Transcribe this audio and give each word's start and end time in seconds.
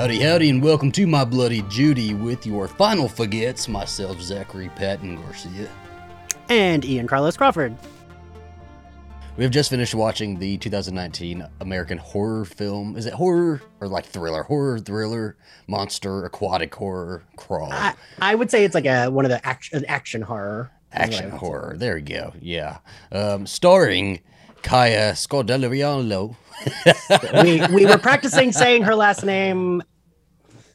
Howdy, 0.00 0.20
howdy, 0.20 0.48
and 0.48 0.62
welcome 0.62 0.90
to 0.92 1.06
my 1.06 1.26
Bloody 1.26 1.60
Judy 1.68 2.14
with 2.14 2.46
your 2.46 2.66
Final 2.66 3.06
Faguettes, 3.06 3.68
myself, 3.68 4.18
Zachary 4.22 4.70
Patton 4.70 5.16
Garcia. 5.16 5.68
And 6.48 6.86
Ian 6.86 7.06
Carlos 7.06 7.36
Crawford. 7.36 7.76
We 9.36 9.44
have 9.44 9.52
just 9.52 9.68
finished 9.68 9.94
watching 9.94 10.38
the 10.38 10.56
2019 10.56 11.46
American 11.60 11.98
horror 11.98 12.46
film. 12.46 12.96
Is 12.96 13.04
it 13.04 13.12
horror 13.12 13.60
or 13.82 13.88
like 13.88 14.06
thriller? 14.06 14.42
Horror, 14.42 14.78
thriller, 14.78 15.36
monster, 15.66 16.24
aquatic 16.24 16.74
horror, 16.74 17.22
crawl. 17.36 17.70
I, 17.70 17.92
I 18.22 18.34
would 18.34 18.50
say 18.50 18.64
it's 18.64 18.74
like 18.74 18.86
a 18.86 19.08
one 19.10 19.26
of 19.26 19.30
the 19.30 19.46
action 19.46 19.84
action 19.84 20.22
horror. 20.22 20.70
is 20.94 20.98
what 20.98 20.98
I 20.98 21.04
Action 21.04 21.24
would 21.26 21.32
say. 21.32 21.38
horror. 21.40 21.74
There 21.76 21.98
you 21.98 22.06
go. 22.06 22.32
Yeah. 22.40 22.78
Um, 23.12 23.46
starring 23.46 24.20
Kaya 24.62 25.12
Scodelaviano. 25.12 26.36
we 27.42 27.66
we 27.74 27.86
were 27.86 27.98
practicing 27.98 28.52
saying 28.52 28.82
her 28.82 28.94
last 28.94 29.24
name. 29.24 29.82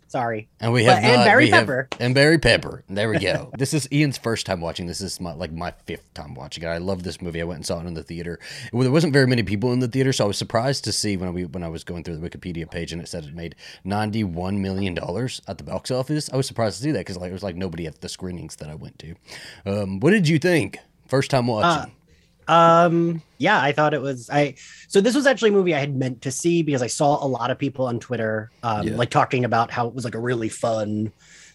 Sorry. 0.08 0.48
And 0.62 0.72
we 0.72 0.86
But- 0.86 1.02
have 1.02 1.04
and 1.20 1.26
Barry 1.26 1.46
we 1.46 1.50
have- 1.50 1.62
Pepper. 1.64 1.90
and 2.00 2.16
Barry 2.16 2.38
Pepper. 2.38 2.84
There 2.88 3.10
we 3.10 3.20
go. 3.20 3.50
this 3.58 3.74
is 3.74 3.86
Ian's 3.92 4.18
first 4.18 4.46
time 4.46 4.62
watching 4.62 4.86
this. 4.86 5.02
Is 5.02 5.20
my 5.20 5.34
like 5.34 5.52
my 5.52 5.74
fifth 5.88 6.14
time 6.14 6.36
watching 6.36 6.64
it. 6.64 6.68
I 6.68 6.78
love 6.78 7.04
this 7.04 7.22
movie. 7.22 7.42
I 7.42 7.44
went 7.44 7.58
and 7.58 7.66
saw 7.66 7.82
it 7.82 7.86
in 7.86 7.96
the 7.96 8.04
theater. 8.04 8.40
Well, 8.72 8.84
there 8.84 8.92
wasn't 8.94 9.12
very 9.14 9.28
many 9.28 9.44
people 9.44 9.74
in 9.74 9.80
the 9.80 9.88
theater, 9.90 10.14
so 10.14 10.24
I 10.24 10.28
was 10.28 10.38
surprised 10.38 10.86
to 10.86 10.94
see 10.94 11.18
when 11.18 11.34
we 11.34 11.46
when 11.46 11.64
I 11.64 11.68
was 11.68 11.84
going 11.84 12.04
through 12.04 12.18
the 12.18 12.30
Wikipedia 12.30 12.70
page 12.70 12.94
and 12.94 13.02
it 13.02 13.10
said 13.10 13.26
it 13.26 13.34
made 13.36 13.56
ninety 13.84 14.24
one 14.24 14.62
million 14.62 14.94
dollars 14.94 15.42
at 15.50 15.58
the 15.58 15.66
box 15.66 15.92
office. 15.92 16.30
I 16.32 16.38
was 16.38 16.48
surprised 16.48 16.78
to 16.78 16.84
see 16.84 16.92
that 16.92 17.00
because 17.00 17.18
like 17.18 17.32
it 17.32 17.34
was 17.34 17.44
like 17.44 17.56
nobody 17.58 17.86
at 17.88 18.00
the 18.00 18.08
screenings 18.08 18.56
that 18.58 18.70
I 18.70 18.76
went 18.76 19.00
to. 19.00 19.16
Um, 19.66 20.00
what 20.00 20.12
did 20.12 20.30
you 20.30 20.40
think? 20.40 20.78
First 21.08 21.30
time 21.30 21.48
watching. 21.48 21.92
Um. 22.48 23.22
Yeah, 23.38 23.62
I 23.62 23.72
thought 23.72 23.94
it 23.94 24.02
was. 24.02 24.30
I 24.30 24.56
so 24.88 25.02
this 25.02 25.16
was 25.16 25.26
actually 25.28 25.50
a 25.50 25.54
movie 25.54 25.76
I 25.76 25.80
had 25.80 25.96
meant 25.96 26.22
to 26.24 26.32
see 26.32 26.62
because 26.64 26.82
I 26.82 26.88
saw 26.88 27.24
a 27.24 27.28
lot 27.28 27.52
of 27.52 27.58
people 27.58 27.86
on 27.88 28.00
Twitter, 28.00 28.52
um, 28.64 28.88
Yeah. 28.88 28.96
like 28.96 29.10
talking 29.10 29.46
about 29.46 29.72
how 29.72 29.88
it 29.88 29.94
was 29.94 30.06
like 30.06 30.16
a 30.16 30.20
really 30.20 30.50
fun, 30.50 31.12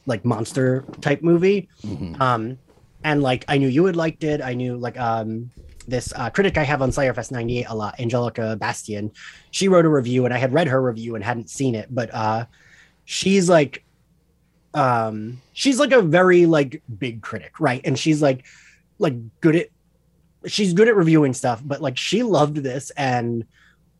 like 0.06 0.24
monster 0.24 0.84
type 1.00 1.22
movie. 1.22 1.68
Mhm. 1.82 2.20
Um, 2.20 2.58
and 3.02 3.22
like 3.22 3.44
I 3.48 3.56
knew 3.58 3.68
you 3.68 3.84
had 3.86 3.96
liked 3.96 4.24
it. 4.24 4.42
I 4.42 4.54
knew 4.54 4.76
like 4.76 4.98
um 4.98 5.50
this 5.88 6.12
uh, 6.14 6.28
critic 6.30 6.58
I 6.58 6.62
have 6.64 6.82
on 6.82 6.90
Slayerfest 6.90 7.32
'98 7.32 7.66
a 7.68 7.74
lot, 7.74 7.98
Angelica 7.98 8.56
Bastian. 8.60 9.10
She 9.50 9.66
wrote 9.68 9.84
a 9.84 9.88
review, 9.88 10.24
and 10.24 10.34
I 10.34 10.38
had 10.38 10.52
read 10.52 10.68
her 10.68 10.80
review 10.82 11.14
and 11.14 11.24
hadn't 11.24 11.50
seen 11.50 11.74
it, 11.74 11.88
but 11.90 12.12
uh, 12.14 12.44
she's 13.06 13.48
like, 13.48 13.82
um, 14.74 15.40
she's 15.52 15.80
like 15.80 15.92
a 15.92 16.02
very 16.02 16.46
like 16.46 16.82
big 16.98 17.22
critic, 17.22 17.58
right? 17.58 17.80
And 17.84 17.98
she's 17.98 18.22
like, 18.22 18.44
like 18.98 19.14
good 19.40 19.56
at, 19.56 19.68
she's 20.46 20.72
good 20.72 20.88
at 20.88 20.96
reviewing 20.96 21.34
stuff, 21.34 21.62
but 21.64 21.80
like 21.80 21.96
she 21.96 22.22
loved 22.22 22.56
this 22.56 22.90
and. 22.96 23.44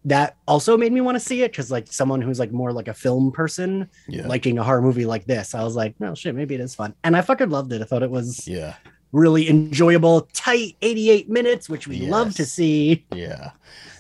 That 0.07 0.39
also 0.49 0.79
made 0.79 0.95
me 0.95 1.03
want 1.03 1.17
to 1.17 1.21
see 1.21 1.43
it 1.43 1.53
because, 1.53 1.71
like, 1.71 1.87
someone 1.93 2.23
who's 2.23 2.39
like 2.39 2.53
more 2.53 2.73
like 2.73 2.89
a 2.89 2.95
film 2.95 3.31
person, 3.31 3.87
yeah. 4.09 4.27
liking 4.27 4.57
a 4.57 4.65
horror 4.65 4.81
movie 4.81 5.05
like 5.05 5.27
this, 5.27 5.55
I 5.55 5.63
was 5.63 5.77
like, 5.77 5.95
no 6.01 6.15
shit, 6.15 6.35
maybe 6.35 6.55
it 6.55 6.61
is 6.63 6.75
fun. 6.75 6.95
And 7.05 7.15
I 7.15 7.21
fucking 7.21 7.51
loved 7.51 7.71
it. 7.75 7.83
I 7.83 7.85
thought 7.85 8.03
it 8.03 8.11
was 8.11 8.49
yeah. 8.49 8.77
really 9.13 9.51
enjoyable, 9.51 10.23
tight 10.33 10.79
88 10.81 11.29
minutes, 11.29 11.69
which 11.69 11.87
we 11.87 12.07
love 12.07 12.35
to 12.37 12.47
see. 12.47 13.05
Yeah. 13.15 13.51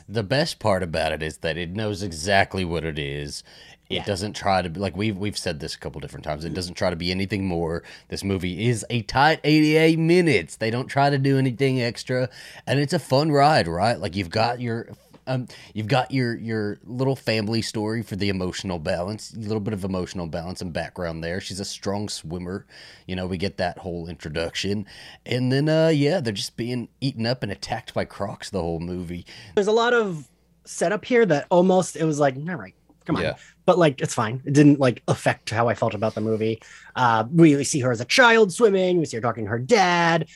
The 0.09 0.23
best 0.23 0.59
part 0.59 0.83
about 0.83 1.13
it 1.13 1.23
is 1.23 1.37
that 1.39 1.59
it 1.59 1.73
knows 1.73 2.03
exactly 2.03 2.65
what 2.65 2.83
it 2.83 2.99
is. 2.99 3.45
It 3.91 3.97
Yeah. 3.97 4.05
doesn't 4.05 4.35
try 4.35 4.63
to 4.63 4.71
be 4.71 4.79
like 4.81 4.97
we've 4.97 5.19
we've 5.19 5.37
said 5.37 5.59
this 5.61 5.75
a 5.75 5.79
couple 5.79 6.01
different 6.01 6.25
times. 6.25 6.45
It 6.45 6.55
doesn't 6.55 6.75
try 6.75 6.91
to 6.91 6.97
be 6.97 7.11
anything 7.11 7.45
more. 7.47 7.83
This 8.09 8.23
movie 8.25 8.67
is 8.69 8.87
a 8.89 9.03
tight 9.03 9.41
88 9.45 9.99
minutes. 9.99 10.57
They 10.57 10.71
don't 10.71 10.87
try 10.87 11.11
to 11.11 11.19
do 11.19 11.37
anything 11.39 11.83
extra 11.83 12.29
and 12.67 12.79
it's 12.79 12.93
a 12.93 12.99
fun 13.01 13.33
ride, 13.33 13.67
right? 13.67 13.99
Like 13.99 14.15
you've 14.17 14.31
got 14.31 14.61
your 14.61 14.89
um, 15.27 15.47
you've 15.75 15.87
got 15.87 16.11
your 16.13 16.35
your 16.37 16.79
little 16.85 17.15
family 17.15 17.63
story 17.63 18.03
for 18.03 18.17
the 18.17 18.29
emotional 18.31 18.79
balance, 18.79 19.33
a 19.35 19.39
little 19.39 19.61
bit 19.61 19.75
of 19.75 19.85
emotional 19.85 20.27
balance 20.27 20.61
and 20.63 20.73
background 20.73 21.23
there. 21.23 21.41
She's 21.41 21.61
a 21.61 21.65
strong 21.65 22.09
swimmer, 22.09 22.67
you 23.07 23.15
know. 23.15 23.27
We 23.27 23.37
get 23.37 23.57
that 23.59 23.79
whole 23.79 24.09
introduction, 24.09 24.87
and 25.27 25.53
then 25.53 25.69
uh, 25.69 25.89
yeah, 25.89 26.21
they're 26.21 26.33
just 26.33 26.57
being 26.57 26.89
eaten 27.01 27.27
up 27.27 27.43
and 27.45 27.53
attacked 27.53 27.93
by 27.95 28.07
crocs 28.07 28.51
the 28.51 28.61
whole 28.61 28.81
movie. 28.81 29.25
There's 29.55 29.67
a 29.69 29.73
lot 29.73 29.93
of 29.95 30.27
setup 30.65 31.05
here 31.05 31.25
that 31.27 31.47
almost 31.51 31.97
it 31.97 32.05
was 32.05 32.19
like, 32.19 32.35
all 32.37 32.57
right, 32.57 32.75
come 33.11 33.17
on. 33.17 33.23
Yeah. 33.23 33.37
But 33.67 33.79
like 33.79 34.01
it's 34.01 34.15
fine. 34.15 34.43
It 34.45 34.55
didn't 34.55 34.81
like 34.81 35.03
affect 35.09 35.51
how 35.51 35.69
I 35.69 35.75
felt 35.75 35.95
about 35.95 36.15
the 36.15 36.21
movie. 36.21 36.61
Uh 36.97 37.25
we 37.33 37.63
see 37.65 37.81
her 37.81 37.93
as 37.93 38.01
a 38.01 38.05
child 38.05 38.53
swimming, 38.53 38.99
we 38.99 39.05
see 39.05 39.17
her 39.17 39.21
talking 39.21 39.45
to 39.45 39.51
her 39.51 39.59
dad. 39.59 40.29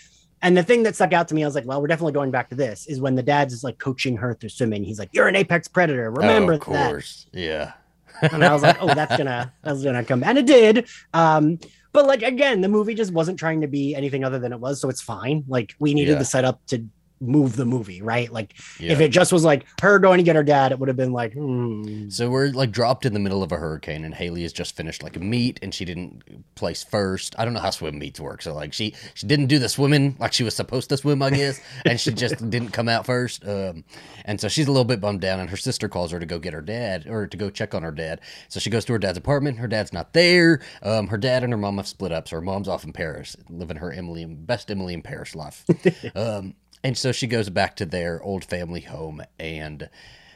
And 0.43 0.55
the 0.57 0.63
thing 0.63 0.83
that 0.83 0.95
stuck 0.95 1.15
out 1.15 1.29
to 1.29 1.35
me, 1.35 1.43
I 1.43 1.47
was 1.47 1.55
like, 1.55 1.65
well, 1.65 1.81
we're 1.81 1.87
definitely 1.87 2.13
going 2.13 2.31
back 2.31 2.51
to 2.51 2.55
this, 2.55 2.87
is 2.87 3.01
when 3.01 3.15
the 3.15 3.23
dad's 3.23 3.55
is 3.55 3.65
like 3.65 3.79
coaching 3.79 4.15
her 4.19 4.35
through 4.35 4.51
swimming. 4.51 4.85
He's 4.85 4.99
like, 4.99 5.09
You're 5.13 5.27
an 5.29 5.37
apex 5.37 5.69
predator. 5.69 6.11
Remember 6.11 6.53
oh, 6.53 6.57
of 6.57 6.67
that. 6.67 6.91
course, 6.91 7.27
yeah, 7.33 7.73
and 8.21 8.45
I 8.45 8.53
was 8.53 8.63
like, 8.63 8.77
oh, 8.81 8.93
that's 8.95 9.17
gonna 9.17 9.53
that's 9.63 9.83
gonna 9.83 10.05
come, 10.05 10.23
and 10.23 10.37
it 10.39 10.47
did. 10.47 10.87
Um, 11.15 11.59
but 11.93 12.07
like 12.07 12.23
again, 12.23 12.61
the 12.61 12.69
movie 12.69 12.95
just 12.95 13.13
wasn't 13.13 13.39
trying 13.39 13.61
to 13.63 13.69
be 13.69 13.95
anything 13.95 14.23
other 14.25 14.39
than 14.39 14.53
it 14.53 14.61
was, 14.61 14.81
so 14.81 14.89
it's 14.89 15.01
fine. 15.01 15.45
Like 15.49 15.75
we 15.79 15.95
needed 15.95 16.13
Yeah. 16.13 16.19
the 16.19 16.25
setup 16.27 16.61
to 16.67 16.85
move 17.21 17.57
the 17.57 17.65
movie, 17.65 18.03
right? 18.03 18.31
Like 18.31 18.55
yeah. 18.79 18.93
if 18.93 19.01
it 19.01 19.09
just 19.09 19.33
was 19.33 19.45
like 19.45 19.67
her 19.81 19.99
going 19.99 20.19
to 20.19 20.25
get 20.25 20.37
her 20.37 20.43
dad, 20.43 20.73
it 20.73 20.79
would 20.79 20.89
have 20.89 20.97
been 20.97 21.13
like, 21.13 21.33
hmm. 21.33 22.09
So 22.09 22.31
we're 22.31 22.49
like 22.49 22.71
dropped 22.71 23.07
in 23.07 23.15
the 23.15 23.21
middle 23.21 23.43
of 23.43 23.53
a 23.53 23.57
hurricane, 23.57 24.05
and 24.05 24.15
Haley 24.15 24.43
has 24.43 24.53
just 24.53 24.77
finished 24.77 25.03
like 25.03 25.17
a 25.17 25.21
meet, 25.21 25.59
and 25.63 25.75
she 25.75 25.85
didn't 25.85 26.55
place 26.55 26.83
first. 26.83 27.35
I 27.39 27.45
don't 27.45 27.55
know 27.55 27.61
how 27.61 27.71
swim 27.71 27.99
meets 27.99 28.21
work, 28.21 28.43
so 28.43 28.55
like 28.55 28.73
she 28.73 28.95
she 29.15 29.27
didn't 29.27 29.47
do 29.47 29.59
the 29.59 29.69
swimming 29.69 30.17
like 30.19 30.33
she 30.33 30.45
was 30.45 30.55
supposed 30.55 30.89
to 30.91 30.97
swim, 30.97 31.23
I 31.23 31.31
guess, 31.31 31.61
and 31.85 32.01
she 32.01 32.13
just 32.13 32.39
didn't 32.51 32.71
come 32.71 32.89
out 32.89 33.07
first. 33.07 33.47
Um, 33.47 33.85
and 34.25 34.41
so 34.41 34.49
she's 34.49 34.67
a 34.67 34.73
little 34.73 34.85
bit 34.85 35.01
bummed 35.01 35.21
down, 35.21 35.41
and 35.41 35.51
her 35.51 35.57
sister 35.57 35.89
calls 35.89 36.11
her 36.11 36.21
to 36.21 36.27
go 36.27 36.39
get 36.39 36.53
her 36.53 36.63
dad 36.63 37.07
or 37.07 37.27
to 37.27 37.37
go 37.37 37.51
check 37.51 37.75
on 37.75 37.83
her 37.83 37.93
dad. 37.93 38.21
So 38.49 38.61
she 38.61 38.71
goes 38.71 38.85
to 38.87 38.93
her 38.93 38.99
dad's 38.99 39.19
apartment. 39.19 39.59
Her 39.59 39.69
dad's 39.69 39.93
not 39.93 40.13
there. 40.13 40.61
Um, 40.83 41.09
her 41.09 41.19
dad 41.19 41.43
and 41.43 41.53
her 41.53 41.59
mom 41.59 41.77
have 41.77 41.89
split 41.89 42.13
up, 42.13 42.29
so 42.29 42.37
her 42.37 42.43
mom's 42.43 42.69
off 42.69 42.85
in 42.85 42.93
Paris, 42.93 43.37
living 43.49 43.77
her 43.77 43.93
Emily 43.93 44.25
best 44.25 44.71
Emily 44.71 44.95
in 44.95 45.03
Paris 45.03 45.35
life. 45.35 45.65
um, 46.15 46.55
and 46.85 46.97
so 46.97 47.11
she 47.11 47.27
goes 47.27 47.49
back 47.49 47.75
to 47.77 47.87
their 47.87 48.23
old 48.23 48.45
family 48.45 48.83
home 48.83 49.23
and 49.41 49.89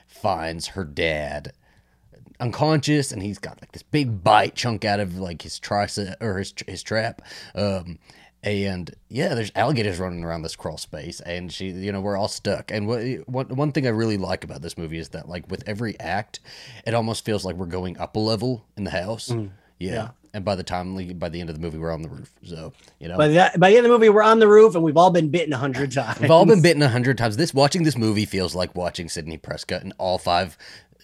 finds 0.06 0.69
her 0.69 0.84
dad 0.84 1.53
unconscious 2.41 3.12
and 3.12 3.22
he's 3.22 3.38
got 3.38 3.60
like 3.60 3.72
this 3.72 3.82
big 3.82 4.25
bite 4.25 4.54
chunk 4.54 4.84
out 4.84 5.00
of 5.00 5.19
like 5.19 5.42
his 5.42 5.60
tricep 5.60 6.14
or 6.20 6.38
his 6.38 6.54
his 6.66 6.82
trap 6.82 7.20
um 7.54 7.98
and 8.44 8.94
yeah 9.08 9.34
there's 9.34 9.50
alligators 9.56 9.98
running 9.98 10.22
around 10.25 10.42
this 10.42 10.54
crawl 10.54 10.78
space 10.78 11.20
and 11.22 11.53
she 11.53 11.70
you 11.70 11.91
know 11.91 12.00
we're 12.00 12.16
all 12.16 12.28
stuck 12.28 12.70
and 12.70 12.87
what 12.87 13.03
one, 13.28 13.48
one 13.48 13.72
thing 13.72 13.87
i 13.87 13.91
really 13.91 14.16
like 14.16 14.44
about 14.44 14.62
this 14.62 14.78
movie 14.78 14.98
is 14.98 15.08
that 15.08 15.28
like 15.28 15.50
with 15.50 15.64
every 15.69 15.98
act 15.98 16.38
it 16.87 16.94
almost 16.94 17.25
feels 17.25 17.44
like 17.44 17.56
we're 17.56 17.66
going 17.66 17.98
up 17.98 18.14
a 18.14 18.20
level 18.20 18.64
in 18.76 18.84
the 18.84 18.91
house 18.92 19.31
yeah. 19.31 19.92
yeah. 19.92 20.08
And 20.34 20.44
by 20.44 20.54
the 20.54 20.62
time 20.62 20.94
by 21.18 21.28
the 21.28 21.40
end 21.40 21.48
of 21.50 21.56
the 21.56 21.60
movie 21.62 21.78
we're 21.78 21.90
on 21.92 22.02
the 22.02 22.08
roof 22.08 22.30
so 22.42 22.72
you 22.98 23.08
know 23.08 23.16
By 23.16 23.28
the, 23.28 23.50
by 23.58 23.70
the 23.70 23.76
end 23.76 23.86
of 23.86 23.90
the 23.92 23.98
movie, 23.98 24.08
we're 24.08 24.22
on 24.22 24.38
the 24.38 24.48
roof 24.48 24.74
and 24.74 24.84
we've 24.84 24.96
all 24.96 25.10
been 25.10 25.28
bitten 25.30 25.52
a 25.52 25.58
hundred 25.58 25.92
times. 25.92 26.20
We've 26.20 26.30
all 26.30 26.46
been 26.46 26.62
bitten 26.62 26.82
a 26.82 26.88
hundred 26.88 27.18
times. 27.18 27.36
This 27.36 27.54
watching 27.54 27.82
this 27.84 27.96
movie 27.96 28.24
feels 28.26 28.54
like 28.54 28.74
watching 28.74 29.08
Sidney 29.08 29.38
Prescott 29.38 29.82
in 29.82 29.92
all 29.98 30.18
five 30.18 30.56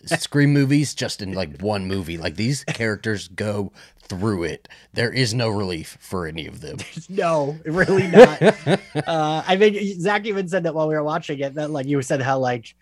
Scream 0.06 0.52
movies, 0.52 0.94
just 0.94 1.22
in 1.22 1.32
like 1.32 1.60
one 1.62 1.86
movie. 1.86 2.18
Like 2.18 2.36
these 2.36 2.62
characters 2.64 3.28
go 3.28 3.72
through 4.02 4.44
it. 4.44 4.68
There 4.92 5.10
is 5.10 5.32
no 5.32 5.48
relief 5.48 5.96
for 6.00 6.26
any 6.26 6.46
of 6.46 6.60
them. 6.60 6.76
No, 7.08 7.56
really 7.64 8.06
not. 8.08 8.42
uh, 8.42 9.42
I 9.46 9.56
mean 9.56 10.00
Zach 10.00 10.26
even 10.26 10.48
said 10.48 10.64
that 10.64 10.74
while 10.74 10.88
we 10.88 10.94
were 10.94 11.02
watching 11.04 11.38
it. 11.41 11.54
That 11.54 11.70
like 11.70 11.86
you 11.86 12.00
said 12.02 12.20
how 12.20 12.38
like 12.38 12.74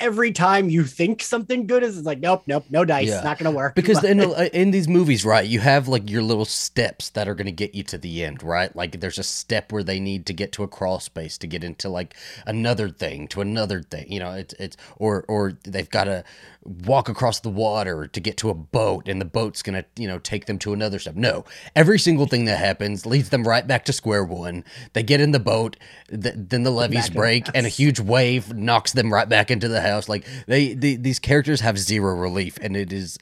every 0.00 0.32
time 0.32 0.70
you 0.70 0.84
think 0.84 1.22
something 1.22 1.66
good 1.66 1.82
is, 1.82 1.98
it's 1.98 2.06
like 2.06 2.20
nope, 2.20 2.42
nope, 2.46 2.64
no 2.70 2.84
dice, 2.84 3.08
Yeah. 3.08 3.20
not 3.22 3.38
gonna 3.38 3.50
work. 3.54 3.74
Because 3.74 4.02
in 4.12 4.20
in 4.20 4.70
these 4.70 4.88
movies, 4.88 5.24
right, 5.24 5.46
you 5.46 5.60
have 5.60 5.86
like 5.88 6.08
your 6.08 6.22
little 6.22 6.44
steps 6.46 7.10
that 7.10 7.28
are 7.28 7.34
to 7.46 7.52
get 7.52 7.74
you 7.74 7.82
to 7.84 7.98
the 7.98 8.24
end, 8.24 8.42
right? 8.42 8.74
Like 8.74 9.00
there's 9.00 9.18
a 9.18 9.22
step 9.22 9.72
where 9.72 9.82
they 9.82 10.00
need 10.00 10.26
to 10.26 10.32
get 10.32 10.52
to 10.52 10.62
a 10.62 10.68
crawl 10.68 11.00
space 11.00 11.38
to 11.38 11.46
get 11.46 11.64
into 11.64 11.88
like 11.88 12.14
another 12.46 12.88
thing, 12.88 13.28
to 13.28 13.40
another 13.40 13.82
thing. 13.82 14.10
You 14.12 14.20
know, 14.20 14.32
it's 14.32 14.54
it's 14.54 14.76
or 14.96 15.24
or 15.28 15.58
they've 15.64 15.90
got 15.90 16.04
to 16.04 16.24
walk 16.62 17.08
across 17.08 17.40
the 17.40 17.48
water 17.48 18.06
to 18.06 18.20
get 18.20 18.36
to 18.38 18.50
a 18.50 18.54
boat, 18.54 19.08
and 19.08 19.20
the 19.20 19.24
boat's 19.24 19.62
going 19.62 19.82
to 19.82 20.02
you 20.02 20.06
know 20.06 20.18
take 20.18 20.46
them 20.46 20.58
to 20.58 20.72
another 20.72 20.98
step. 20.98 21.14
No, 21.14 21.44
every 21.74 21.98
single 21.98 22.26
thing 22.26 22.44
that 22.44 22.58
happens 22.58 23.06
leads 23.06 23.30
them 23.30 23.44
right 23.44 23.66
back 23.66 23.84
to 23.86 23.92
square 23.92 24.24
one. 24.24 24.64
They 24.92 25.02
get 25.02 25.20
in 25.20 25.30
the 25.32 25.40
boat, 25.40 25.76
th- 26.10 26.34
then 26.36 26.62
the 26.62 26.70
levees 26.70 27.00
Back 27.00 27.08
in 27.08 27.12
the 27.14 27.18
break, 27.18 27.46
and 27.54 27.66
a 27.66 27.70
huge 27.70 27.98
wave 28.00 28.54
knocks 28.54 28.92
them 28.92 29.12
right 29.12 29.28
back 29.28 29.50
into 29.50 29.68
the 29.68 29.80
house. 29.80 30.08
Like 30.08 30.26
they, 30.46 30.74
they 30.74 30.96
these 30.96 31.18
characters 31.18 31.60
have 31.62 31.78
zero 31.78 32.14
relief, 32.14 32.58
and 32.60 32.76
it 32.76 32.92
is 32.92 33.18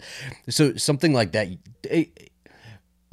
so 0.48 0.74
something 0.76 1.12
like 1.12 1.32
that. 1.32 1.48
it- 1.84 2.30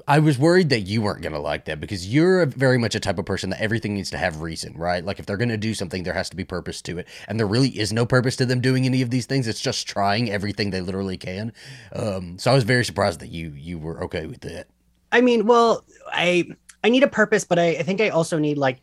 I 0.07 0.19
was 0.19 0.37
worried 0.37 0.69
that 0.69 0.81
you 0.81 1.01
weren't 1.01 1.23
gonna 1.23 1.39
like 1.39 1.65
that 1.65 1.79
because 1.79 2.07
you're 2.13 2.45
very 2.45 2.77
much 2.77 2.93
a 2.93 2.99
type 2.99 3.17
of 3.17 3.25
person 3.25 3.49
that 3.49 3.61
everything 3.61 3.95
needs 3.95 4.11
to 4.11 4.17
have 4.17 4.41
reason, 4.41 4.77
right? 4.77 5.03
Like 5.03 5.19
if 5.19 5.25
they're 5.25 5.37
gonna 5.37 5.57
do 5.57 5.73
something, 5.73 6.03
there 6.03 6.13
has 6.13 6.29
to 6.29 6.35
be 6.35 6.43
purpose 6.43 6.81
to 6.83 6.99
it, 6.99 7.07
and 7.27 7.39
there 7.39 7.47
really 7.47 7.69
is 7.69 7.91
no 7.91 8.05
purpose 8.05 8.35
to 8.37 8.45
them 8.45 8.61
doing 8.61 8.85
any 8.85 9.01
of 9.01 9.09
these 9.09 9.25
things. 9.25 9.47
It's 9.47 9.61
just 9.61 9.87
trying 9.87 10.29
everything 10.29 10.69
they 10.69 10.81
literally 10.81 11.17
can. 11.17 11.53
Um, 11.93 12.37
so 12.37 12.51
I 12.51 12.53
was 12.53 12.63
very 12.63 12.85
surprised 12.85 13.19
that 13.21 13.29
you 13.29 13.53
you 13.55 13.79
were 13.79 14.03
okay 14.03 14.27
with 14.27 14.41
that. 14.41 14.67
I 15.11 15.21
mean, 15.21 15.47
well, 15.47 15.83
I 16.11 16.49
I 16.83 16.89
need 16.89 17.03
a 17.03 17.07
purpose, 17.07 17.43
but 17.43 17.57
I, 17.57 17.69
I 17.69 17.83
think 17.83 17.99
I 17.99 18.09
also 18.09 18.37
need 18.37 18.59
like 18.59 18.81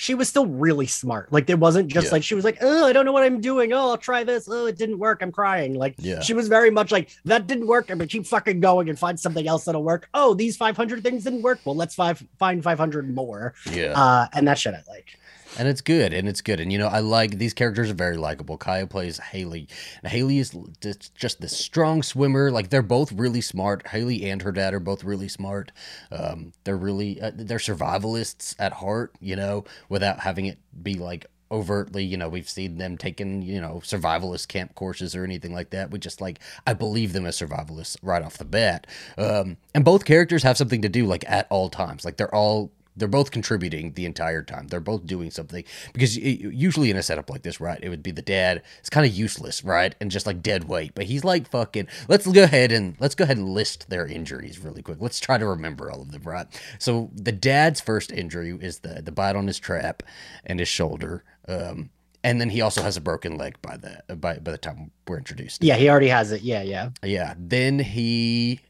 she 0.00 0.14
was 0.14 0.30
still 0.30 0.46
really 0.46 0.86
smart. 0.86 1.30
Like 1.30 1.50
it 1.50 1.58
wasn't 1.58 1.88
just 1.88 2.06
Yeah. 2.06 2.12
like 2.12 2.22
she 2.22 2.34
was 2.34 2.42
like, 2.42 2.56
oh, 2.62 2.86
I 2.86 2.92
don't 2.94 3.04
know 3.04 3.12
what 3.12 3.22
I'm 3.22 3.38
doing. 3.38 3.74
Oh, 3.74 3.90
I'll 3.90 3.98
try 3.98 4.24
this. 4.24 4.48
Oh, 4.50 4.64
it 4.64 4.78
didn't 4.78 4.98
work. 4.98 5.20
I'm 5.20 5.30
crying. 5.30 5.74
Like 5.74 5.94
Yeah. 5.98 6.20
she 6.20 6.32
was 6.32 6.48
very 6.48 6.70
much 6.70 6.90
like 6.90 7.10
that 7.26 7.46
didn't 7.46 7.66
work. 7.66 7.90
I'm 7.90 7.98
gonna 7.98 8.08
keep 8.08 8.26
fucking 8.26 8.60
going 8.60 8.88
and 8.88 8.98
find 8.98 9.20
something 9.20 9.46
else 9.46 9.66
that'll 9.66 9.82
work. 9.84 10.08
Oh, 10.14 10.32
these 10.32 10.56
500 10.56 11.02
things 11.02 11.24
didn't 11.24 11.42
work. 11.42 11.60
Well, 11.66 11.76
let's 11.76 11.94
five, 11.94 12.26
find 12.38 12.64
500 12.64 13.14
more. 13.14 13.52
Yeah. 13.70 13.92
Uh, 13.92 14.26
and 14.32 14.48
that 14.48 14.58
shit 14.58 14.72
I 14.72 14.82
like. 14.88 15.18
And 15.58 15.68
it's 15.68 15.80
good 15.80 16.12
and 16.12 16.28
it's 16.28 16.40
good. 16.40 16.60
And 16.60 16.72
you 16.72 16.78
know 16.78 16.88
i 16.88 17.00
like 17.00 17.38
these 17.38 17.54
characters 17.54 17.90
are 17.90 17.94
very 17.94 18.16
likable. 18.16 18.56
Kaya 18.56 18.86
plays 18.86 19.18
haley 19.18 19.68
and 20.02 20.10
haley 20.10 20.38
is 20.38 20.56
just, 20.80 21.40
this 21.40 21.56
strong 21.56 22.02
swimmer. 22.02 22.50
Like 22.50 22.70
they're 22.70 22.82
both 22.82 23.12
really 23.12 23.40
smart. 23.40 23.86
Haley 23.88 24.28
and 24.28 24.42
her 24.42 24.52
dad 24.52 24.74
are 24.74 24.80
both 24.80 25.04
really 25.04 25.28
smart. 25.28 25.72
Um, 26.10 26.52
they're 26.64 26.76
really 26.76 27.20
uh, 27.20 27.32
they're 27.34 27.58
survivalists 27.58 28.54
at 28.58 28.74
heart 28.74 29.14
you 29.20 29.36
know 29.36 29.64
without 29.88 30.20
having 30.20 30.46
it 30.46 30.58
be 30.82 30.94
like 30.94 31.26
overtly 31.52 32.04
you 32.04 32.16
know 32.16 32.28
we've 32.28 32.48
seen 32.48 32.78
them 32.78 32.96
taking 32.96 33.42
you 33.42 33.60
know 33.60 33.80
survivalist 33.82 34.46
camp 34.46 34.74
courses 34.74 35.16
or 35.16 35.24
anything 35.24 35.52
like 35.52 35.70
that. 35.70 35.90
We 35.90 35.98
just 35.98 36.20
like 36.20 36.40
i 36.66 36.74
believe 36.74 37.12
them 37.12 37.26
as 37.26 37.38
survivalists 37.38 37.96
right 38.02 38.22
off 38.22 38.38
the 38.38 38.44
bat. 38.44 38.86
Um, 39.18 39.56
and 39.74 39.84
both 39.84 40.04
characters 40.04 40.42
have 40.42 40.56
something 40.56 40.82
to 40.82 40.88
do 40.88 41.06
like 41.06 41.24
at 41.28 41.46
all 41.50 41.68
times. 41.68 42.04
Like 42.04 42.16
they're 42.16 42.34
all 42.34 42.70
they're 43.00 43.08
both 43.08 43.30
contributing 43.32 43.94
the 43.94 44.06
entire 44.06 44.42
time. 44.42 44.68
They're 44.68 44.78
both 44.78 45.06
doing 45.06 45.30
something 45.30 45.64
because 45.92 46.16
usually 46.16 46.90
in 46.90 46.96
a 46.96 47.02
setup 47.02 47.28
like 47.30 47.42
this, 47.42 47.60
right, 47.60 47.80
it 47.82 47.88
would 47.88 48.02
be 48.02 48.12
the 48.12 48.22
dad. 48.22 48.62
It's 48.78 48.90
kind 48.90 49.06
of 49.06 49.12
useless, 49.12 49.64
right, 49.64 49.94
and 50.00 50.10
just 50.10 50.26
like 50.26 50.42
dead 50.42 50.64
weight. 50.64 50.92
But 50.94 51.06
he's 51.06 51.24
like 51.24 51.50
fucking. 51.50 51.88
Let's 52.08 52.26
go 52.26 52.44
ahead 52.44 52.70
and 52.70 52.96
let's 53.00 53.14
go 53.14 53.24
ahead 53.24 53.38
and 53.38 53.48
list 53.48 53.90
their 53.90 54.06
injuries 54.06 54.60
really 54.60 54.82
quick. 54.82 54.98
Let's 55.00 55.18
try 55.18 55.38
to 55.38 55.46
remember 55.46 55.90
all 55.90 56.02
of 56.02 56.12
them, 56.12 56.22
right? 56.22 56.46
So 56.78 57.10
the 57.14 57.32
dad's 57.32 57.80
first 57.80 58.12
injury 58.12 58.56
is 58.60 58.80
the 58.80 59.02
the 59.02 59.12
bite 59.12 59.34
on 59.34 59.46
his 59.46 59.58
trap 59.58 60.02
and 60.46 60.60
his 60.60 60.68
shoulder. 60.68 61.24
Um, 61.48 61.90
and 62.22 62.40
then 62.40 62.50
he 62.50 62.60
also 62.60 62.82
has 62.82 62.96
a 62.96 63.00
broken 63.00 63.36
leg 63.38 63.56
by 63.62 63.76
the 63.78 64.16
by 64.16 64.38
by 64.38 64.50
the 64.50 64.58
time 64.58 64.90
we're 65.08 65.18
introduced. 65.18 65.62
Yeah, 65.64 65.76
he 65.76 65.88
already 65.88 66.08
has 66.08 66.32
it. 66.32 66.42
Yeah, 66.42 66.62
yeah. 66.62 66.90
Yeah. 67.02 67.34
Then 67.38 67.78
he 67.78 68.60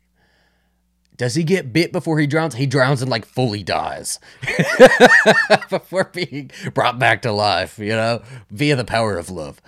does 1.21 1.35
he 1.35 1.45
get 1.45 1.71
bit 1.71 1.93
before 1.93 2.19
he 2.19 2.27
drowns? 2.27 2.55
He 2.55 2.65
drowns 2.65 3.03
and 3.03 3.11
like 3.11 3.27
fully 3.27 3.63
dies 3.63 4.19
before 5.69 6.05
being 6.15 6.51
brought 6.73 6.99
back 6.99 7.21
to 7.23 7.31
life, 7.31 7.79
you 7.79 7.91
know, 7.91 8.23
via 8.51 8.75
the 8.75 8.87
power 8.87 9.19
of 9.19 9.29
love. 9.29 9.61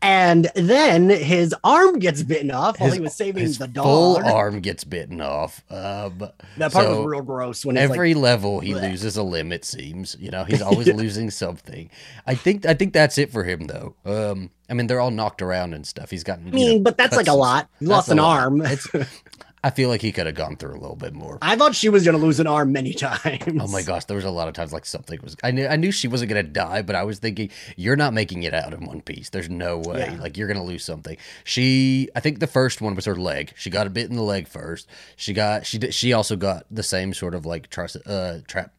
And 0.00 0.50
then 0.54 1.10
his 1.10 1.54
arm 1.64 1.98
gets 1.98 2.22
bitten 2.22 2.50
off 2.50 2.80
while 2.80 2.86
His- 2.88 2.94
he 2.96 3.00
was 3.02 3.14
saving 3.14 3.44
the 3.52 3.68
full 3.74 4.14
dog. 4.14 4.24
arm 4.24 4.60
gets 4.60 4.84
bitten 4.84 5.20
off. 5.20 5.62
Um, 5.70 6.18
That 6.56 6.72
part 6.72 6.86
so 6.86 6.98
was 7.02 7.06
real 7.06 7.20
gross 7.22 7.64
when 7.66 7.76
every 7.76 8.14
like, 8.14 8.22
level 8.22 8.60
he 8.60 8.72
bleh. 8.72 8.90
loses 8.90 9.18
a 9.18 9.22
limb. 9.22 9.52
It 9.52 9.66
seems, 9.66 10.16
you 10.18 10.30
know, 10.30 10.44
he's 10.44 10.62
always 10.68 10.86
losing 10.88 11.30
something. 11.30 11.90
I 12.26 12.34
think 12.36 12.64
I 12.64 12.72
think 12.72 12.94
that's 12.94 13.18
it 13.18 13.30
for 13.30 13.44
him 13.44 13.66
though. 13.66 13.96
Um, 14.06 14.50
I 14.70 14.74
mean, 14.74 14.86
they're 14.86 15.00
all 15.00 15.10
knocked 15.10 15.42
around 15.42 15.74
and 15.74 15.86
stuff. 15.86 16.10
He's 16.10 16.24
gotten. 16.24 16.48
I 16.48 16.50
mean, 16.52 16.78
know, 16.78 16.82
but 16.84 16.96
that's 16.96 17.16
like 17.16 17.26
a 17.28 17.34
lot. 17.34 17.68
He 17.80 17.86
lost 17.86 18.08
an 18.08 18.16
lot. 18.16 18.38
arm. 18.40 18.62
I 19.64 19.70
feel 19.70 19.88
like 19.88 20.00
he 20.00 20.12
could 20.12 20.26
have 20.26 20.34
gone 20.34 20.56
through 20.56 20.72
a 20.72 20.80
little 20.80 20.96
bit 20.96 21.12
more. 21.12 21.38
I 21.42 21.56
thought 21.56 21.74
she 21.74 21.88
was 21.88 22.04
gonna 22.04 22.18
lose 22.18 22.38
an 22.38 22.46
arm 22.46 22.72
many 22.72 22.92
times. 22.94 23.60
Oh 23.60 23.68
my 23.68 23.82
gosh, 23.82 24.04
there 24.04 24.14
was 24.14 24.24
a 24.24 24.30
lot 24.30 24.48
of 24.48 24.54
times 24.54 24.72
like 24.72 24.86
something 24.86 25.18
was. 25.22 25.36
I 25.42 25.50
knew 25.50 25.66
I 25.66 25.76
knew 25.76 25.90
she 25.90 26.08
wasn't 26.08 26.28
gonna 26.28 26.42
die, 26.42 26.82
but 26.82 26.94
I 26.94 27.02
was 27.02 27.18
thinking 27.18 27.50
you're 27.76 27.96
not 27.96 28.12
making 28.14 28.44
it 28.44 28.54
out 28.54 28.72
in 28.72 28.86
one 28.86 29.00
piece. 29.00 29.30
There's 29.30 29.50
no 29.50 29.78
way. 29.78 30.08
Yeah. 30.12 30.20
Like 30.20 30.36
you're 30.36 30.48
gonna 30.48 30.64
lose 30.64 30.84
something. 30.84 31.16
She, 31.44 32.08
I 32.14 32.20
think 32.20 32.38
the 32.38 32.46
first 32.46 32.80
one 32.80 32.94
was 32.94 33.06
her 33.06 33.16
leg. 33.16 33.52
She 33.56 33.70
got 33.70 33.86
a 33.86 33.90
bit 33.90 34.08
in 34.08 34.16
the 34.16 34.22
leg 34.22 34.46
first. 34.46 34.88
She 35.16 35.32
got 35.32 35.66
she 35.66 35.78
did 35.78 35.94
she 35.94 36.12
also 36.12 36.36
got 36.36 36.66
the 36.70 36.82
same 36.82 37.12
sort 37.12 37.34
of 37.34 37.44
like 37.44 37.68
tra- 37.68 37.88
uh, 38.06 38.38
trap 38.46 38.72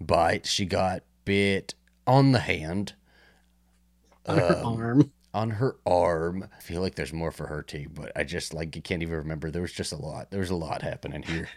bite. 0.00 0.46
She 0.46 0.64
got 0.64 1.02
bit 1.24 1.74
on 2.06 2.32
the 2.32 2.40
hand, 2.40 2.94
On 4.26 4.38
her 4.38 4.56
um, 4.56 4.66
arm. 4.66 5.12
On 5.36 5.50
her 5.50 5.76
arm. 5.84 6.48
I 6.56 6.60
feel 6.60 6.80
like 6.80 6.94
there's 6.94 7.12
more 7.12 7.30
for 7.30 7.46
her 7.46 7.62
too, 7.62 7.88
but 7.92 8.10
I 8.16 8.24
just 8.24 8.54
like 8.54 8.72
can't 8.82 9.02
even 9.02 9.16
remember. 9.16 9.50
There 9.50 9.62
was 9.62 9.72
just 9.72 9.92
a 9.92 9.96
lot. 9.96 10.30
There 10.30 10.40
was 10.40 10.50
a 10.50 10.56
lot 10.56 10.80
happening 10.80 11.22
here. 11.22 11.48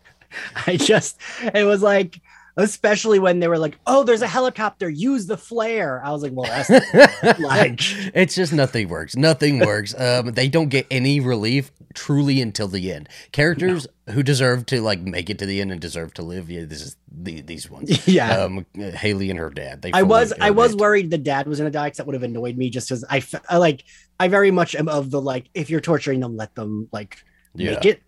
I 0.66 0.76
just 0.76 1.18
it 1.54 1.64
was 1.64 1.82
like 1.82 2.20
especially 2.56 3.18
when 3.18 3.40
they 3.40 3.48
were 3.48 3.58
like, 3.58 3.78
"Oh, 3.86 4.04
there's 4.04 4.22
a 4.22 4.26
helicopter. 4.26 4.88
Use 4.88 5.26
the 5.26 5.36
flare." 5.36 6.02
I 6.04 6.10
was 6.10 6.22
like, 6.22 6.32
"Well, 6.34 6.46
that's 6.50 6.70
like 7.40 7.80
it's 8.14 8.34
just 8.34 8.52
nothing 8.52 8.88
works. 8.88 9.16
Nothing 9.16 9.58
works. 9.66 9.94
Um, 9.98 10.32
they 10.32 10.48
don't 10.48 10.68
get 10.68 10.86
any 10.90 11.20
relief 11.20 11.72
truly 11.94 12.40
until 12.40 12.68
the 12.68 12.92
end. 12.92 13.08
Characters 13.32 13.86
who 14.10 14.22
deserve 14.22 14.66
to 14.66 14.80
like 14.80 15.00
make 15.00 15.30
it 15.30 15.38
to 15.38 15.46
the 15.46 15.60
end 15.60 15.72
and 15.72 15.80
deserve 15.80 16.12
to 16.14 16.22
live. 16.22 16.50
Yeah, 16.50 16.64
this 16.64 16.82
is 16.82 16.96
the, 17.10 17.40
these 17.42 17.70
ones. 17.70 18.06
yeah." 18.08 18.42
Um, 18.44 18.66
Haley 18.74 19.30
and 19.30 19.38
her 19.38 19.50
dad. 19.50 19.82
They. 19.82 19.92
I 19.92 20.02
was 20.02 20.32
I 20.40 20.50
was 20.50 20.72
it. 20.72 20.78
worried 20.78 21.10
the 21.10 21.18
dad 21.18 21.46
was 21.46 21.58
gonna 21.58 21.70
die 21.70 21.86
because 21.86 21.98
that 21.98 22.06
would 22.06 22.14
have 22.14 22.22
annoyed 22.22 22.56
me 22.56 22.70
just 22.70 22.88
because 22.88 23.04
I, 23.08 23.22
I 23.48 23.56
like 23.58 23.84
I 24.20 24.28
very 24.28 24.50
much 24.50 24.74
am 24.74 24.88
of 24.88 25.10
the 25.10 25.20
like 25.20 25.46
if 25.54 25.70
you're 25.70 25.80
torturing 25.80 26.20
them, 26.20 26.36
let 26.36 26.54
them 26.54 26.88
like 26.92 27.24
Yeah. 27.54 27.72
make 27.74 27.84
it. 27.86 28.02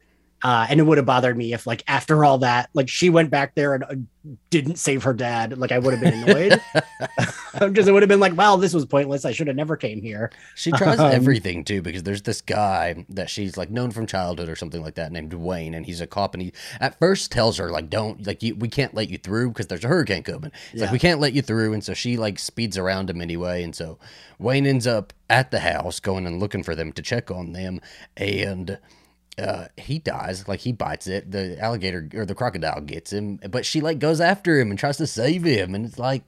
Uh, 0.45 0.67
and 0.69 0.79
it 0.79 0.83
would 0.83 0.99
have 0.99 1.07
bothered 1.07 1.39
me 1.39 1.55
if 1.55 1.67
like 1.67 1.83
after 1.89 2.23
all 2.23 2.37
that, 2.37 2.69
like 2.75 2.87
she 2.87 3.09
went 3.09 3.31
back 3.31 3.55
there 3.55 3.75
and 3.75 3.83
uh, 3.85 3.95
didn't 4.51 4.77
save 4.77 5.03
her 5.03 5.15
dad. 5.15 5.57
Like 5.57 5.73
I 5.73 5.79
would 5.79 5.95
have 5.95 6.03
been 6.03 6.23
annoyed 6.23 6.61
because 7.61 7.89
it 7.89 7.93
would 7.93 8.03
have 8.03 8.11
been 8.11 8.21
like, 8.21 8.37
wow, 8.37 8.57
this 8.57 8.75
was 8.75 8.85
pointless. 8.85 9.25
I 9.25 9.33
should 9.33 9.47
have 9.47 9.57
never 9.57 9.75
came 9.75 10.03
here. 10.03 10.31
She 10.55 10.71
tries 10.71 10.99
Um, 10.99 11.13
everything 11.13 11.65
too 11.65 11.81
because 11.81 12.03
there's 12.03 12.21
this 12.21 12.43
guy 12.43 13.07
that 13.09 13.31
she's 13.31 13.57
like 13.57 13.71
known 13.71 13.91
from 13.91 14.07
childhood 14.07 14.51
or 14.51 14.57
something 14.57 14.83
like 14.83 14.97
that 14.97 15.13
named 15.13 15.33
Wayne, 15.33 15.73
and 15.73 15.87
he's 15.87 16.03
a 16.03 16.07
cop. 16.07 16.35
And 16.35 16.43
he 16.43 16.53
at 16.79 16.99
first 16.99 17.33
tells 17.33 17.57
her 17.57 17.71
like, 17.71 17.89
"Don't 17.89 18.27
like 18.27 18.43
you, 18.43 18.55
we 18.55 18.69
can't 18.69 18.93
let 18.93 19.09
you 19.09 19.17
through 19.17 19.49
because 19.49 19.69
there's 19.69 19.85
a 19.85 19.89
hurricane 19.89 20.25
coming." 20.25 20.53
It's 20.75 20.83
like 20.83 20.93
we 20.93 20.99
can't 20.99 21.21
let 21.21 21.33
you 21.33 21.41
through, 21.41 21.73
and 21.73 21.83
so 21.83 21.95
she 21.95 22.19
like 22.19 22.39
speeds 22.39 22.77
around 22.77 23.09
him 23.09 23.23
anyway. 23.23 23.63
And 23.63 23.75
so 23.75 23.99
Wayne 24.39 24.67
ends 24.67 24.87
up 24.87 25.15
at 25.31 25.51
the 25.51 25.61
house 25.61 26.01
going 26.01 26.27
and 26.27 26.39
looking 26.39 26.63
for 26.63 26.75
them 26.75 26.93
to 26.93 27.01
check 27.01 27.31
on 27.31 27.55
them, 27.55 27.81
and 28.15 28.79
uh 29.39 29.67
he 29.77 29.99
dies 29.99 30.47
like 30.47 30.61
he 30.61 30.73
bites 30.73 31.07
it 31.07 31.31
the 31.31 31.59
alligator 31.61 32.09
or 32.15 32.25
the 32.25 32.35
crocodile 32.35 32.81
gets 32.81 33.13
him 33.13 33.39
but 33.51 33.67
she 33.67 33.81
like 33.81 33.99
goes 33.99 34.21
after 34.21 34.61
him 34.61 34.71
and 34.71 34.79
tries 34.79 34.97
to 34.97 35.07
save 35.07 35.43
him 35.45 35.75
and 35.75 35.85
it's 35.87 35.99
like 35.99 36.23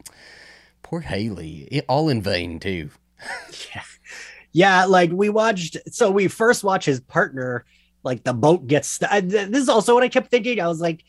poor 0.82 1.00
haley 1.00 1.68
it, 1.70 1.84
all 1.88 2.08
in 2.08 2.20
vain 2.22 2.58
too 2.58 2.90
Yeah, 3.74 3.82
yeah. 4.52 4.84
like 4.84 5.10
we 5.12 5.28
watched. 5.28 5.76
So 5.90 6.10
we 6.10 6.28
first 6.28 6.64
watch 6.64 6.84
his 6.84 7.00
partner, 7.00 7.64
like 8.02 8.24
the 8.24 8.34
boat 8.34 8.66
gets. 8.66 8.88
St- 8.88 9.28
this 9.30 9.62
is 9.62 9.68
also 9.68 9.94
what 9.94 10.02
I 10.02 10.08
kept 10.08 10.30
thinking. 10.30 10.60
I 10.60 10.68
was 10.68 10.80
like, 10.80 11.04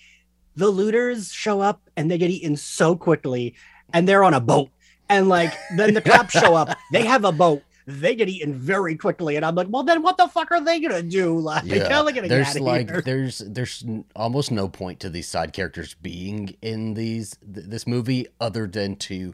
the 0.56 0.70
looters 0.70 1.32
show 1.32 1.62
up 1.62 1.82
and 1.96 2.10
they 2.10 2.18
get 2.18 2.30
eaten 2.32 2.56
so 2.56 2.96
quickly, 2.96 3.56
and 3.94 4.08
they're 4.08 4.24
on 4.24 4.34
a 4.34 4.40
boat. 4.42 4.70
And 5.10 5.30
like 5.30 5.54
then 5.70 5.94
the 5.94 6.02
cops 6.02 6.34
show 6.34 6.56
up, 6.56 6.78
they 6.92 7.06
have 7.06 7.24
a 7.26 7.32
boat. 7.32 7.64
They 7.90 8.16
get 8.16 8.28
eaten 8.28 8.54
very 8.54 8.98
quickly, 8.98 9.38
and 9.38 9.46
I'm 9.46 9.56
like, 9.56 9.68
well, 9.70 9.84
then 9.84 10.04
what 10.04 10.18
the 10.18 10.28
fuck 10.28 10.52
are 10.52 10.60
they 10.60 10.82
gonna 10.82 11.02
do? 11.02 11.40
Like, 11.48 11.66
how 11.66 12.02
are 12.02 12.06
they 12.06 12.12
gonna 12.12 12.28
get 12.28 12.30
there's 12.30 12.50
out 12.50 12.56
of 12.58 12.62
like 12.64 12.90
here? 12.90 13.02
there's 13.02 13.38
there's 13.40 13.86
almost 14.14 14.52
no 14.52 14.68
point 14.68 15.00
to 15.00 15.10
these 15.10 15.28
side 15.28 15.54
characters 15.54 15.96
being 16.02 16.56
in 16.62 16.96
these 16.96 17.38
th- 17.54 17.66
this 17.68 17.88
movie 17.88 18.28
other 18.42 18.68
than 18.68 18.98
to 18.98 19.34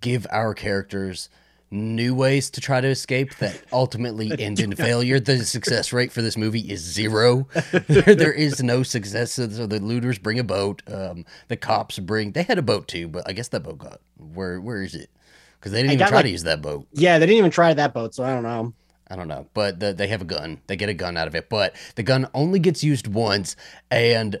give 0.00 0.26
our 0.30 0.54
characters 0.54 1.28
new 1.70 2.14
ways 2.14 2.50
to 2.50 2.60
try 2.60 2.80
to 2.80 2.88
escape 2.88 3.36
that 3.36 3.62
ultimately 3.72 4.30
end 4.40 4.58
in 4.60 4.74
failure. 4.74 5.20
The 5.20 5.38
success 5.44 5.92
rate 5.92 6.12
for 6.12 6.22
this 6.22 6.36
movie 6.36 6.60
is 6.60 6.80
zero. 6.80 7.46
there, 7.86 8.14
there 8.14 8.32
is 8.32 8.62
no 8.62 8.82
success. 8.82 9.32
So 9.32 9.46
the 9.46 9.80
looters 9.80 10.18
bring 10.18 10.38
a 10.38 10.44
boat. 10.44 10.82
Um, 10.92 11.24
the 11.48 11.56
cops 11.56 11.98
bring. 12.00 12.32
They 12.32 12.42
had 12.42 12.58
a 12.58 12.62
boat 12.62 12.88
too, 12.88 13.08
but 13.08 13.22
I 13.28 13.32
guess 13.32 13.48
that 13.48 13.62
boat 13.62 13.78
got 13.78 14.00
where? 14.16 14.60
Where 14.60 14.82
is 14.82 14.94
it? 14.94 15.10
Because 15.64 15.72
they 15.72 15.78
didn't 15.78 15.92
I 15.92 15.94
even 15.94 15.98
got, 16.00 16.08
try 16.10 16.16
like- 16.18 16.24
to 16.26 16.30
use 16.30 16.42
that 16.42 16.60
boat. 16.60 16.86
Yeah, 16.92 17.18
they 17.18 17.24
didn't 17.24 17.38
even 17.38 17.50
try 17.50 17.72
that 17.72 17.94
boat, 17.94 18.14
so 18.14 18.22
I 18.22 18.34
don't 18.34 18.42
know. 18.42 18.74
I 19.08 19.16
don't 19.16 19.28
know, 19.28 19.46
but 19.54 19.80
the, 19.80 19.94
they 19.94 20.08
have 20.08 20.20
a 20.20 20.26
gun. 20.26 20.60
They 20.66 20.76
get 20.76 20.90
a 20.90 20.94
gun 20.94 21.16
out 21.16 21.26
of 21.26 21.34
it, 21.34 21.48
but 21.48 21.74
the 21.94 22.02
gun 22.02 22.28
only 22.34 22.58
gets 22.58 22.84
used 22.84 23.06
once. 23.06 23.56
And 23.90 24.38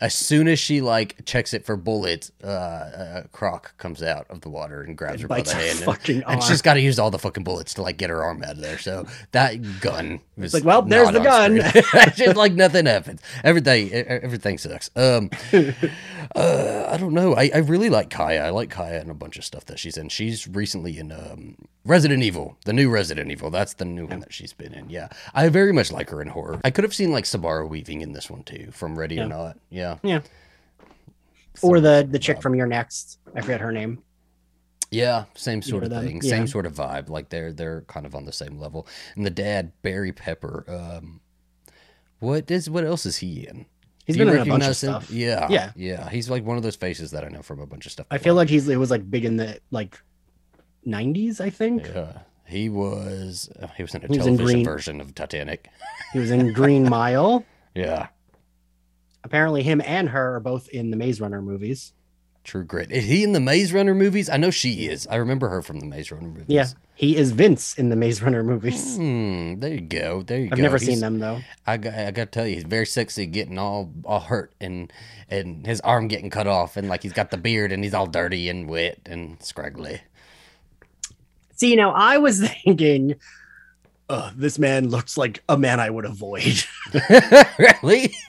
as 0.00 0.14
soon 0.14 0.48
as 0.48 0.58
she 0.58 0.80
like 0.80 1.24
checks 1.24 1.54
it 1.54 1.64
for 1.64 1.76
bullets, 1.76 2.32
uh, 2.42 2.46
uh 2.46 3.22
Croc 3.32 3.76
comes 3.78 4.02
out 4.02 4.26
of 4.30 4.40
the 4.40 4.48
water 4.48 4.82
and 4.82 4.96
grabs 4.96 5.22
her 5.22 5.28
by 5.28 5.42
the 5.42 5.54
hand, 5.54 5.82
and, 6.08 6.24
and 6.26 6.42
she's 6.42 6.62
got 6.62 6.74
to 6.74 6.80
use 6.80 6.98
all 6.98 7.10
the 7.10 7.18
fucking 7.18 7.44
bullets 7.44 7.74
to 7.74 7.82
like 7.82 7.96
get 7.96 8.10
her 8.10 8.22
arm 8.22 8.42
out 8.42 8.52
of 8.52 8.60
there. 8.60 8.78
So 8.78 9.06
that 9.32 9.80
gun 9.80 10.20
was 10.36 10.54
like, 10.54 10.64
well, 10.64 10.82
there's 10.82 11.10
the 11.10 11.20
gun. 11.20 11.60
It's 12.04 12.16
just 12.16 12.36
like 12.36 12.52
nothing 12.52 12.86
happens. 12.86 13.20
Everything, 13.42 13.92
everything 13.92 14.58
sucks. 14.58 14.90
Um, 14.96 15.30
uh, 16.34 16.86
I 16.88 16.96
don't 16.96 17.12
know. 17.12 17.34
I, 17.34 17.50
I 17.54 17.58
really 17.58 17.90
like 17.90 18.10
Kaya. 18.10 18.44
I 18.44 18.50
like 18.50 18.70
Kaya 18.70 19.00
and 19.00 19.10
a 19.10 19.14
bunch 19.14 19.36
of 19.36 19.44
stuff 19.44 19.64
that 19.66 19.78
she's 19.78 19.96
in. 19.96 20.08
She's 20.08 20.46
recently 20.48 20.98
in 20.98 21.12
um, 21.12 21.56
Resident 21.84 22.22
Evil, 22.22 22.56
the 22.64 22.72
new 22.72 22.90
Resident 22.90 23.30
Evil. 23.30 23.50
That's 23.50 23.74
the 23.74 23.84
new 23.84 24.06
one 24.06 24.20
that 24.20 24.32
she's 24.32 24.52
been 24.52 24.72
in. 24.74 24.90
Yeah, 24.90 25.08
I 25.34 25.48
very 25.48 25.72
much 25.72 25.92
like 25.92 26.10
her 26.10 26.20
in 26.22 26.28
horror. 26.28 26.60
I 26.64 26.70
could 26.70 26.84
have 26.84 26.94
seen 26.94 27.10
like 27.12 27.26
Samara 27.26 27.66
Weaving 27.66 28.00
in 28.00 28.12
this 28.12 28.30
one 28.30 28.42
too, 28.42 28.68
from 28.72 28.98
Ready 28.98 29.16
Yeah. 29.16 29.24
or 29.24 29.28
Not. 29.28 29.58
Yeah, 29.70 29.83
Yeah. 30.02 30.20
Or 31.62 31.80
the 31.80 32.06
the 32.08 32.18
chick 32.18 32.42
from 32.42 32.54
You're 32.54 32.66
Next. 32.66 33.18
I 33.34 33.40
forget 33.40 33.60
her 33.60 33.72
name. 33.72 34.02
yeah, 34.90 35.24
same 35.34 35.62
sort 35.62 35.82
know 35.82 35.86
of 35.86 35.90
them? 35.90 36.04
thing, 36.06 36.20
Yeah. 36.22 36.30
same 36.30 36.46
sort 36.46 36.66
of 36.66 36.74
vibe. 36.74 37.08
Like 37.08 37.28
they're 37.28 37.52
they're 37.52 37.82
kind 37.82 38.06
of 38.06 38.14
on 38.14 38.24
the 38.24 38.32
same 38.32 38.58
level. 38.58 38.86
And 39.16 39.24
the 39.24 39.30
dad, 39.30 39.72
Barry 39.82 40.12
Pepper. 40.12 40.64
Um, 40.68 41.20
what 42.18 42.50
is 42.50 42.68
what 42.68 42.84
else 42.84 43.06
is 43.06 43.18
he 43.18 43.46
in? 43.46 43.66
He's 44.06 44.16
Do 44.16 44.20
you 44.20 44.26
been 44.26 44.34
in 44.36 44.42
a 44.42 44.44
bunch 44.44 44.62
of 44.64 44.68
recognize 44.68 44.82
him? 44.84 44.90
stuff. 44.90 45.10
Yeah, 45.10 45.48
Yeah. 45.48 45.72
yeah. 45.76 46.10
He's 46.10 46.28
like 46.28 46.44
one 46.44 46.56
of 46.58 46.62
those 46.62 46.76
faces 46.76 47.10
that 47.12 47.24
I 47.24 47.28
know 47.28 47.42
from 47.42 47.60
a 47.60 47.66
bunch 47.66 47.86
of 47.86 47.92
stuff. 47.92 48.06
I 48.10 48.18
feel 48.18 48.34
like 48.34 48.48
he's 48.50 48.68
it 48.68 48.76
was 48.76 48.90
like 48.90 49.08
big 49.10 49.24
in 49.24 49.36
the 49.36 49.60
like 49.70 49.98
90s, 50.86 51.40
I 51.40 51.48
think. 51.50 51.86
Yeah, 51.86 52.18
he 52.46 52.68
was. 52.68 53.48
uh, 53.62 53.68
He 53.76 53.82
was 53.82 53.94
in 53.94 54.04
a 54.04 54.08
He 54.08 54.18
was 54.18 54.26
in 54.26 54.36
television 54.36 54.44
Green- 54.62 54.64
version 54.64 55.00
of 55.00 55.14
Titanic. 55.14 55.68
He 56.12 56.18
was 56.18 56.30
in 56.30 56.52
Green 56.52 56.88
Mile. 56.90 57.44
Yeah, 57.74 58.08
Apparently, 59.24 59.62
him 59.62 59.80
and 59.84 60.08
her 60.10 60.36
are 60.36 60.40
both 60.40 60.68
in 60.68 60.90
the 60.90 60.96
Maze 60.96 61.20
Runner 61.20 61.42
movies. 61.42 61.92
True 62.44 62.62
Grit. 62.64 62.90
Is 62.92 63.04
he 63.06 63.24
in 63.24 63.32
the 63.32 63.40
Maze 63.40 63.72
Runner 63.72 63.94
movies? 63.94 64.28
I 64.28 64.36
know 64.36 64.50
she 64.50 64.86
is. 64.86 65.06
I 65.06 65.16
remember 65.16 65.48
her 65.48 65.62
from 65.62 65.80
the 65.80 65.86
Maze 65.86 66.12
Runner 66.12 66.28
movies. 66.28 66.44
Yeah, 66.48 66.66
he 66.94 67.16
is 67.16 67.30
Vince 67.32 67.74
in 67.78 67.88
the 67.88 67.96
Maze 67.96 68.20
Runner 68.20 68.42
movies. 68.44 68.96
Hmm. 68.96 69.60
There 69.60 69.72
you 69.72 69.80
go. 69.80 70.20
There 70.22 70.38
you 70.40 70.48
go. 70.48 70.52
I've 70.52 70.58
never 70.58 70.76
He's- 70.76 70.90
seen 70.90 71.00
them 71.00 71.18
though. 71.20 71.40
I 71.66 71.78
got, 71.78 71.94
I 71.94 72.10
got 72.10 72.24
to 72.26 72.30
tell 72.30 72.46
you, 72.46 72.56
he's 72.56 72.64
very 72.64 72.84
sexy, 72.84 73.24
getting 73.24 73.58
all 73.58 73.90
all 74.04 74.20
hurt 74.20 74.52
and 74.60 74.92
and 75.30 75.66
his 75.66 75.80
arm 75.80 76.06
getting 76.08 76.28
cut 76.28 76.46
off, 76.46 76.76
and 76.76 76.86
like 76.90 77.02
he's 77.02 77.14
got 77.14 77.30
the 77.30 77.38
beard 77.38 77.72
and 77.72 77.82
he's 77.82 77.94
all 77.94 78.06
dirty 78.06 78.50
and 78.50 78.68
wet 78.68 78.98
and 79.06 79.42
scraggly. 79.42 80.02
See, 81.56 81.76
now 81.76 81.92
I 81.92 82.18
was 82.18 82.46
thinking, 82.64 83.14
uh, 84.08 84.30
this 84.36 84.58
man 84.58 84.88
looks 84.90 85.16
like 85.16 85.42
a 85.48 85.56
man 85.56 85.80
I 85.80 85.88
would 85.90 86.04
avoid. 86.04 86.62
really? 87.58 88.14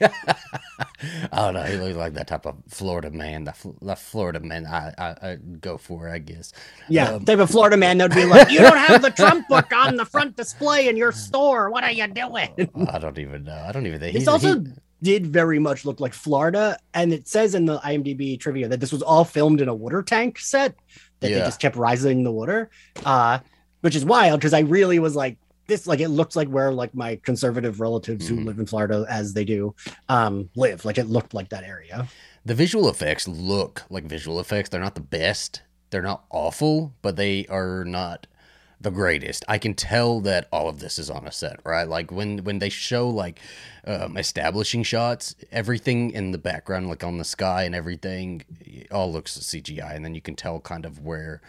oh 1.32 1.50
no, 1.50 1.62
he 1.64 1.76
looks 1.76 1.96
like 1.96 2.14
that 2.14 2.26
type 2.28 2.46
of 2.46 2.56
Florida 2.68 3.10
man. 3.10 3.44
The, 3.44 3.54
the 3.82 3.96
Florida 3.96 4.40
man 4.40 4.66
I, 4.66 4.94
I 4.98 5.08
I 5.30 5.36
go 5.36 5.76
for, 5.76 6.08
I 6.08 6.18
guess. 6.18 6.52
yeah, 6.88 7.10
Um, 7.10 7.24
type 7.24 7.38
of 7.38 7.50
Florida 7.50 7.76
man 7.76 7.98
that 7.98 8.08
would 8.10 8.16
be 8.16 8.24
like, 8.24 8.50
"You 8.50 8.60
don't 8.60 8.76
have 8.78 9.02
the 9.02 9.10
Trump 9.10 9.46
book 9.50 9.72
on 9.74 9.96
the 9.96 10.04
front 10.04 10.36
display 10.36 10.88
in 10.88 10.96
your 10.96 11.12
store. 11.12 11.70
What 11.70 11.84
are 11.84 11.92
you 11.92 12.06
doing?" 12.08 12.50
I 12.88 12.98
don't 12.98 13.18
even 13.18 13.44
know. 13.44 13.64
I 13.68 13.72
don't 13.72 13.86
even 13.86 14.00
think 14.00 14.14
This 14.14 14.22
he's 14.22 14.28
also 14.28 14.60
he- 14.60 14.66
did 15.02 15.26
very 15.26 15.58
much 15.58 15.84
look 15.84 16.00
like 16.00 16.14
Florida, 16.14 16.78
and 16.94 17.12
it 17.12 17.28
says 17.28 17.54
in 17.54 17.66
the 17.66 17.78
IMDb 17.80 18.40
trivia 18.40 18.66
that 18.68 18.80
this 18.80 18.92
was 18.92 19.02
all 19.02 19.24
filmed 19.24 19.60
in 19.60 19.68
a 19.68 19.74
water 19.74 20.02
tank 20.02 20.38
set 20.38 20.74
that 21.20 21.28
they 21.28 21.34
just 21.38 21.60
kept 21.60 21.76
rising 21.76 22.24
the 22.24 22.32
water, 22.32 22.70
uh, 23.04 23.38
which 23.82 23.94
is 23.94 24.04
wild 24.06 24.40
because 24.40 24.54
I 24.54 24.60
really 24.60 24.98
was 24.98 25.14
like, 25.14 25.36
this 25.66 25.86
like 25.86 26.00
it 26.00 26.08
looks 26.08 26.36
like 26.36 26.48
where 26.48 26.72
like 26.72 26.94
my 26.94 27.16
conservative 27.24 27.80
relatives 27.80 28.28
who 28.28 28.36
Mhm. 28.36 28.44
live 28.46 28.58
in 28.58 28.66
Florida 28.66 29.04
as 29.08 29.34
they 29.34 29.44
do 29.44 29.74
um 30.08 30.48
live. 30.56 30.84
Like 30.84 30.98
it 30.98 31.06
looked 31.06 31.34
like 31.34 31.48
that 31.50 31.64
area. 31.64 32.08
the 32.44 32.54
visual 32.54 32.88
effects 32.88 33.26
look 33.26 33.82
like 33.90 34.04
visual 34.04 34.38
effects. 34.38 34.68
They're 34.68 34.80
not 34.80 34.94
the 34.94 35.00
best. 35.00 35.62
They're 35.90 36.00
not 36.02 36.24
awful, 36.30 36.92
but 37.02 37.16
they 37.16 37.44
are 37.48 37.84
not 37.84 38.26
the 38.80 38.90
greatest. 38.92 39.44
I 39.48 39.58
can 39.58 39.74
tell 39.74 40.20
that 40.20 40.46
all 40.52 40.68
of 40.68 40.78
this 40.78 40.98
is 40.98 41.08
on 41.10 41.26
a 41.26 41.32
set, 41.32 41.58
right? 41.64 41.88
Like 41.88 42.12
when 42.12 42.44
when 42.44 42.58
they 42.60 42.68
show 42.68 43.08
like 43.08 43.40
um, 43.86 44.16
establishing 44.16 44.82
shots, 44.84 45.34
everything 45.50 46.10
in 46.12 46.30
the 46.32 46.38
background, 46.38 46.88
like 46.88 47.02
on 47.02 47.18
the 47.18 47.24
sky 47.24 47.62
and 47.64 47.74
everything, 47.74 48.44
all 48.92 49.10
looks 49.10 49.36
CGI, 49.38 49.94
and 49.96 50.04
then 50.04 50.14
you 50.14 50.20
can 50.20 50.36
tell 50.36 50.60
kind 50.60 50.84
of 50.84 51.00
where 51.04 51.40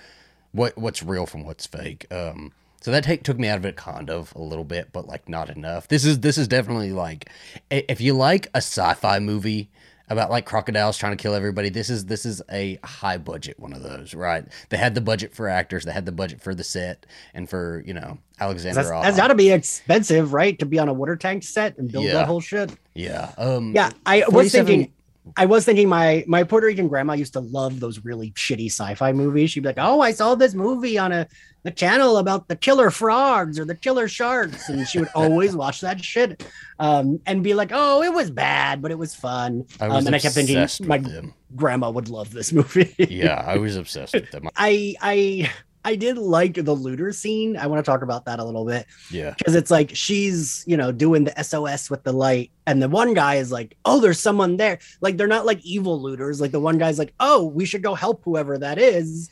what 0.54 0.78
what's 0.78 1.04
real 1.04 1.26
from 1.26 1.44
what's 1.44 1.66
fake. 1.68 2.06
Um, 2.12 2.54
so 2.82 2.92
that 2.92 3.04
take, 3.04 3.24
took 3.24 3.40
me 3.40 3.48
out 3.48 3.58
of 3.58 3.66
it 3.66 3.76
kind 3.76 4.10
of 4.10 4.34
a 4.36 4.42
little 4.42 4.64
bit, 4.64 4.90
but 4.94 5.08
like 5.08 5.28
not 5.28 5.50
enough. 5.50 5.88
This 5.88 6.06
is 6.06 6.20
this 6.20 6.38
is 6.38 6.48
definitely 6.48 6.92
like 6.92 7.30
if 7.70 8.00
you 8.02 8.14
like 8.14 8.48
a 8.54 8.58
sci-fi 8.58 9.20
movie 9.20 9.70
about 10.10 10.30
like 10.30 10.46
crocodiles 10.46 10.98
trying 10.98 11.18
to 11.18 11.22
kill 11.22 11.34
everybody, 11.34 11.68
this 11.70 11.90
is 11.90 12.06
this 12.06 12.26
is 12.26 12.42
a 12.52 12.80
high 12.84 13.18
budget 13.18 13.60
one 13.60 13.74
of 13.74 13.84
those, 13.84 14.14
right? 14.14 14.46
They 14.70 14.78
had 14.78 14.96
the 14.96 15.02
budget 15.02 15.34
for 15.34 15.50
actors, 15.50 15.84
they 15.84 15.92
had 15.92 16.06
the 16.06 16.14
budget 16.14 16.42
for 16.42 16.56
the 16.56 16.64
set, 16.64 17.06
and 17.34 17.50
for 17.50 17.84
you 17.86 17.94
know 17.94 18.18
Alexander. 18.40 18.76
That's, 18.84 18.90
that's 18.90 19.18
got 19.18 19.28
to 19.30 19.36
be 19.36 19.52
expensive, 19.52 20.32
right, 20.32 20.58
to 20.60 20.66
be 20.66 20.80
on 20.80 20.88
a 20.88 20.94
water 20.94 21.18
tank 21.18 21.44
set 21.44 21.78
and 21.78 21.92
build 21.92 22.06
Yeah. 22.06 22.14
that 22.14 22.28
whole 22.28 22.40
shit. 22.40 22.72
yeah, 22.94 23.34
um, 23.38 23.74
Yeah, 23.76 23.92
I 24.06 24.24
was 24.30 24.52
thinking. 24.52 24.94
I 25.36 25.46
was 25.46 25.66
thinking 25.66 25.90
my 25.90 26.24
my 26.28 26.44
Puerto 26.44 26.68
Rican 26.68 26.88
grandma 26.88 27.14
used 27.14 27.34
to 27.34 27.40
love 27.40 27.80
those 27.80 28.04
really 28.04 28.32
shitty 28.32 28.68
sci-fi 28.68 29.12
movies. 29.12 29.52
She'd 29.52 29.62
be 29.62 29.70
like, 29.70 29.78
"Oh, 29.80 30.02
I 30.02 30.12
saw 30.12 30.36
this 30.36 30.54
movie 30.54 30.98
on 30.98 31.12
a 31.12 31.28
the 31.64 31.72
channel 31.72 32.18
about 32.18 32.48
the 32.48 32.56
killer 32.56 32.90
frogs 32.92 33.60
or 33.60 33.66
the 33.66 33.76
killer 33.76 34.08
sharks," 34.08 34.70
and 34.70 34.88
she 34.88 35.00
would 35.00 35.10
always 35.16 35.56
watch 35.56 35.82
that 35.82 36.04
shit 36.04 36.46
um, 36.80 37.20
and 37.26 37.44
be 37.44 37.54
like, 37.54 37.72
"Oh, 37.74 38.04
it 38.04 38.14
was 38.14 38.32
bad, 38.32 38.82
but 38.82 38.92
it 38.92 38.98
was 38.98 39.14
fun." 39.16 39.66
I 39.80 39.88
was 39.88 40.04
um, 40.04 40.08
and 40.08 40.16
I 40.16 40.20
kept 40.20 40.36
thinking 40.36 40.68
my 40.88 40.98
them. 41.00 41.34
grandma 41.56 41.90
would 41.90 42.10
love 42.10 42.32
this 42.32 42.54
movie. 42.60 42.94
Yeah, 42.98 43.44
I 43.46 43.58
was 43.58 43.76
obsessed 43.76 44.14
with 44.14 44.32
them. 44.32 44.48
I 44.56 44.96
I 45.02 45.52
I 45.88 45.96
did 45.96 46.18
like 46.18 46.56
the 46.56 46.74
looter 46.74 47.14
scene. 47.14 47.56
I 47.56 47.66
want 47.68 47.84
to 47.84 47.90
talk 47.90 48.02
about 48.02 48.26
that 48.26 48.40
a 48.40 48.44
little 48.44 48.66
bit 48.66 48.86
Yeah, 49.10 49.34
because 49.38 49.56
it's 49.56 49.72
like 49.72 49.92
she's 49.94 50.66
you 50.68 50.76
know 50.76 50.92
doing 50.92 51.24
the 51.24 51.42
SOS 51.42 51.90
with 51.90 52.04
the 52.04 52.12
light, 52.12 52.52
and 52.66 52.82
the 52.84 52.90
one 52.90 53.14
guy 53.14 53.36
is 53.36 53.54
like, 53.54 53.78
"Oh, 53.86 54.02
there's 54.02 54.20
someone 54.20 54.58
there." 54.58 54.80
Like 55.00 55.16
they're 55.16 55.28
not 55.28 55.46
like 55.46 55.64
evil 55.64 56.02
looters. 56.02 56.42
Like 56.42 56.52
the 56.52 56.60
one 56.60 56.78
guy's 56.78 57.00
like, 57.00 57.14
"Oh, 57.22 57.46
we 57.46 57.64
should 57.64 57.84
go 57.84 57.96
help 57.96 58.22
whoever 58.26 58.58
that 58.58 58.78
is," 58.78 59.30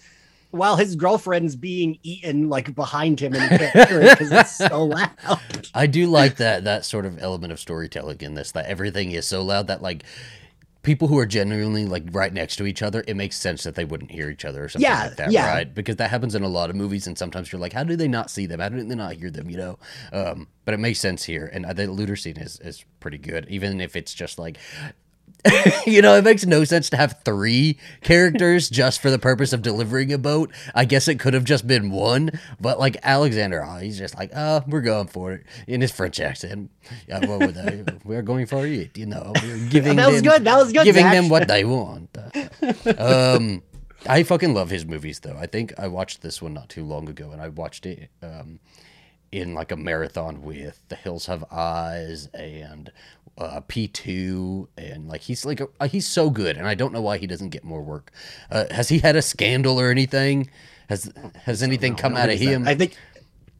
while 0.51 0.77
his 0.77 0.95
girlfriend's 0.95 1.57
being 1.57 1.99
eaten 2.03 2.47
like 2.47 2.73
behind 2.73 3.19
him, 3.19 3.33
and 3.33 3.51
he 3.51 3.57
can't 3.57 3.89
hear 3.89 3.99
it 3.99 4.17
because 4.17 4.31
it's 4.31 4.55
so 4.55 4.85
loud. 4.95 5.67
I 5.73 5.87
do 5.87 6.07
like 6.07 6.37
that 6.37 6.63
that 6.63 6.85
sort 6.85 7.05
of 7.05 7.19
element 7.19 7.51
of 7.51 7.59
storytelling 7.59 8.21
in 8.21 8.35
this. 8.35 8.53
That 8.53 8.67
everything 8.67 9.11
is 9.11 9.27
so 9.27 9.41
loud 9.43 9.67
that 9.67 9.81
like 9.81 10.05
people 10.85 11.07
who 11.07 11.17
are 11.17 11.25
genuinely 11.25 11.85
like 11.85 12.03
right 12.11 12.31
next 12.31 12.55
to 12.57 12.65
each 12.65 12.81
other, 12.81 13.03
it 13.07 13.15
makes 13.15 13.35
sense 13.35 13.63
that 13.63 13.75
they 13.75 13.83
wouldn't 13.83 14.11
hear 14.11 14.29
each 14.29 14.45
other 14.45 14.63
or 14.63 14.69
something 14.69 14.89
Yeah, 14.89 15.03
like 15.05 15.15
that, 15.17 15.31
yeah. 15.31 15.49
right? 15.49 15.73
Because 15.73 15.97
that 15.97 16.11
happens 16.11 16.35
in 16.35 16.43
a 16.43 16.47
lot 16.47 16.69
of 16.69 16.75
movies, 16.75 17.07
and 17.07 17.17
sometimes 17.17 17.51
you're 17.51 17.59
like, 17.59 17.73
how 17.73 17.83
do 17.83 17.95
they 17.95 18.07
not 18.07 18.29
see 18.29 18.45
them? 18.45 18.59
How 18.59 18.69
do 18.69 18.81
they 18.81 18.95
not 18.95 19.13
hear 19.13 19.31
them? 19.31 19.49
You 19.49 19.57
know, 19.57 19.79
um, 20.13 20.47
but 20.63 20.73
it 20.73 20.79
makes 20.79 20.99
sense 20.99 21.23
here, 21.23 21.49
and 21.51 21.65
the 21.65 21.87
looter 21.87 22.15
scene 22.15 22.37
is 22.37 22.59
is 22.61 22.85
pretty 22.99 23.17
good, 23.17 23.47
even 23.49 23.81
if 23.81 23.95
it's 23.95 24.13
just 24.13 24.39
like. 24.39 24.57
you 25.85 26.01
know, 26.01 26.15
it 26.15 26.23
makes 26.23 26.45
no 26.45 26.63
sense 26.63 26.89
to 26.89 26.97
have 26.97 27.21
three 27.23 27.77
characters 28.01 28.69
just 28.69 29.01
for 29.01 29.09
the 29.11 29.19
purpose 29.19 29.53
of 29.53 29.61
delivering 29.61 30.11
a 30.13 30.17
boat. 30.17 30.51
I 30.73 30.85
guess 30.85 31.07
it 31.07 31.19
could 31.19 31.33
have 31.33 31.43
just 31.43 31.67
been 31.67 31.91
one, 31.91 32.31
but 32.59 32.79
like 32.79 32.97
Alexander, 33.03 33.63
oh, 33.65 33.77
he's 33.77 33.97
just 33.97 34.15
like, 34.17 34.31
oh, 34.35 34.63
we're 34.67 34.81
going 34.81 35.07
for 35.07 35.33
it 35.33 35.45
in 35.67 35.81
his 35.81 35.91
French 35.91 36.19
accent. 36.19 36.71
Yeah, 37.07 37.25
what 37.25 37.39
would 37.39 37.55
they? 37.55 37.83
We're 38.03 38.21
going 38.21 38.45
for 38.45 38.65
it. 38.65 38.95
You 38.97 39.07
know, 39.07 39.33
we're 39.41 39.57
giving 39.69 39.95
That 39.97 40.11
was 40.11 40.21
them, 40.21 40.31
good. 40.33 40.43
That 40.45 40.57
was 40.57 40.71
good. 40.71 40.83
giving 40.83 41.03
Zach. 41.03 41.13
them 41.13 41.29
what 41.29 41.47
they 41.47 41.65
want. 41.65 42.15
um, 42.97 43.63
I 44.07 44.21
fucking 44.23 44.53
love 44.53 44.69
his 44.69 44.85
movies, 44.85 45.19
though. 45.19 45.35
I 45.37 45.47
think 45.47 45.73
I 45.79 45.87
watched 45.87 46.21
this 46.21 46.41
one 46.41 46.53
not 46.53 46.69
too 46.69 46.83
long 46.85 47.09
ago, 47.09 47.31
and 47.31 47.41
I 47.41 47.49
watched 47.49 47.85
it 47.87 48.09
um, 48.21 48.59
in 49.35 49.53
like 49.53 49.71
a 49.71 49.75
marathon 49.75 50.41
with 50.41 50.79
The 50.87 50.95
Hills 50.95 51.25
Have 51.25 51.43
Eyes 51.51 52.27
and 52.33 52.89
uh, 53.37 53.59
P2, 53.67 54.67
and 54.77 55.09
like 55.09 55.21
he's 55.21 55.45
like 55.45 55.59
a, 55.59 55.87
he's 55.87 56.07
so 56.07 56.29
good, 56.29 56.55
and 56.55 56.65
I 56.65 56.73
don't 56.73 56.93
know 56.93 57.01
why 57.01 57.17
he 57.17 57.27
doesn't 57.27 57.49
get 57.49 57.65
more 57.65 57.81
work. 57.81 58.11
Uh, 58.49 58.65
has 58.71 58.87
he 58.87 58.99
had 58.99 59.17
a 59.17 59.21
scandal 59.21 59.79
or 59.79 59.91
anything? 59.91 60.49
Has 60.87 61.11
has 61.43 61.61
anything 61.61 61.95
come 61.95 62.15
out 62.15 62.29
of 62.29 62.39
him? 62.39 62.67
I 62.67 62.75
think. 62.75 62.95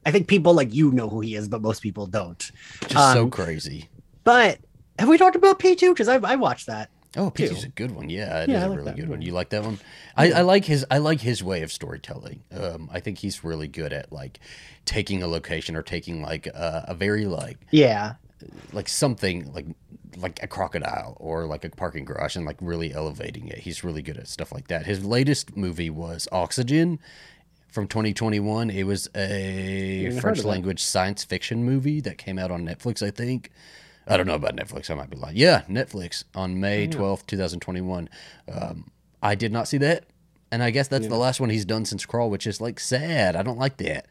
I 0.08 0.12
think 0.12 0.28
people 0.28 0.54
like 0.54 0.72
you 0.72 0.92
know 0.92 1.10
who 1.10 1.20
he 1.22 1.34
is, 1.34 1.48
but 1.48 1.64
most 1.64 1.82
people 1.82 2.06
don't. 2.06 2.40
Just 2.82 3.14
so 3.14 3.24
um, 3.24 3.32
crazy. 3.32 3.90
But 4.24 4.60
have 5.00 5.10
we 5.10 5.18
talked 5.18 5.36
about 5.36 5.60
P 5.60 5.76
two? 5.76 5.94
Because 5.94 6.08
I 6.08 6.18
I 6.18 6.36
watched 6.36 6.68
that. 6.68 6.90
Oh, 7.16 7.30
too. 7.30 7.44
P2's 7.44 7.64
a 7.64 7.70
good 7.70 7.92
one. 7.92 8.10
Yeah, 8.10 8.42
it 8.44 8.50
is 8.50 8.54
Yeah, 8.54 8.62
I 8.62 8.66
a 8.66 8.70
like 8.70 8.78
really 8.78 8.92
good 8.94 9.10
one. 9.10 9.20
one. 9.20 9.22
You 9.22 9.32
like 9.32 9.50
that 9.50 9.64
one? 9.64 9.80
I, 10.18 10.32
I 10.32 10.42
like 10.42 10.66
his 10.66 10.86
I 10.92 10.98
like 10.98 11.22
his 11.22 11.44
way 11.44 11.62
of 11.64 11.72
storytelling. 11.72 12.44
Um, 12.52 12.90
I 12.92 13.00
think 13.00 13.20
he's 13.20 13.44
really 13.44 13.68
good 13.68 13.94
at 13.94 14.12
like 14.12 14.40
taking 14.86 15.24
a 15.24 15.28
location 15.28 15.76
or 15.76 15.82
taking 15.82 16.22
like 16.22 16.48
a, 16.48 16.86
a 16.90 16.94
very 16.96 17.26
like 17.26 17.58
Yeah, 17.72 18.16
like 18.74 18.90
something 18.90 19.52
like 19.54 19.66
like 20.18 20.42
a 20.44 20.48
crocodile 20.48 21.18
or 21.20 21.46
like 21.46 21.66
a 21.66 21.70
parking 21.70 22.06
garage 22.06 22.36
and 22.36 22.46
like 22.46 22.58
really 22.62 22.94
elevating 22.94 23.48
it. 23.50 23.60
He's 23.60 23.84
really 23.84 24.02
good 24.02 24.18
at 24.18 24.28
stuff 24.28 24.52
like 24.52 24.68
that. 24.68 24.86
His 24.86 25.04
latest 25.04 25.58
movie 25.58 25.90
was 25.90 26.28
Oxygen 26.32 27.00
from 27.68 27.88
2021. 27.88 28.70
It 28.70 28.84
was 28.84 29.10
a 29.16 30.18
French 30.22 30.44
language 30.46 30.82
science 30.82 31.26
fiction 31.26 31.64
movie 31.66 32.00
that 32.02 32.18
came 32.18 32.40
out 32.40 32.50
on 32.52 32.66
Netflix, 32.66 33.06
I 33.06 33.12
think. 33.12 33.52
I 34.08 34.18
don't 34.18 34.28
know 34.28 34.36
about 34.36 34.56
Netflix. 34.56 34.90
I 34.90 34.96
might 34.96 35.10
be 35.10 35.18
lying. 35.18 35.36
Yeah, 35.36 35.64
Netflix 35.70 36.24
on 36.36 36.60
May 36.60 36.88
12th, 36.88 37.26
2021. 37.28 38.10
Um, 38.52 38.92
I 39.22 39.36
did 39.36 39.52
not 39.52 39.68
see 39.68 39.78
that. 39.80 40.06
And 40.52 40.62
I 40.62 40.70
guess 40.70 40.88
that's 40.88 41.08
the 41.08 41.18
last 41.18 41.40
one 41.40 41.50
he's 41.50 41.66
done 41.66 41.86
since 41.86 42.06
Crawl, 42.06 42.30
which 42.30 42.48
is 42.48 42.62
like 42.62 42.80
sad. 42.80 43.36
I 43.36 43.42
don't 43.44 43.58
like 43.58 43.78
that. 43.78 44.06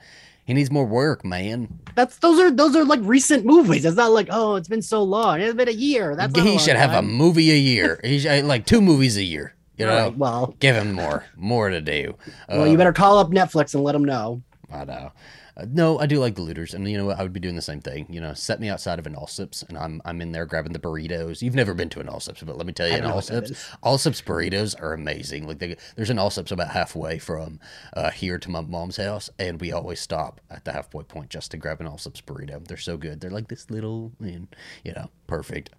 He 0.44 0.52
needs 0.52 0.70
more 0.70 0.84
work, 0.84 1.24
man. 1.24 1.78
that's 1.94 2.18
those 2.18 2.38
are 2.38 2.50
those 2.50 2.76
are 2.76 2.84
like 2.84 3.00
recent 3.02 3.46
movies. 3.46 3.84
It's 3.86 3.96
not 3.96 4.10
like 4.12 4.28
oh, 4.30 4.56
it's 4.56 4.68
been 4.68 4.82
so 4.82 5.02
long. 5.02 5.40
It's 5.40 5.54
been 5.54 5.68
a 5.68 5.72
year. 5.72 6.14
That's 6.14 6.38
he 6.38 6.58
should 6.58 6.76
have 6.76 6.92
a 6.92 7.00
movie 7.00 7.50
a 7.50 7.56
year. 7.56 7.98
He 8.04 8.18
should 8.18 8.44
like 8.44 8.66
two 8.66 8.82
movies 8.82 9.16
a 9.16 9.22
year. 9.22 9.54
You 9.78 9.86
know, 9.86 10.04
right, 10.04 10.16
well, 10.16 10.54
give 10.60 10.76
him 10.76 10.92
more, 10.92 11.24
more 11.34 11.68
to 11.70 11.80
do. 11.80 12.14
well, 12.48 12.66
you 12.66 12.76
better 12.76 12.92
call 12.92 13.18
up 13.18 13.30
Netflix 13.30 13.74
and 13.74 13.82
let 13.82 13.92
them 13.92 14.04
know. 14.04 14.42
I 14.70 14.84
know. 14.84 15.12
Uh, 15.56 15.66
no, 15.70 15.99
I 15.99 16.06
do 16.06 16.18
like 16.18 16.34
the 16.34 16.42
looters, 16.42 16.75
and 16.75 16.88
you 16.88 16.99
know 16.99 17.06
what? 17.06 17.18
I 17.18 17.23
would 17.23 17.32
be 17.32 17.40
doing 17.40 17.54
the 17.54 17.62
same 17.62 17.80
thing. 17.80 18.06
You 18.08 18.20
know, 18.20 18.34
set 18.34 18.61
me 18.61 18.68
outside 18.68 18.99
of 18.99 19.06
an 19.06 19.14
Allsup's, 19.14 19.62
and 19.62 19.78
I'm 19.78 20.02
I'm 20.04 20.20
in 20.20 20.32
there 20.32 20.46
grabbing 20.46 20.73
the 20.73 20.80
burritos. 20.80 21.42
You've 21.42 21.54
never 21.54 21.75
been 21.75 21.88
to 21.90 22.00
an 22.00 22.08
Allsup's, 22.08 22.42
but 22.42 22.56
let 22.56 22.66
me 22.66 22.73
tell 22.73 22.88
you, 22.88 22.94
an 22.94 23.02
don't 23.02 23.11
know 23.11 23.16
what 23.16 23.26
that 23.26 23.44
Allsup's. 23.44 23.76
Allsup's 23.82 24.23
burritos 24.23 24.80
are 24.80 24.92
amazing. 24.92 25.46
Like 25.46 25.58
they, 25.58 25.76
there's 25.94 26.11
an 26.11 26.16
Allsup's 26.16 26.50
about 26.50 26.70
halfway 26.70 27.18
from 27.18 27.61
uh, 27.94 28.11
here 28.11 28.38
to 28.38 28.50
my 28.50 28.62
mom's 28.62 28.96
house, 28.96 29.30
and 29.38 29.61
we 29.61 29.70
always 29.70 30.00
stop 30.00 30.40
at 30.50 30.64
the 30.64 30.73
halfway 30.73 31.04
point 31.04 31.30
just 31.30 31.52
to 31.52 31.56
grab 31.56 31.80
an 31.80 31.87
Allsup's 31.87 32.20
burrito. 32.20 32.66
They're 32.66 32.76
so 32.76 32.96
good. 32.96 33.20
They're 33.20 33.30
like 33.30 33.49
this 33.49 33.70
little, 33.70 34.12
and 34.18 34.49
you 34.82 34.92
know, 34.92 35.11
perfect. 35.26 35.70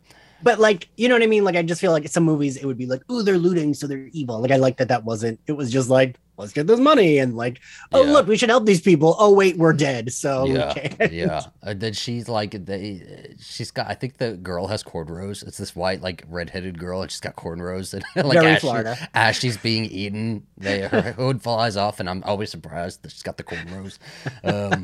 But 0.44 0.60
like 0.60 0.90
you 0.98 1.08
know 1.10 1.16
what 1.16 1.24
I 1.24 1.28
mean. 1.28 1.44
Like 1.44 1.56
I 1.56 1.62
just 1.62 1.82
feel 1.82 1.92
like 1.92 2.08
some 2.08 2.24
movies 2.24 2.58
it 2.58 2.66
would 2.66 2.78
be 2.78 2.86
like, 2.86 3.02
oh, 3.10 3.22
they're 3.22 3.38
looting, 3.38 3.74
so 3.74 3.88
they're 3.88 4.10
evil. 4.12 4.40
Like 4.42 4.52
I 4.52 4.58
like 4.58 4.78
that 4.78 4.88
that 4.90 5.04
wasn't. 5.04 5.40
It 5.48 5.54
was 5.54 5.72
just 5.72 5.90
like, 5.90 6.18
let's 6.38 6.52
get 6.54 6.68
this 6.68 6.80
money 6.80 7.18
and 7.20 7.36
like, 7.38 7.62
oh 7.94 8.04
Yeah. 8.04 8.12
look, 8.12 8.28
we 8.28 8.38
should 8.38 8.50
help 8.50 8.66
these 8.66 8.82
people. 8.82 9.16
Oh 9.20 9.34
wait, 9.34 9.58
we're 9.58 9.74
dead. 9.74 10.12
So 10.14 10.46
yeah, 10.46 11.08
yeah. 11.12 11.42
Uh, 11.64 11.74
then 11.76 11.94
she's 11.94 12.28
like, 12.30 12.66
they, 12.66 13.34
she's 13.42 13.72
got. 13.72 13.88
I 13.88 13.94
think 13.96 14.18
the 14.18 14.34
girl 14.34 14.68
has 14.68 14.84
cornrows. 14.84 15.46
It's 15.48 15.58
this 15.58 15.76
white, 15.76 16.02
like 16.02 16.24
redheaded 16.30 16.78
girl, 16.78 17.02
and 17.02 17.10
she's 17.10 17.22
got 17.22 17.36
cornrows. 17.36 17.94
And 17.94 18.04
like 18.28 18.38
Very 18.40 18.48
as, 18.54 18.62
she- 18.62 18.68
Florida. 18.68 19.10
as 19.14 19.36
she's 19.38 19.58
being 19.58 19.86
eaten, 19.86 20.46
they, 20.58 20.82
her 20.88 21.14
hood 21.14 21.42
flies 21.42 21.78
off, 21.78 22.00
and 22.00 22.10
I'm 22.10 22.24
always 22.24 22.52
surprised 22.52 23.02
that 23.04 23.12
she's 23.12 23.24
got 23.24 23.38
the 23.38 23.44
cornrows. 23.44 23.98
Um, 24.44 24.84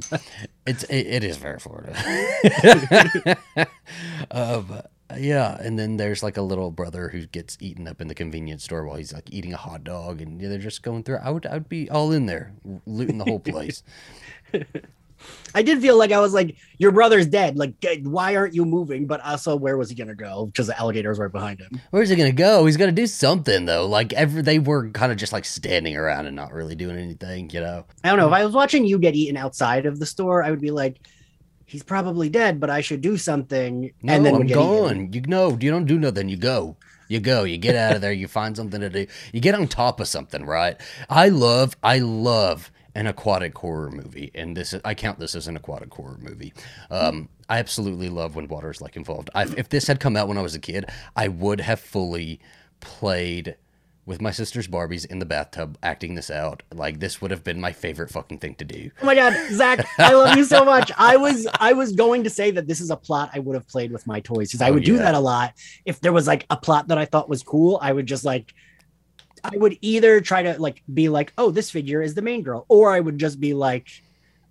it's 0.66 0.84
it, 0.86 1.08
it 1.08 1.24
is 1.24 1.38
very 1.38 1.60
Florida. 1.60 1.96
um, 4.32 4.82
yeah, 5.18 5.58
and 5.62 5.78
then 5.78 5.98
there's 5.98 6.24
like 6.24 6.38
a 6.38 6.42
little 6.42 6.72
brother 6.72 7.10
who 7.10 7.26
gets 7.26 7.58
eaten 7.60 7.88
up 7.88 8.02
in 8.02 8.08
the 8.08 8.16
convenience 8.16 8.64
store 8.64 8.86
while 8.86 8.98
he's 8.98 9.14
like 9.14 9.32
eating 9.32 9.54
a 9.54 9.58
hot 9.58 9.84
dog, 9.84 10.22
and 10.22 10.40
they're 10.40 10.58
just 10.58 10.84
going 10.84 11.04
through. 11.04 11.18
I 11.18 11.30
would 11.30 11.46
I 11.46 11.54
would 11.54 11.70
be 11.70 11.90
all 11.90 12.12
in 12.12 12.26
there 12.26 12.54
looting 12.86 13.18
the 13.18 13.26
whole 13.26 13.40
place. 13.40 13.84
I 15.54 15.62
did 15.62 15.82
feel 15.82 15.98
like 15.98 16.12
I 16.12 16.20
was 16.20 16.34
like, 16.34 16.56
your 16.78 16.92
brother's 16.92 17.28
dead. 17.28 17.58
Like, 17.58 17.74
why 18.04 18.36
aren't 18.36 18.54
you 18.54 18.66
moving? 18.66 19.06
But 19.06 19.22
also, 19.22 19.56
where 19.56 19.78
was 19.78 19.90
he 19.90 19.96
gonna 19.96 20.16
go? 20.16 20.48
Because 20.48 20.68
the 20.68 20.80
alligator's 20.80 21.20
right 21.20 21.32
behind 21.32 21.60
him. 21.60 21.80
Where's 21.92 22.10
he 22.10 22.16
gonna 22.16 22.32
go? 22.32 22.66
He's 22.66 22.78
gonna 22.78 22.92
do 22.92 23.08
something 23.08 23.66
though. 23.66 23.88
Like 23.88 24.14
every 24.14 24.42
they 24.42 24.60
were 24.60 24.90
kind 24.90 25.12
of 25.12 25.18
just 25.18 25.34
like 25.34 25.46
standing 25.46 25.96
around 25.96 26.26
and 26.26 26.36
not 26.36 26.54
really 26.54 26.76
doing 26.76 26.98
anything, 26.98 27.50
you 27.52 27.60
know. 27.60 27.86
I 28.04 28.10
don't 28.10 28.18
know. 28.18 28.28
If 28.28 28.34
I 28.34 28.46
was 28.46 28.54
watching 28.54 28.86
you 28.86 28.98
get 29.00 29.16
eaten 29.16 29.38
outside 29.38 29.86
of 29.86 30.00
the 30.00 30.06
store, 30.06 30.44
I 30.44 30.50
would 30.52 30.62
be 30.62 30.72
like, 30.72 31.00
he's 31.72 31.84
probably 31.84 32.28
dead, 32.28 32.60
but 32.60 32.70
I 32.70 32.82
should 32.82 33.00
do 33.00 33.18
something. 33.18 33.94
No, 34.02 34.14
and 34.14 34.26
then 34.26 34.36
I'm 34.36 34.42
get 34.42 34.58
eaten. 34.58 34.62
gone. 34.62 35.14
You 35.14 35.22
know, 35.22 35.58
you 35.60 35.72
don't 35.72 35.86
do 35.86 35.98
nothing. 35.98 36.28
You 36.28 36.36
go. 36.36 36.76
You 37.08 37.22
go. 37.22 37.46
You 37.46 37.58
get 37.58 37.76
out 37.76 37.96
of 37.96 38.02
there. 38.02 38.12
You 38.12 38.28
find 38.28 38.58
something 38.58 38.82
to 38.82 38.90
do. 38.90 39.08
You 39.32 39.40
get 39.40 39.56
on 39.56 39.68
top 39.68 40.02
of 40.02 40.08
something, 40.10 40.46
right? 40.46 40.76
I 41.10 41.30
love. 41.30 41.78
I 41.82 42.00
love 42.00 42.72
an 42.94 43.08
aquatic 43.08 43.58
horror 43.58 43.90
movie, 43.90 44.32
and 44.36 44.56
this 44.58 44.74
is, 44.74 44.82
I 44.84 44.96
count 44.96 45.18
this 45.18 45.34
as 45.34 45.48
an 45.48 45.56
aquatic 45.56 45.94
horror 45.94 46.18
movie. 46.22 46.54
Um, 46.90 47.30
I 47.48 47.60
absolutely 47.60 48.10
love 48.10 48.36
when 48.36 48.50
water 48.50 48.70
is 48.70 48.82
like 48.82 48.98
involved. 48.98 49.30
I, 49.34 49.44
if 49.56 49.70
this 49.70 49.88
had 49.88 50.02
come 50.02 50.18
out 50.18 50.28
when 50.28 50.38
I 50.38 50.42
was 50.42 50.56
a 50.56 50.60
kid, 50.60 50.90
I 51.16 51.30
would 51.30 51.62
have 51.62 51.80
fully 51.80 52.42
played 52.82 53.56
with 54.06 54.22
my 54.22 54.32
sister's 54.32 54.68
Barbies 54.68 55.06
in 55.06 55.20
the 55.20 55.26
bathtub, 55.26 55.78
acting 55.84 56.16
this 56.16 56.32
out. 56.32 56.64
Like 56.74 57.00
this 57.00 57.22
would 57.22 57.32
have 57.32 57.44
been 57.44 57.62
my 57.62 57.72
favorite 57.72 58.10
fucking 58.10 58.40
thing 58.40 58.56
to 58.56 58.66
do. 58.66 58.92
Oh 59.02 59.06
my 59.06 59.16
god, 59.16 59.34
Zach, 59.52 59.86
I 60.00 60.14
love 60.14 60.36
you 60.36 60.44
so 60.44 60.66
much. 60.66 60.92
I 60.98 61.18
was 61.18 61.48
I 61.60 61.74
was 61.74 61.92
going 61.94 62.24
to 62.24 62.30
say 62.30 62.52
that 62.52 62.68
this 62.68 62.82
is 62.82 62.90
a 62.90 62.98
plot 62.98 63.30
I 63.34 63.40
would 63.40 63.54
have 63.56 63.68
played 63.68 63.92
with 63.92 64.08
my 64.08 64.20
toys 64.20 64.50
because 64.50 64.62
I 64.62 64.70
Oh, 64.70 64.74
would 64.74 64.84
do 64.84 64.98
that 64.98 65.14
a 65.14 65.20
lot. 65.20 65.54
If 65.86 66.02
there 66.02 66.14
was 66.14 66.28
like 66.28 66.46
a 66.50 66.58
plot 66.58 66.88
that 66.88 66.98
I 66.98 67.06
thought 67.06 67.30
was 67.30 67.44
cool, 67.44 67.78
I 67.82 67.92
would 67.94 68.06
just 68.08 68.26
like 68.26 68.54
I 69.44 69.56
would 69.58 69.78
either 69.82 70.22
try 70.22 70.44
to 70.44 70.60
like 70.60 70.84
be 70.94 71.10
like, 71.10 71.34
oh, 71.38 71.52
this 71.52 71.72
figure 71.72 72.02
is 72.02 72.14
the 72.14 72.22
main 72.22 72.42
girl, 72.44 72.66
or 72.70 72.92
I 72.92 73.00
would 73.00 73.18
just 73.18 73.40
be 73.40 73.54
like, 73.54 73.88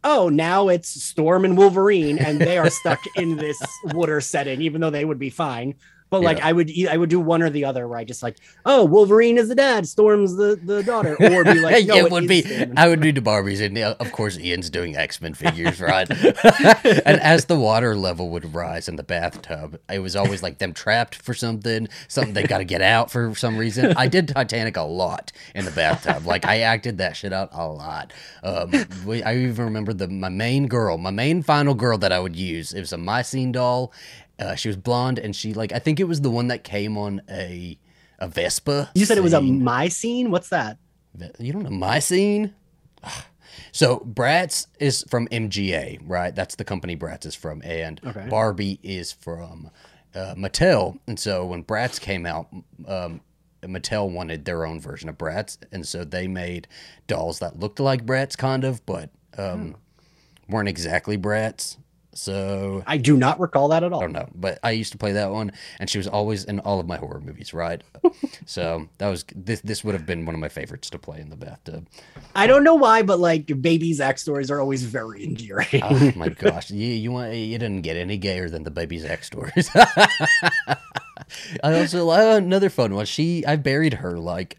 oh, 0.02 0.28
now 0.28 0.68
it's 0.68 0.88
Storm 0.88 1.44
and 1.44 1.56
Wolverine, 1.56 2.18
and 2.18 2.40
they 2.40 2.58
are 2.58 2.70
stuck 2.70 3.00
in 3.16 3.36
this 3.36 3.60
water 3.86 4.20
setting, 4.20 4.62
even 4.62 4.80
though 4.80 4.90
they 4.90 5.04
would 5.04 5.18
be 5.18 5.30
fine. 5.30 5.74
But 6.10 6.22
like 6.22 6.38
Yeah. 6.38 6.48
I 6.48 6.52
would 6.52 6.70
I 6.90 6.96
would 6.96 7.08
do 7.08 7.20
one 7.20 7.40
or 7.40 7.50
the 7.50 7.64
other 7.64 7.86
where 7.88 7.98
I 7.98 8.04
just 8.04 8.22
like, 8.22 8.36
oh, 8.66 8.84
Wolverine 8.84 9.38
is 9.38 9.48
the 9.48 9.54
dad, 9.54 9.86
Storm's 9.86 10.36
the, 10.36 10.60
the 10.62 10.82
daughter, 10.82 11.16
or 11.20 11.44
be 11.44 11.60
like, 11.60 11.86
no, 11.86 11.96
it 11.96 12.10
would 12.10 12.26
be. 12.28 12.42
Storm. 12.42 12.74
I 12.76 12.88
would 12.88 13.00
do 13.00 13.12
the 13.12 13.20
Barbies, 13.20 13.64
and 13.64 13.78
uh, 13.78 13.94
of 14.00 14.12
course, 14.12 14.38
Ian's 14.38 14.70
doing 14.70 14.96
X 14.96 15.20
Men 15.20 15.34
figures, 15.34 15.80
right? 15.80 16.10
and 16.10 17.20
as 17.20 17.46
the 17.46 17.56
water 17.58 17.96
level 17.96 18.28
would 18.30 18.54
rise 18.54 18.88
in 18.88 18.96
the 18.96 19.02
bathtub, 19.02 19.78
it 19.88 20.00
was 20.00 20.16
always 20.16 20.42
like 20.42 20.58
them 20.58 20.72
trapped 20.72 21.14
for 21.14 21.32
something, 21.32 21.88
something 22.08 22.34
they 22.34 22.42
got 22.42 22.58
to 22.58 22.64
get 22.64 22.82
out 22.82 23.10
for 23.10 23.34
some 23.36 23.56
reason. 23.56 23.94
I 23.96 24.08
did 24.08 24.28
Titanic 24.28 24.76
a 24.76 24.82
lot 24.82 25.32
in 25.54 25.64
the 25.64 25.70
bathtub, 25.70 26.26
like 26.26 26.44
I 26.44 26.60
acted 26.60 26.98
that 26.98 27.16
shit 27.16 27.32
out 27.32 27.50
a 27.52 27.66
lot. 27.68 28.12
Um, 28.42 28.72
we, 29.06 29.22
I 29.22 29.36
even 29.36 29.64
remember 29.64 29.92
the 29.92 30.08
my 30.08 30.28
main 30.28 30.66
girl, 30.66 30.98
my 30.98 31.10
main 31.10 31.42
final 31.42 31.74
girl 31.74 31.98
that 31.98 32.10
I 32.12 32.18
would 32.18 32.34
use. 32.34 32.72
It 32.72 32.80
was 32.80 32.92
a 32.92 32.98
My 32.98 33.22
Scene 33.22 33.52
doll. 33.52 33.92
Uh, 34.40 34.54
she 34.56 34.68
was 34.68 34.76
blonde, 34.76 35.18
and 35.18 35.36
she 35.36 35.52
like 35.54 35.70
I 35.72 35.78
think 35.78 36.00
it 36.00 36.04
was 36.04 36.22
the 36.22 36.30
one 36.30 36.48
that 36.48 36.64
came 36.64 36.96
on 36.96 37.20
a 37.30 37.78
a 38.18 38.26
Vespa. 38.26 38.90
You 38.94 39.04
said 39.04 39.18
it 39.18 39.22
was 39.22 39.34
a 39.34 39.38
scene. 39.40 39.62
my 39.62 39.88
scene. 39.88 40.30
What's 40.30 40.48
that? 40.48 40.78
You 41.38 41.52
don't 41.52 41.62
know 41.62 41.70
my 41.70 41.98
scene? 41.98 42.54
So 43.72 43.98
Bratz 44.00 44.66
is 44.80 45.04
from 45.08 45.28
MGA, 45.28 46.00
right? 46.04 46.34
That's 46.34 46.54
the 46.56 46.64
company 46.64 46.96
Bratz 46.96 47.24
is 47.26 47.34
from, 47.36 47.62
and 47.64 48.00
Okay. 48.04 48.26
Barbie 48.28 48.80
is 48.82 49.12
from 49.12 49.70
uh, 50.14 50.34
Mattel. 50.36 50.98
And 51.06 51.18
so 51.18 51.46
when 51.46 51.62
Bratz 51.64 52.00
came 52.00 52.26
out, 52.26 52.48
um, 52.86 53.20
Mattel 53.62 54.10
wanted 54.10 54.44
their 54.44 54.64
own 54.66 54.80
version 54.80 55.08
of 55.08 55.18
Bratz, 55.18 55.56
and 55.70 55.86
so 55.86 56.04
they 56.04 56.26
made 56.26 56.66
dolls 57.06 57.38
that 57.40 57.58
looked 57.60 57.78
like 57.80 58.06
Bratz, 58.06 58.36
kind 58.36 58.64
of, 58.64 58.84
but 58.86 59.10
um, 59.38 59.76
weren't 60.48 60.68
exactly 60.68 61.16
Bratz. 61.18 61.76
So 62.12 62.82
I 62.86 62.96
do 62.96 63.16
not 63.16 63.38
recall 63.38 63.68
that 63.68 63.84
at 63.84 63.92
all. 63.92 64.00
I 64.00 64.04
don't 64.04 64.12
know, 64.12 64.28
but 64.34 64.58
I 64.64 64.72
used 64.72 64.92
to 64.92 64.98
play 64.98 65.12
that 65.12 65.30
one, 65.30 65.52
and 65.78 65.88
she 65.88 65.98
was 65.98 66.08
always 66.08 66.44
in 66.44 66.58
all 66.60 66.80
of 66.80 66.86
my 66.86 66.96
horror 66.96 67.20
movies, 67.20 67.54
right? 67.54 67.82
so 68.46 68.88
that 68.98 69.08
was 69.08 69.24
this. 69.34 69.60
This 69.60 69.84
would 69.84 69.94
have 69.94 70.06
been 70.06 70.26
one 70.26 70.34
of 70.34 70.40
my 70.40 70.48
favorites 70.48 70.90
to 70.90 70.98
play 70.98 71.20
in 71.20 71.30
the 71.30 71.36
bathtub. 71.36 71.86
I 72.34 72.46
don't 72.46 72.64
know 72.64 72.74
why, 72.74 73.02
but 73.02 73.20
like 73.20 73.62
baby 73.62 73.92
Zach 73.92 74.18
stories 74.18 74.50
are 74.50 74.60
always 74.60 74.82
very 74.82 75.22
endearing. 75.24 75.82
Oh 75.82 76.12
my 76.16 76.28
gosh, 76.44 76.70
you 76.70 76.88
you 76.88 77.12
want 77.12 77.34
you 77.34 77.58
didn't 77.58 77.82
get 77.82 77.96
any 77.96 78.16
gayer 78.16 78.48
than 78.48 78.64
the 78.64 78.70
baby 78.70 78.98
Zach's 78.98 79.28
stories. 79.28 79.70
I 79.76 80.78
also 81.62 82.10
uh, 82.10 82.36
another 82.36 82.70
fun 82.70 82.94
one. 82.94 83.06
She 83.06 83.46
I 83.46 83.54
buried 83.54 83.94
her 83.94 84.18
like 84.18 84.58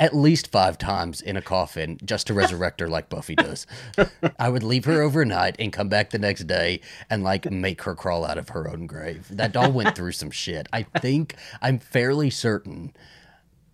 at 0.00 0.14
least 0.14 0.50
five 0.52 0.78
times 0.78 1.20
in 1.20 1.36
a 1.36 1.42
coffin 1.42 1.98
just 2.04 2.26
to 2.28 2.34
resurrect 2.34 2.78
her 2.80 2.88
like 2.88 3.08
Buffy 3.08 3.34
does. 3.34 3.66
I 4.38 4.48
would 4.48 4.62
leave 4.62 4.84
her 4.84 5.02
overnight 5.02 5.56
and 5.58 5.72
come 5.72 5.88
back 5.88 6.10
the 6.10 6.18
next 6.18 6.46
day 6.46 6.80
and 7.10 7.24
like 7.24 7.50
make 7.50 7.82
her 7.82 7.94
crawl 7.94 8.24
out 8.24 8.38
of 8.38 8.50
her 8.50 8.68
own 8.70 8.86
grave. 8.86 9.26
That 9.30 9.52
doll 9.52 9.72
went 9.72 9.96
through 9.96 10.12
some 10.12 10.30
shit. 10.30 10.68
I 10.72 10.84
think 11.00 11.34
I'm 11.60 11.78
fairly 11.78 12.30
certain 12.30 12.92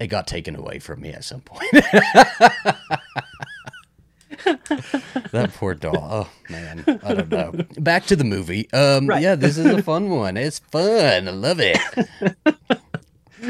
it 0.01 0.09
got 0.09 0.27
taken 0.27 0.57
away 0.57 0.79
from 0.81 1.01
me 1.03 1.11
at 1.11 1.25
some 1.25 1.41
point. 1.43 1.71
that 5.33 5.51
poor 5.55 5.75
doll. 5.75 6.27
Oh 6.27 6.29
man, 6.51 6.85
I 7.03 7.15
don't 7.15 7.31
know. 7.31 7.53
Back 7.79 8.07
to 8.07 8.17
the 8.17 8.25
movie. 8.25 8.69
Um, 8.73 9.07
Right. 9.07 9.23
yeah, 9.23 9.35
this 9.37 9.57
is 9.59 9.67
a 9.67 9.83
fun 9.83 10.11
one. 10.11 10.37
It's 10.37 10.59
fun. 10.59 11.29
I 11.29 11.31
love 11.31 11.59
it. 11.61 11.79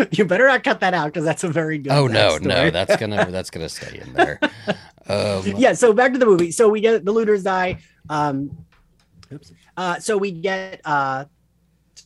you 0.13 0.25
better 0.25 0.47
not 0.47 0.65
cut 0.65 0.81
that 0.81 0.95
out 0.95 1.07
because 1.07 1.25
that's 1.25 1.45
a 1.45 1.49
very 1.49 1.79
good. 1.79 1.93
Oh 1.93 2.07
no, 2.07 2.37
story. 2.37 2.47
no, 2.47 2.71
that's 2.71 2.97
gonna 2.97 3.27
that's 3.31 3.51
gonna 3.51 3.69
stay 3.69 4.01
in 4.01 4.13
there. 4.15 4.39
Um, 5.09 5.43
yeah. 5.57 5.73
So 5.73 5.93
back 5.93 6.13
to 6.13 6.19
the 6.19 6.27
movie. 6.27 6.51
So 6.51 6.69
we 6.69 6.81
get 6.81 7.05
the 7.05 7.13
looters 7.13 7.43
die. 7.43 7.79
Um, 8.09 8.57
oops. 9.33 9.53
Uh, 9.77 9.99
so 9.99 10.17
we 10.17 10.31
get 10.31 10.81
uh, 10.85 11.25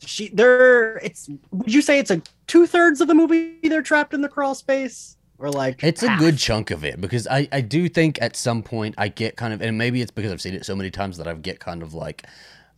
she. 0.05 0.29
They're. 0.29 0.97
It's. 0.97 1.29
Would 1.51 1.73
you 1.73 1.81
say 1.81 1.99
it's 1.99 2.11
a 2.11 2.21
two 2.47 2.67
thirds 2.67 3.01
of 3.01 3.07
the 3.07 3.15
movie? 3.15 3.59
They're 3.63 3.81
trapped 3.81 4.13
in 4.13 4.21
the 4.21 4.29
crawl 4.29 4.55
space, 4.55 5.17
or 5.39 5.49
like 5.49 5.83
It's 5.83 6.03
a 6.03 6.15
good 6.17 6.37
chunk 6.37 6.71
of 6.71 6.83
it 6.83 6.99
because 6.99 7.27
I, 7.27 7.47
I 7.51 7.61
do 7.61 7.87
think 7.89 8.21
at 8.21 8.35
some 8.35 8.61
point 8.61 8.95
I 8.97 9.07
get 9.07 9.37
kind 9.37 9.53
of, 9.53 9.61
and 9.61 9.77
maybe 9.77 10.01
it's 10.01 10.11
because 10.11 10.31
I've 10.31 10.41
seen 10.41 10.53
it 10.53 10.65
so 10.65 10.75
many 10.75 10.91
times 10.91 11.17
that 11.17 11.27
I 11.27 11.33
get 11.33 11.59
kind 11.59 11.81
of 11.81 11.93
like, 11.93 12.25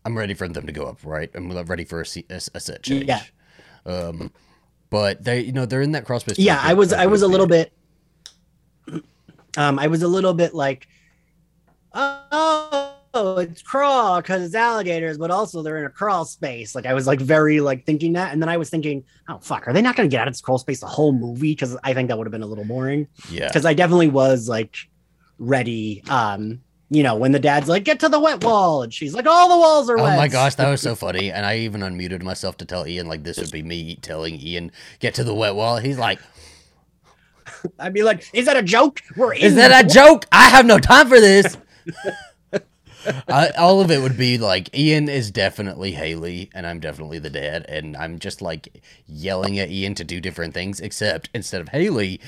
I'm 0.05 0.17
ready 0.17 0.33
for 0.33 0.47
them 0.47 0.65
to 0.67 0.71
go 0.71 0.85
up, 0.85 0.99
right? 1.03 1.29
I'm 1.33 1.51
ready 1.51 1.85
for 1.85 2.01
a, 2.01 2.05
a, 2.29 2.35
a 2.53 2.59
set 2.59 2.83
change. 2.83 3.05
Yeah. 3.05 3.23
Um, 3.85 4.31
but 4.91 5.23
they, 5.23 5.39
you 5.41 5.51
know, 5.53 5.65
they're 5.65 5.81
in 5.81 5.93
that 5.93 6.05
crawl 6.05 6.19
space. 6.19 6.37
yeah 6.37 6.59
i 6.61 6.73
was 6.75 6.93
i 6.93 7.07
was 7.07 7.23
a 7.23 7.27
little 7.27 7.47
bit. 7.47 7.73
bit 8.85 9.03
um 9.57 9.79
i 9.79 9.87
was 9.87 10.03
a 10.03 10.07
little 10.07 10.33
bit 10.35 10.53
like 10.53 10.87
oh 11.93 12.93
it's 13.39 13.61
crawl 13.61 14.21
because 14.21 14.41
it's 14.41 14.55
alligators 14.55 15.17
but 15.17 15.29
also 15.31 15.61
they're 15.61 15.77
in 15.79 15.85
a 15.85 15.89
crawl 15.89 16.23
space 16.23 16.73
like 16.75 16.85
i 16.85 16.93
was 16.93 17.05
like 17.07 17.19
very 17.19 17.59
like 17.59 17.85
thinking 17.85 18.13
that 18.13 18.31
and 18.31 18.41
then 18.41 18.47
i 18.47 18.55
was 18.55 18.69
thinking 18.69 19.03
oh 19.27 19.37
fuck 19.39 19.67
are 19.67 19.73
they 19.73 19.81
not 19.81 19.95
going 19.97 20.07
to 20.09 20.13
get 20.13 20.21
out 20.21 20.27
of 20.29 20.33
this 20.33 20.39
crawl 20.41 20.57
space 20.57 20.79
the 20.79 20.85
whole 20.85 21.11
movie 21.11 21.51
because 21.51 21.75
i 21.83 21.93
think 21.93 22.07
that 22.07 22.17
would 22.17 22.25
have 22.25 22.31
been 22.31 22.41
a 22.43 22.47
little 22.47 22.63
boring 22.63 23.07
Yeah. 23.29 23.47
because 23.47 23.65
i 23.65 23.73
definitely 23.73 24.07
was 24.07 24.47
like 24.47 24.75
ready 25.39 26.01
um 26.09 26.61
you 26.91 27.03
know 27.03 27.15
when 27.15 27.31
the 27.31 27.39
dad's 27.39 27.69
like 27.69 27.85
get 27.85 28.01
to 28.01 28.09
the 28.09 28.19
wet 28.19 28.43
wall 28.43 28.83
and 28.83 28.93
she's 28.93 29.13
like 29.13 29.25
all 29.25 29.47
the 29.47 29.57
walls 29.57 29.89
are 29.89 29.95
wet. 29.95 30.13
Oh 30.13 30.17
my 30.17 30.27
gosh, 30.27 30.55
that 30.55 30.69
was 30.69 30.81
so 30.81 30.93
funny. 30.93 31.31
And 31.31 31.45
I 31.45 31.59
even 31.59 31.81
unmuted 31.81 32.21
myself 32.21 32.57
to 32.57 32.65
tell 32.65 32.85
Ian, 32.85 33.07
like, 33.07 33.23
this 33.23 33.37
would 33.37 33.49
be 33.49 33.63
me 33.63 33.95
telling 33.95 34.35
Ian, 34.35 34.73
get 34.99 35.13
to 35.15 35.23
the 35.23 35.33
wet 35.33 35.55
wall. 35.55 35.77
He's 35.77 35.97
like, 35.97 36.19
i'd 37.79 37.93
be 37.93 38.03
like 38.03 38.27
is 38.33 38.45
that 38.45 38.57
a 38.57 38.63
joke 38.63 39.01
we're 39.15 39.33
in 39.33 39.41
Is 39.41 39.55
that 39.55 39.85
a 39.85 39.87
joke? 39.87 40.25
I 40.31 40.49
have 40.49 40.65
no 40.65 40.79
time 40.79 41.07
for 41.07 41.19
this. 41.19 41.57
I, 43.27 43.49
all 43.57 43.81
of 43.81 43.91
it 43.91 44.01
would 44.01 44.17
be 44.17 44.37
like 44.37 44.75
Ian 44.77 45.09
is 45.09 45.31
definitely 45.31 45.91
Haley, 45.93 46.49
and 46.53 46.67
I'm 46.67 46.79
definitely 46.79 47.19
the 47.19 47.29
dad, 47.29 47.65
and 47.67 47.95
I'm 47.97 48.19
just 48.19 48.41
like 48.41 48.81
yelling 49.07 49.59
at 49.59 49.69
Ian 49.69 49.95
to 49.95 50.03
do 50.03 50.19
different 50.19 50.53
things. 50.53 50.79
Except 50.79 51.29
instead 51.33 51.61
of 51.61 51.69
Haley, 51.69 52.19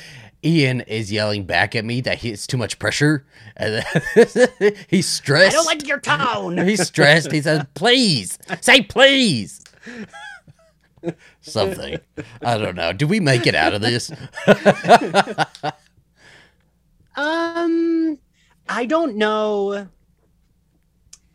Ian 0.44 0.82
is 0.82 1.12
yelling 1.12 1.46
back 1.46 1.76
at 1.76 1.86
me 1.86 2.02
that 2.02 2.20
he, 2.20 2.32
it's 2.32 2.48
too 2.48 2.58
much 2.58 2.80
pressure. 2.80 3.26
And 3.56 3.84
he's 4.88 5.08
stressed 5.08 5.54
i 5.54 5.58
don't 5.58 5.66
like 5.66 5.88
your 5.88 6.00
tone 6.00 6.58
He's 6.58 6.86
stressed. 6.88 7.32
He 7.32 7.42
says, 7.42 7.66
"Please 7.74 8.38
say 8.62 8.82
please." 8.82 9.62
something. 11.42 12.00
I 12.42 12.58
don't 12.58 12.76
know. 12.76 12.94
Do 12.94 13.08
we 13.08 13.20
make 13.20 13.46
it 13.46 13.56
out 13.56 13.74
of 13.74 13.82
this? 13.82 14.12
Um, 17.16 18.18
I 18.68 18.86
don't 18.86 19.16
know. 19.18 19.88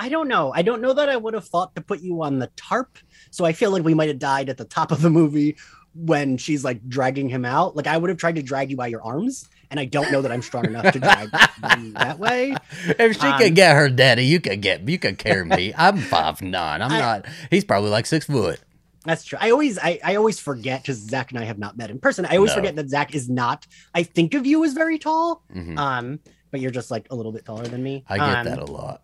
I 0.00 0.08
don't 0.08 0.28
know. 0.28 0.52
I 0.54 0.62
don't 0.62 0.80
know 0.80 0.92
that 0.92 1.08
I 1.08 1.16
would 1.16 1.34
have 1.34 1.46
thought 1.46 1.74
to 1.74 1.80
put 1.82 2.00
you 2.00 2.22
on 2.22 2.38
the 2.38 2.50
tarp. 2.56 2.98
So 3.30 3.44
I 3.44 3.52
feel 3.52 3.70
like 3.70 3.82
we 3.84 3.94
might 3.94 4.08
have 4.08 4.18
died 4.18 4.48
at 4.48 4.56
the 4.56 4.64
top 4.64 4.92
of 4.92 5.02
the 5.02 5.10
movie 5.10 5.56
when 5.94 6.36
she's 6.36 6.62
like 6.64 6.86
dragging 6.88 7.28
him 7.28 7.44
out. 7.44 7.74
Like 7.76 7.86
I 7.86 7.96
would 7.96 8.08
have 8.10 8.18
tried 8.18 8.36
to 8.36 8.42
drag 8.42 8.70
you 8.70 8.76
by 8.76 8.86
your 8.86 9.02
arms, 9.02 9.48
and 9.70 9.80
I 9.80 9.84
don't 9.86 10.12
know 10.12 10.22
that 10.22 10.30
I'm 10.30 10.42
strong 10.42 10.66
enough 10.66 10.92
to 10.92 11.00
drag 11.00 11.30
you 11.78 11.92
that 11.94 12.18
way. 12.18 12.54
If 12.98 13.20
she 13.20 13.26
Um, 13.26 13.38
could 13.38 13.54
get 13.54 13.74
her 13.74 13.88
daddy, 13.88 14.24
you 14.26 14.40
could 14.40 14.60
get 14.62 14.88
you 14.88 14.98
could 14.98 15.18
carry 15.18 15.44
me. 15.44 15.72
I'm 15.76 15.98
five 15.98 16.40
nine. 16.42 16.80
I'm 16.82 16.92
I- 16.92 16.98
not. 17.00 17.26
He's 17.50 17.64
probably 17.64 17.90
like 17.90 18.06
six 18.06 18.26
foot. 18.26 18.60
That's 19.04 19.24
true. 19.24 19.38
I 19.40 19.50
always 19.50 19.78
I, 19.78 19.98
I 20.04 20.14
always 20.16 20.38
forget 20.38 20.82
because 20.82 20.98
Zach 20.98 21.30
and 21.30 21.40
I 21.40 21.44
have 21.44 21.58
not 21.58 21.76
met 21.78 21.90
in 21.90 21.98
person. 21.98 22.26
I 22.26 22.36
always 22.36 22.50
No. 22.50 22.56
forget 22.56 22.76
that 22.76 22.88
Zach 22.90 23.14
is 23.14 23.28
not. 23.28 23.66
I 23.94 24.02
think 24.04 24.34
of 24.34 24.46
you 24.46 24.64
as 24.64 24.74
very 24.74 24.98
tall. 24.98 25.42
Mhm. 25.54 25.78
Um, 25.78 26.20
but 26.50 26.60
you're 26.60 26.70
just 26.70 26.90
like 26.90 27.06
a 27.10 27.14
little 27.14 27.32
bit 27.32 27.44
taller 27.44 27.64
than 27.66 27.82
me. 27.82 28.04
I 28.08 28.16
get 28.18 28.38
Um, 28.38 28.44
that 28.46 28.58
a 28.58 28.64
lot. 28.66 29.02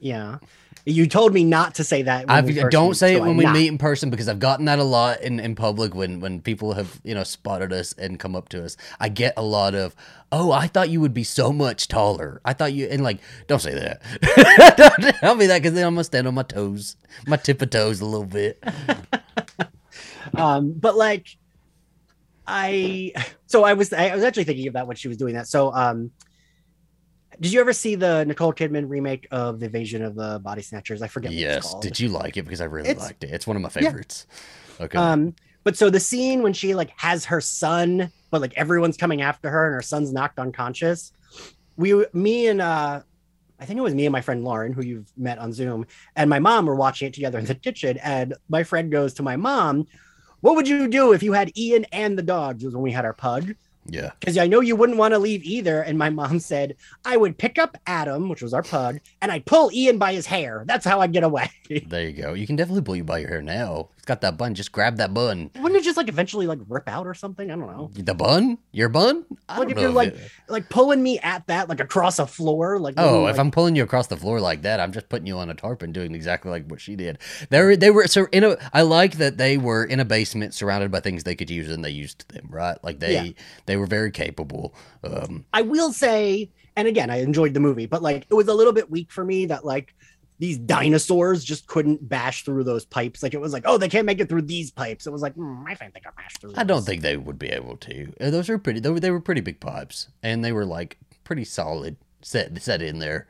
Yeah. 0.00 0.38
You 0.84 1.06
told 1.06 1.34
me 1.34 1.44
not 1.44 1.74
to 1.74 1.84
say 1.84 2.02
that. 2.02 2.26
when 2.26 2.34
I 2.34 2.68
don't 2.70 2.90
meet, 2.90 2.96
say 2.96 3.12
so 3.12 3.18
it 3.18 3.20
when 3.20 3.30
I'm 3.30 3.36
we 3.36 3.44
not. 3.44 3.52
meet 3.52 3.66
in 3.68 3.76
person 3.76 4.08
because 4.08 4.26
I've 4.26 4.38
gotten 4.38 4.64
that 4.66 4.78
a 4.78 4.84
lot 4.84 5.20
in, 5.20 5.38
in 5.38 5.54
public 5.54 5.94
when 5.94 6.20
when 6.20 6.40
people 6.40 6.72
have 6.72 6.98
you 7.04 7.14
know 7.14 7.24
spotted 7.24 7.72
us 7.74 7.92
and 7.92 8.18
come 8.18 8.34
up 8.34 8.48
to 8.50 8.64
us. 8.64 8.76
I 8.98 9.10
get 9.10 9.34
a 9.36 9.42
lot 9.42 9.74
of, 9.74 9.94
oh, 10.32 10.50
I 10.50 10.66
thought 10.66 10.88
you 10.88 11.00
would 11.02 11.12
be 11.12 11.24
so 11.24 11.52
much 11.52 11.88
taller. 11.88 12.40
I 12.44 12.54
thought 12.54 12.72
you 12.72 12.86
and 12.86 13.02
like, 13.02 13.18
don't 13.48 13.60
say 13.60 13.74
that. 13.74 14.00
don't 15.02 15.14
tell 15.16 15.34
me 15.34 15.46
that 15.46 15.58
because 15.58 15.74
then 15.74 15.86
I'm 15.86 15.94
gonna 15.94 16.04
stand 16.04 16.26
on 16.26 16.34
my 16.34 16.42
toes, 16.42 16.96
my 17.26 17.36
tip 17.36 17.60
of 17.60 17.68
toes 17.68 18.00
a 18.00 18.06
little 18.06 18.26
bit. 18.26 18.62
um 20.34 20.72
but 20.72 20.96
like 20.96 21.36
i 22.46 23.12
so 23.46 23.64
i 23.64 23.72
was 23.74 23.92
i 23.92 24.14
was 24.14 24.24
actually 24.24 24.44
thinking 24.44 24.68
about 24.68 24.80
that 24.80 24.86
when 24.86 24.96
she 24.96 25.08
was 25.08 25.16
doing 25.16 25.34
that 25.34 25.46
so 25.46 25.72
um 25.72 26.10
did 27.40 27.52
you 27.52 27.60
ever 27.60 27.72
see 27.72 27.94
the 27.94 28.24
nicole 28.24 28.52
kidman 28.52 28.88
remake 28.88 29.26
of 29.30 29.60
the 29.60 29.66
invasion 29.66 30.02
of 30.02 30.14
the 30.14 30.38
body 30.40 30.62
snatchers 30.62 31.02
i 31.02 31.08
forget 31.08 31.32
Yes. 31.32 31.70
called. 31.70 31.82
Did 31.82 31.98
you 32.00 32.08
like 32.08 32.36
it? 32.36 32.42
Because 32.42 32.60
I 32.60 32.64
really 32.64 32.88
It's- 32.90 33.04
liked 33.06 33.24
it. 33.24 33.30
It's 33.30 33.46
one 33.46 33.56
of 33.56 33.62
my 33.62 33.70
Yeah. 33.76 33.88
favorites. 33.88 34.26
Okay. 34.80 34.98
um 34.98 35.34
but 35.64 35.76
so 35.76 35.90
the 35.90 36.00
scene 36.00 36.42
when 36.42 36.52
she 36.52 36.74
like 36.74 36.90
has 36.96 37.24
her 37.26 37.40
son 37.40 38.10
but 38.30 38.40
like 38.40 38.54
everyone's 38.56 38.96
coming 38.96 39.22
after 39.22 39.50
her 39.50 39.66
and 39.66 39.74
her 39.74 39.82
son's 39.82 40.12
knocked 40.12 40.38
unconscious 40.38 41.12
we 41.76 42.04
me 42.12 42.46
and 42.48 42.60
uh 42.60 43.02
I 43.60 43.64
think 43.64 43.76
it 43.78 43.82
was 43.82 43.92
me 43.94 44.06
and 44.06 44.12
my 44.12 44.20
friend 44.20 44.44
Lauren, 44.44 44.72
who 44.72 44.84
you've 44.84 45.10
met 45.16 45.38
on 45.38 45.52
Zoom, 45.52 45.84
and 46.14 46.30
my 46.30 46.38
mom 46.38 46.64
were 46.66 46.76
watching 46.76 47.08
it 47.08 47.12
together 47.14 47.40
in 47.40 47.44
the 47.44 47.56
kitchen. 47.56 47.98
And 48.04 48.34
my 48.48 48.62
friend 48.62 48.88
goes 48.88 49.14
to 49.14 49.24
my 49.24 49.34
mom, 49.34 49.88
What 50.42 50.54
would 50.54 50.68
you 50.68 50.86
do 50.86 51.10
if 51.12 51.24
you 51.24 51.32
had 51.32 51.50
Ian 51.58 51.84
and 51.90 52.16
the 52.16 52.22
dogs? 52.22 52.62
It 52.62 52.66
was 52.68 52.74
when 52.76 52.84
we 52.84 52.92
had 52.92 53.04
our 53.04 53.12
pug. 53.14 53.54
Yeah. 53.88 54.10
because 54.20 54.38
I 54.38 54.46
know 54.46 54.60
you 54.60 54.76
wouldn't 54.76 54.98
want 54.98 55.14
to 55.14 55.18
leave 55.18 55.42
either. 55.44 55.82
And 55.82 55.98
my 55.98 56.10
mom 56.10 56.38
said, 56.38 56.76
I 57.04 57.16
would 57.16 57.38
pick 57.38 57.58
up 57.58 57.76
Adam, 57.86 58.28
which 58.28 58.42
was 58.42 58.54
our 58.54 58.62
pug, 58.62 59.00
and 59.20 59.32
I'd 59.32 59.46
pull 59.46 59.72
Ian 59.72 59.98
by 59.98 60.12
his 60.12 60.26
hair. 60.26 60.64
That's 60.66 60.84
how 60.84 61.00
I'd 61.00 61.12
get 61.12 61.24
away. 61.24 61.50
There 61.86 62.08
you 62.08 62.22
go. 62.22 62.34
You 62.34 62.46
can 62.46 62.56
definitely 62.56 62.82
pull 62.82 62.96
you 62.96 63.04
by 63.04 63.18
your 63.18 63.28
hair 63.28 63.42
now. 63.42 63.88
Got 64.08 64.22
that 64.22 64.38
bun. 64.38 64.54
Just 64.54 64.72
grab 64.72 64.96
that 64.96 65.12
bun. 65.12 65.50
Wouldn't 65.60 65.78
it 65.78 65.84
just 65.84 65.98
like 65.98 66.08
eventually 66.08 66.46
like 66.46 66.60
rip 66.66 66.88
out 66.88 67.06
or 67.06 67.12
something? 67.12 67.50
I 67.50 67.56
don't 67.56 67.66
know. 67.66 67.90
The 67.92 68.14
bun? 68.14 68.56
Your 68.72 68.88
bun? 68.88 69.26
I 69.50 69.58
Like 69.58 69.68
don't 69.68 69.70
if 69.72 69.76
know 69.76 69.82
you're 69.82 69.90
if 69.90 69.96
like 69.96 70.14
it- 70.14 70.30
like 70.48 70.68
pulling 70.70 71.02
me 71.02 71.18
at 71.18 71.46
that 71.48 71.68
like 71.68 71.78
across 71.80 72.18
a 72.18 72.26
floor, 72.26 72.78
like 72.80 72.94
Oh, 72.96 73.04
little, 73.04 73.28
if 73.28 73.38
I'm 73.38 73.50
pulling 73.50 73.76
you 73.76 73.82
across 73.82 74.06
the 74.06 74.16
floor 74.16 74.40
like 74.40 74.62
that, 74.62 74.80
I'm 74.80 74.92
just 74.92 75.10
putting 75.10 75.26
you 75.26 75.36
on 75.36 75.50
a 75.50 75.54
tarp 75.54 75.82
and 75.82 75.92
doing 75.92 76.14
exactly 76.14 76.50
like 76.50 76.66
what 76.70 76.80
she 76.80 76.96
did. 76.96 77.18
They 77.50 77.60
were, 77.62 77.76
they 77.76 77.90
were 77.90 78.06
so 78.06 78.28
in 78.32 78.44
a. 78.44 78.56
I 78.72 78.80
like 78.80 79.18
that 79.18 79.36
they 79.36 79.58
were 79.58 79.84
in 79.84 80.00
a 80.00 80.06
basement 80.06 80.54
surrounded 80.54 80.90
by 80.90 81.00
things 81.00 81.24
they 81.24 81.34
could 81.34 81.50
use 81.50 81.68
and 81.70 81.84
they 81.84 81.90
used 81.90 82.26
them 82.32 82.46
right. 82.48 82.82
Like 82.82 83.00
they 83.00 83.12
Yeah. 83.12 83.32
they 83.66 83.76
were 83.76 83.86
very 83.86 84.10
capable. 84.10 84.74
Um, 85.04 85.44
I 85.52 85.60
will 85.60 85.92
say, 85.92 86.50
and 86.76 86.88
again, 86.88 87.10
I 87.10 87.16
enjoyed 87.20 87.52
the 87.52 87.60
movie, 87.60 87.84
but 87.84 88.00
like 88.00 88.24
it 88.30 88.34
was 88.34 88.48
a 88.48 88.54
little 88.54 88.72
bit 88.72 88.90
weak 88.90 89.12
for 89.12 89.22
me 89.22 89.44
that 89.46 89.66
like 89.66 89.94
these 90.38 90.56
dinosaurs 90.58 91.44
just 91.44 91.66
couldn't 91.66 92.08
bash 92.08 92.44
through 92.44 92.64
those 92.64 92.84
pipes. 92.84 93.22
Like 93.22 93.34
it 93.34 93.40
was 93.40 93.52
like, 93.52 93.64
oh, 93.66 93.76
they 93.78 93.88
can't 93.88 94.06
make 94.06 94.20
it 94.20 94.28
through 94.28 94.42
these 94.42 94.70
pipes. 94.70 95.06
It 95.06 95.10
was 95.12 95.22
like, 95.22 95.34
mm, 95.34 95.64
I 95.66 95.74
don't 95.74 95.92
think 95.92 96.06
I 96.06 96.10
bash 96.16 96.34
through. 96.38 96.52
I 96.56 96.64
don't 96.64 96.82
think 96.84 97.02
they 97.02 97.16
would 97.16 97.38
be 97.38 97.48
able 97.48 97.76
to. 97.78 98.12
Uh, 98.20 98.30
Those 98.30 98.48
are 98.48 98.58
pretty. 98.58 98.80
They 98.80 98.90
were, 98.90 99.00
they 99.00 99.10
were 99.10 99.20
pretty 99.20 99.40
big 99.40 99.58
pipes 99.60 100.08
and 100.22 100.44
they 100.44 100.52
were 100.52 100.64
like 100.64 100.96
pretty 101.24 101.44
solid 101.44 101.96
set 102.22 102.60
set 102.62 102.82
in 102.82 102.98
there. 103.00 103.26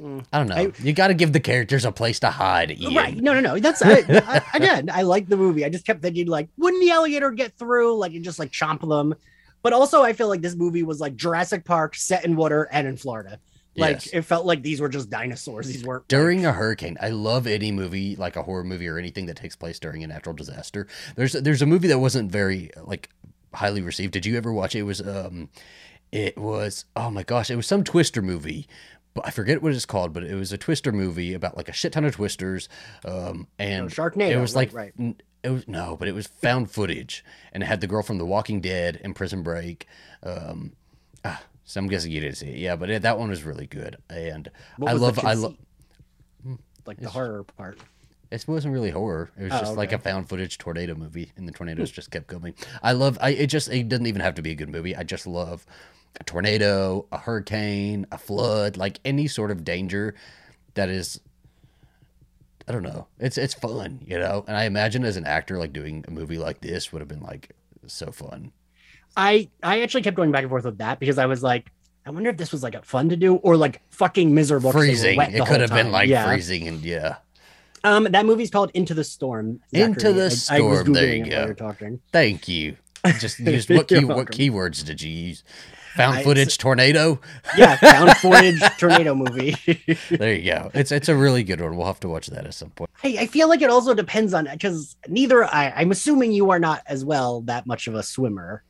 Mm. 0.00 0.24
I 0.32 0.38
don't 0.38 0.48
know. 0.48 0.54
I- 0.56 0.72
you 0.80 0.92
got 0.92 1.08
to 1.08 1.14
give 1.14 1.32
the 1.32 1.40
characters 1.40 1.84
a 1.84 1.92
place 1.92 2.20
to 2.20 2.30
hide. 2.30 2.70
Ian. 2.72 2.94
Right. 2.94 3.16
No, 3.16 3.34
no, 3.34 3.40
no. 3.40 3.58
That's 3.58 3.82
I, 3.82 4.04
I, 4.08 4.42
again, 4.54 4.90
I 4.92 5.02
like 5.02 5.28
the 5.28 5.36
movie. 5.36 5.64
I 5.64 5.68
just 5.68 5.84
kept 5.86 6.02
thinking, 6.02 6.26
like, 6.28 6.48
wouldn't 6.56 6.80
the 6.80 6.90
alligator 6.90 7.30
get 7.32 7.56
through? 7.58 7.96
Like, 7.96 8.12
and 8.14 8.24
just 8.24 8.38
like 8.38 8.52
chomp 8.52 8.86
them. 8.88 9.14
But 9.62 9.72
also, 9.72 10.02
I 10.02 10.12
feel 10.12 10.28
like 10.28 10.40
this 10.40 10.54
movie 10.54 10.84
was 10.84 11.00
like 11.00 11.16
Jurassic 11.16 11.64
Park 11.64 11.96
set 11.96 12.24
in 12.24 12.36
water 12.36 12.68
and 12.70 12.86
in 12.86 12.96
Florida. 12.96 13.40
Like, 13.78 13.96
Yes. 13.96 14.06
it 14.12 14.22
felt 14.22 14.44
like 14.46 14.62
these 14.62 14.80
were 14.80 14.88
just 14.88 15.08
dinosaurs. 15.10 15.66
These 15.68 15.84
weren't 15.84 16.02
like- 16.02 16.08
during 16.08 16.44
a 16.46 16.52
hurricane 16.52 16.96
i 17.00 17.08
love 17.10 17.46
any 17.46 17.70
movie 17.72 18.16
like 18.16 18.36
a 18.36 18.42
horror 18.42 18.64
movie 18.64 18.88
or 18.88 18.98
anything 18.98 19.26
that 19.26 19.36
takes 19.36 19.56
place 19.56 19.78
during 19.78 20.02
a 20.04 20.06
natural 20.06 20.34
disaster 20.34 20.86
there's 21.16 21.32
there's 21.32 21.62
a 21.62 21.66
movie 21.66 21.88
that 21.88 21.98
wasn't 21.98 22.30
very 22.30 22.70
like 22.84 23.08
highly 23.54 23.80
received 23.80 24.12
did 24.12 24.26
you 24.26 24.36
ever 24.36 24.52
watch 24.52 24.74
it, 24.74 24.80
it 24.80 24.82
was 24.82 25.00
um 25.06 25.48
it 26.12 26.36
was 26.36 26.84
oh 26.96 27.10
my 27.10 27.22
gosh 27.22 27.50
it 27.50 27.56
was 27.56 27.66
some 27.66 27.84
twister 27.84 28.20
movie 28.22 28.66
but 29.14 29.26
I 29.26 29.30
forget 29.30 29.62
what 29.62 29.72
it's 29.72 29.86
called, 29.86 30.12
but 30.12 30.22
it 30.22 30.34
was 30.36 30.52
a 30.52 30.58
Twister 30.58 30.92
movie 30.92 31.34
about 31.34 31.56
like 31.56 31.68
a 31.68 31.72
shit 31.72 31.92
ton 31.92 32.04
of 32.04 32.14
twisters, 32.14 32.68
um, 33.04 33.48
and 33.58 33.86
Oh, 33.86 33.88
Sharknado, 33.88 34.30
It 34.30 34.36
was 34.40 34.54
right, 34.54 34.72
like 34.72 34.74
right. 34.74 34.92
n- 34.96 35.16
it 35.42 35.48
was 35.50 35.66
no, 35.66 35.96
but 35.98 36.06
it 36.06 36.14
was 36.14 36.28
found 36.28 36.70
footage, 36.70 37.24
and 37.52 37.62
it 37.64 37.66
had 37.66 37.80
the 37.80 37.88
girl 37.88 38.02
from 38.04 38.18
The 38.18 38.26
Walking 38.26 38.60
Dead 38.60 39.00
and 39.02 39.16
Prison 39.16 39.42
Break. 39.42 39.86
Um, 40.22 40.74
ah, 41.24 41.42
so 41.68 41.78
I'm 41.78 41.86
guessing 41.86 42.10
you 42.10 42.20
didn't 42.22 42.38
see 42.38 42.48
it, 42.48 42.56
yeah, 42.56 42.76
but 42.76 42.88
it, 42.88 43.02
that 43.02 43.18
one 43.18 43.28
was 43.28 43.44
really 43.44 43.66
good, 43.66 43.98
and 44.08 44.50
I 44.86 44.94
love 44.94 45.22
I 45.22 45.34
love. 45.34 45.54
like 46.86 46.96
the 46.98 47.10
horror 47.10 47.44
part. 47.44 47.78
It 48.30 48.42
wasn't 48.48 48.72
really 48.72 48.88
horror. 48.88 49.30
It 49.38 49.44
was 49.44 49.52
Oh, 49.52 49.58
just 49.58 49.76
like 49.76 49.92
a 49.92 49.98
found 49.98 50.30
footage 50.30 50.56
tornado 50.56 50.94
movie, 50.94 51.30
and 51.36 51.46
the 51.46 51.52
tornadoes 51.52 51.90
hmm. 51.90 51.96
just 51.96 52.10
kept 52.10 52.26
coming. 52.26 52.54
I 52.82 52.92
love. 52.92 53.18
I 53.20 53.30
it 53.32 53.48
just 53.48 53.68
it 53.68 53.86
doesn't 53.86 54.06
even 54.06 54.22
have 54.22 54.34
to 54.36 54.42
be 54.42 54.50
a 54.50 54.54
good 54.54 54.70
movie. 54.70 54.96
I 54.96 55.02
just 55.02 55.26
love 55.26 55.66
a 56.18 56.24
tornado, 56.24 57.04
a 57.12 57.18
hurricane, 57.18 58.06
a 58.10 58.16
flood, 58.16 58.78
like 58.78 58.98
any 59.04 59.26
sort 59.26 59.50
of 59.50 59.62
danger 59.62 60.14
that 60.72 60.88
is. 60.88 61.20
I 62.66 62.72
don't 62.72 62.82
know. 62.82 63.08
It's 63.18 63.36
it's 63.36 63.52
fun, 63.52 64.00
you 64.06 64.18
know. 64.18 64.42
And 64.48 64.56
I 64.56 64.64
imagine 64.64 65.04
as 65.04 65.18
an 65.18 65.26
actor, 65.26 65.58
like 65.58 65.74
doing 65.74 66.02
a 66.08 66.10
movie 66.10 66.38
like 66.38 66.62
this 66.62 66.94
would 66.94 67.02
have 67.02 67.08
been 67.08 67.22
like 67.22 67.50
so 67.86 68.10
fun. 68.10 68.52
I 69.18 69.50
I 69.62 69.80
actually 69.82 70.02
kept 70.02 70.16
going 70.16 70.30
back 70.30 70.42
and 70.42 70.50
forth 70.50 70.64
with 70.64 70.78
that 70.78 71.00
because 71.00 71.18
I 71.18 71.26
was 71.26 71.42
like, 71.42 71.70
I 72.06 72.10
wonder 72.10 72.30
if 72.30 72.36
this 72.36 72.52
was 72.52 72.62
like 72.62 72.76
a 72.76 72.82
fun 72.82 73.08
to 73.08 73.16
do 73.16 73.34
or 73.34 73.56
like 73.56 73.82
fucking 73.90 74.32
miserable. 74.32 74.70
freezing. 74.70 75.20
It 75.20 75.44
could 75.44 75.60
have 75.60 75.70
been 75.70 75.90
like 75.90 76.08
yeah. 76.08 76.24
freezing, 76.24 76.68
and 76.68 76.80
yeah. 76.80 77.16
Um, 77.82 78.04
that 78.04 78.24
movie's 78.26 78.50
called 78.50 78.70
Into 78.74 78.94
the 78.94 79.04
Storm. 79.04 79.60
Into 79.72 80.12
the 80.12 80.46
I- 80.50 80.56
I 80.56 80.60
was 80.60 80.80
Storm, 80.80 80.92
there 80.92 81.14
you 81.14 81.24
go. 81.24 81.44
you're 81.46 81.54
talking. 81.54 82.00
Thank 82.12 82.48
you. 82.48 82.76
Just 83.18 83.38
use 83.40 83.68
what 83.68 83.88
key, 83.88 84.04
what 84.04 84.28
keywords 84.28 84.84
did 84.84 85.02
you 85.02 85.10
use? 85.10 85.44
Found 85.96 86.18
I- 86.18 86.22
footage 86.22 86.56
tornado. 86.56 87.20
Yeah, 87.56 87.76
found 87.76 88.16
footage 88.18 88.60
tornado 88.78 89.16
movie. 89.16 89.56
There 90.10 90.32
you 90.32 90.52
go. 90.52 90.70
It's 90.74 90.92
it's 90.92 91.08
a 91.08 91.16
really 91.16 91.42
good 91.42 91.60
one. 91.60 91.76
We'll 91.76 91.86
have 91.86 92.00
to 92.00 92.08
watch 92.08 92.28
that 92.28 92.46
at 92.46 92.54
some 92.54 92.70
point. 92.70 92.90
I, 93.02 93.16
I 93.20 93.26
feel 93.26 93.48
like 93.48 93.62
it 93.62 93.70
also 93.70 93.94
depends 93.94 94.32
on 94.32 94.48
because 94.50 94.96
neither 95.08 95.44
I, 95.44 95.72
I'm 95.74 95.90
assuming 95.90 96.30
you 96.30 96.50
are 96.50 96.60
not 96.60 96.82
as 96.86 97.04
well 97.04 97.40
that 97.42 97.66
much 97.66 97.88
of 97.88 97.94
a 97.96 98.02
swimmer. 98.02 98.62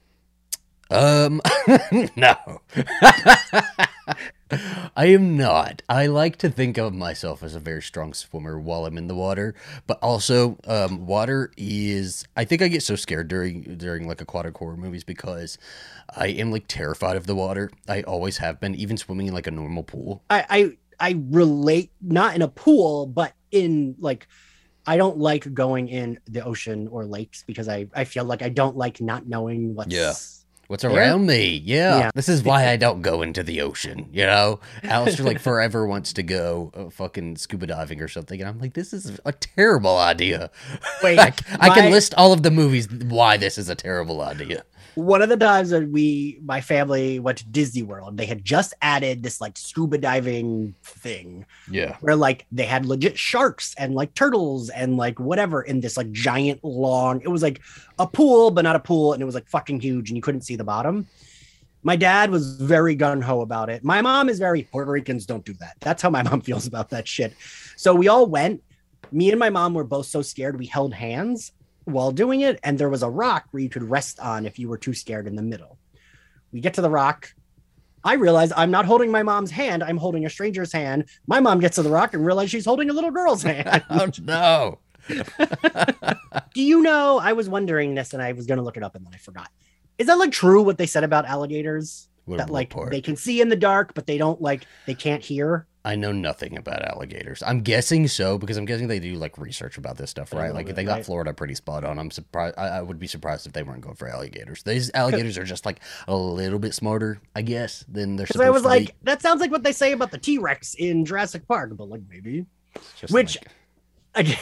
Um, 0.90 1.40
no, 2.16 2.62
I 4.96 5.06
am 5.06 5.36
not. 5.36 5.82
I 5.88 6.06
like 6.06 6.36
to 6.38 6.48
think 6.48 6.78
of 6.78 6.94
myself 6.94 7.42
as 7.42 7.54
a 7.54 7.60
very 7.60 7.82
strong 7.82 8.14
swimmer 8.14 8.58
while 8.58 8.86
I'm 8.86 8.96
in 8.96 9.06
the 9.06 9.14
water, 9.14 9.54
but 9.86 9.98
also, 10.00 10.58
um, 10.66 11.06
water 11.06 11.52
is. 11.58 12.24
I 12.36 12.44
think 12.44 12.62
I 12.62 12.68
get 12.68 12.82
so 12.82 12.96
scared 12.96 13.28
during 13.28 13.76
during 13.76 14.08
like 14.08 14.22
aquatic 14.22 14.56
horror 14.56 14.76
movies 14.76 15.04
because 15.04 15.58
I 16.16 16.28
am 16.28 16.50
like 16.50 16.64
terrified 16.68 17.16
of 17.16 17.26
the 17.26 17.34
water. 17.34 17.70
I 17.86 18.02
always 18.02 18.38
have 18.38 18.58
been, 18.58 18.74
even 18.74 18.96
swimming 18.96 19.26
in 19.26 19.34
like 19.34 19.46
a 19.46 19.50
normal 19.52 19.82
pool. 19.82 20.22
I 20.30 20.46
I, 20.48 21.10
I 21.10 21.22
relate 21.28 21.92
not 22.00 22.34
in 22.34 22.40
a 22.40 22.48
pool, 22.48 23.06
but 23.06 23.34
in 23.50 23.94
like 23.98 24.26
I 24.86 24.96
don't 24.96 25.18
like 25.18 25.52
going 25.52 25.88
in 25.88 26.18
the 26.26 26.42
ocean 26.42 26.88
or 26.88 27.04
lakes 27.04 27.44
because 27.46 27.68
I 27.68 27.88
I 27.94 28.04
feel 28.04 28.24
like 28.24 28.40
I 28.40 28.48
don't 28.48 28.74
like 28.76 29.02
not 29.02 29.28
knowing 29.28 29.74
what's 29.74 29.94
Yeah. 29.94 30.14
What's 30.68 30.84
around 30.84 31.24
me? 31.24 31.62
Yeah. 31.64 31.98
Yeah. 31.98 32.10
This 32.14 32.28
is 32.28 32.42
why 32.42 32.68
I 32.70 32.76
don't 32.76 33.00
go 33.00 33.22
into 33.22 33.42
the 33.42 33.62
ocean, 33.62 34.06
you 34.12 34.26
know? 34.26 34.60
Alistair, 34.82 35.24
like, 35.24 35.40
forever 35.40 35.86
wants 35.86 36.12
to 36.12 36.22
go 36.22 36.70
uh, 36.76 36.90
fucking 36.90 37.36
scuba 37.36 37.66
diving 37.66 38.02
or 38.02 38.08
something. 38.08 38.38
And 38.38 38.48
I'm 38.48 38.58
like, 38.58 38.74
this 38.74 38.92
is 38.92 39.18
a 39.24 39.32
terrible 39.32 39.96
idea. 39.96 40.50
Wait, 41.02 41.18
I, 41.18 41.32
I 41.58 41.70
can 41.70 41.90
list 41.90 42.12
all 42.18 42.34
of 42.34 42.42
the 42.42 42.50
movies 42.50 42.86
why 42.90 43.38
this 43.38 43.56
is 43.56 43.70
a 43.70 43.74
terrible 43.74 44.20
idea. 44.20 44.64
One 44.94 45.22
of 45.22 45.28
the 45.28 45.36
times 45.36 45.70
that 45.70 45.88
we 45.88 46.38
my 46.42 46.60
family 46.60 47.18
went 47.18 47.38
to 47.38 47.46
disney 47.48 47.82
world 47.82 48.16
they 48.16 48.26
had 48.26 48.44
just 48.44 48.74
added 48.82 49.22
this 49.22 49.40
like 49.40 49.56
scuba 49.56 49.98
diving 49.98 50.74
thing. 50.82 51.46
Yeah. 51.70 51.96
where 52.00 52.16
like 52.16 52.46
they 52.50 52.64
had 52.64 52.86
legit 52.86 53.18
sharks 53.18 53.74
and 53.78 53.94
like 53.94 54.14
turtles 54.14 54.70
and 54.70 54.96
like 54.96 55.20
whatever 55.20 55.62
in 55.62 55.80
this 55.80 55.96
like 55.96 56.10
giant 56.12 56.62
long 56.64 57.20
it 57.22 57.28
was 57.28 57.42
like 57.42 57.60
a 57.98 58.06
pool 58.06 58.50
but 58.50 58.62
not 58.62 58.76
a 58.76 58.80
pool 58.80 59.12
and 59.12 59.22
it 59.22 59.26
was 59.26 59.34
like 59.34 59.48
fucking 59.48 59.80
huge 59.80 60.10
and 60.10 60.16
you 60.16 60.22
couldn't 60.22 60.42
see 60.42 60.56
the 60.56 60.64
bottom. 60.64 61.06
My 61.82 61.94
dad 61.94 62.30
was 62.30 62.60
very 62.60 62.96
gun 62.96 63.22
ho 63.22 63.40
about 63.40 63.70
it. 63.70 63.84
My 63.84 64.02
mom 64.02 64.28
is 64.28 64.38
very 64.38 64.64
puerto 64.64 64.90
ricans 64.90 65.26
don't 65.26 65.44
do 65.44 65.54
that. 65.60 65.76
That's 65.80 66.02
how 66.02 66.10
my 66.10 66.22
mom 66.22 66.40
feels 66.48 66.66
about 66.66 66.90
that 66.90 67.06
shit. 67.06 67.34
So 67.76 67.94
we 67.94 68.08
all 68.08 68.26
went. 68.26 68.62
Me 69.12 69.30
and 69.30 69.38
my 69.38 69.48
mom 69.48 69.74
were 69.74 69.84
both 69.84 70.06
so 70.06 70.20
scared 70.20 70.58
we 70.58 70.66
held 70.66 70.92
hands 70.92 71.52
while 71.88 72.12
doing 72.12 72.40
it 72.40 72.58
and 72.62 72.78
there 72.78 72.88
was 72.88 73.02
a 73.02 73.10
rock 73.10 73.46
where 73.50 73.62
you 73.62 73.68
could 73.68 73.82
rest 73.82 74.20
on 74.20 74.46
if 74.46 74.58
you 74.58 74.68
were 74.68 74.78
too 74.78 74.94
scared 74.94 75.26
in 75.26 75.36
the 75.36 75.42
middle 75.42 75.78
we 76.52 76.60
get 76.60 76.74
to 76.74 76.82
the 76.82 76.90
rock 76.90 77.32
I 78.04 78.14
realize 78.14 78.52
I'm 78.56 78.70
not 78.70 78.86
holding 78.86 79.10
my 79.10 79.22
mom's 79.22 79.50
hand. 79.50 79.82
I'm 79.82 79.96
holding 79.96 80.24
a 80.24 80.30
stranger's 80.30 80.72
hand. 80.72 81.06
My 81.26 81.40
mom 81.40 81.60
gets 81.60 81.76
to 81.76 81.82
the 81.82 81.90
rock 81.90 82.14
and 82.14 82.24
realizes 82.24 82.50
she's 82.50 82.64
holding 82.64 82.90
a 82.90 82.92
little 82.92 83.10
girl's 83.10 83.42
hand. 83.42 83.84
Oh 83.90 84.08
no. 84.22 84.78
Do 86.54 86.62
you 86.62 86.82
know? 86.82 87.18
I 87.18 87.32
was 87.32 87.48
wondering 87.48 87.94
this 87.94 88.12
and 88.12 88.22
I 88.22 88.32
was 88.32 88.46
going 88.46 88.58
to 88.58 88.62
look 88.62 88.76
it 88.76 88.82
up 88.82 88.94
and 88.94 89.04
then 89.04 89.12
I 89.14 89.18
forgot. 89.18 89.50
Is 89.96 90.06
that 90.06 90.18
like 90.18 90.30
true 90.30 90.62
what 90.62 90.78
they 90.78 90.86
said 90.86 91.04
about 91.04 91.26
alligators? 91.26 92.08
That 92.28 92.50
like 92.50 92.70
part? 92.70 92.90
they 92.90 93.00
can 93.00 93.16
see 93.16 93.40
in 93.40 93.48
the 93.48 93.56
dark, 93.56 93.94
but 93.94 94.06
they 94.06 94.18
don't 94.18 94.40
like, 94.40 94.66
they 94.86 94.94
can't 94.94 95.22
hear? 95.22 95.66
I 95.88 95.94
know 95.96 96.12
nothing 96.12 96.58
about 96.58 96.82
alligators. 96.82 97.42
I'm 97.46 97.62
guessing 97.62 98.08
so 98.08 98.36
because 98.36 98.58
I'm 98.58 98.66
guessing 98.66 98.88
they 98.88 99.00
do 99.00 99.14
like 99.14 99.38
research 99.38 99.78
about 99.78 99.96
this 99.96 100.10
stuff, 100.10 100.34
right? 100.34 100.52
Like 100.52 100.66
bit, 100.66 100.76
they 100.76 100.84
got 100.84 100.96
right. 100.96 101.04
Florida 101.06 101.32
pretty 101.32 101.54
spot 101.54 101.82
on. 101.82 101.98
I'm 101.98 102.10
surprised. 102.10 102.56
I, 102.58 102.68
I 102.68 102.82
would 102.82 102.98
be 102.98 103.06
surprised 103.06 103.46
if 103.46 103.54
they 103.54 103.62
weren't 103.62 103.80
going 103.80 103.96
for 103.96 104.06
alligators. 104.06 104.62
These 104.62 104.90
alligators 104.92 105.38
are 105.38 105.44
just 105.44 105.64
like 105.64 105.80
a 106.06 106.14
little 106.14 106.58
bit 106.58 106.74
smarter, 106.74 107.20
I 107.34 107.40
guess, 107.40 107.86
than 107.88 108.16
they're 108.16 108.26
Because 108.26 108.42
I 108.42 108.50
was 108.50 108.64
like, 108.64 108.88
be. 108.88 108.94
that 109.04 109.22
sounds 109.22 109.40
like 109.40 109.50
what 109.50 109.62
they 109.62 109.72
say 109.72 109.92
about 109.92 110.10
the 110.10 110.18
T 110.18 110.36
Rex 110.36 110.74
in 110.74 111.06
Jurassic 111.06 111.48
Park, 111.48 111.70
but 111.74 111.88
like 111.88 112.02
maybe. 112.10 112.44
Which- 113.08 113.38
like- 113.40 113.48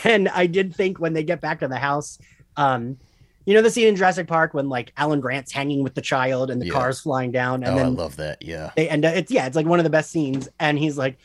again, 0.04 0.26
I 0.34 0.46
did 0.46 0.74
think 0.74 0.98
when 0.98 1.12
they 1.12 1.22
get 1.22 1.40
back 1.40 1.60
to 1.60 1.68
the 1.68 1.78
house, 1.78 2.18
um, 2.56 2.98
you 3.44 3.54
know 3.54 3.62
the 3.62 3.70
scene 3.70 3.86
in 3.86 3.94
Jurassic 3.94 4.26
Park 4.26 4.52
when 4.52 4.68
like 4.68 4.92
Alan 4.96 5.20
Grant's 5.20 5.52
hanging 5.52 5.84
with 5.84 5.94
the 5.94 6.02
child 6.02 6.50
and 6.50 6.60
the 6.60 6.66
Yeah. 6.66 6.72
car's 6.72 6.98
flying 6.98 7.30
down, 7.30 7.62
and 7.62 7.78
oh, 7.78 7.84
I 7.84 7.86
love 7.86 8.16
that. 8.16 8.42
Yeah. 8.42 8.72
they 8.74 8.88
end 8.88 9.04
up 9.04 9.14
it's 9.14 9.30
yeah, 9.30 9.46
it's 9.46 9.54
like 9.54 9.66
one 9.66 9.78
of 9.78 9.84
the 9.84 9.90
best 9.90 10.10
scenes. 10.10 10.48
And 10.58 10.76
he's 10.76 10.98
like, 10.98 11.16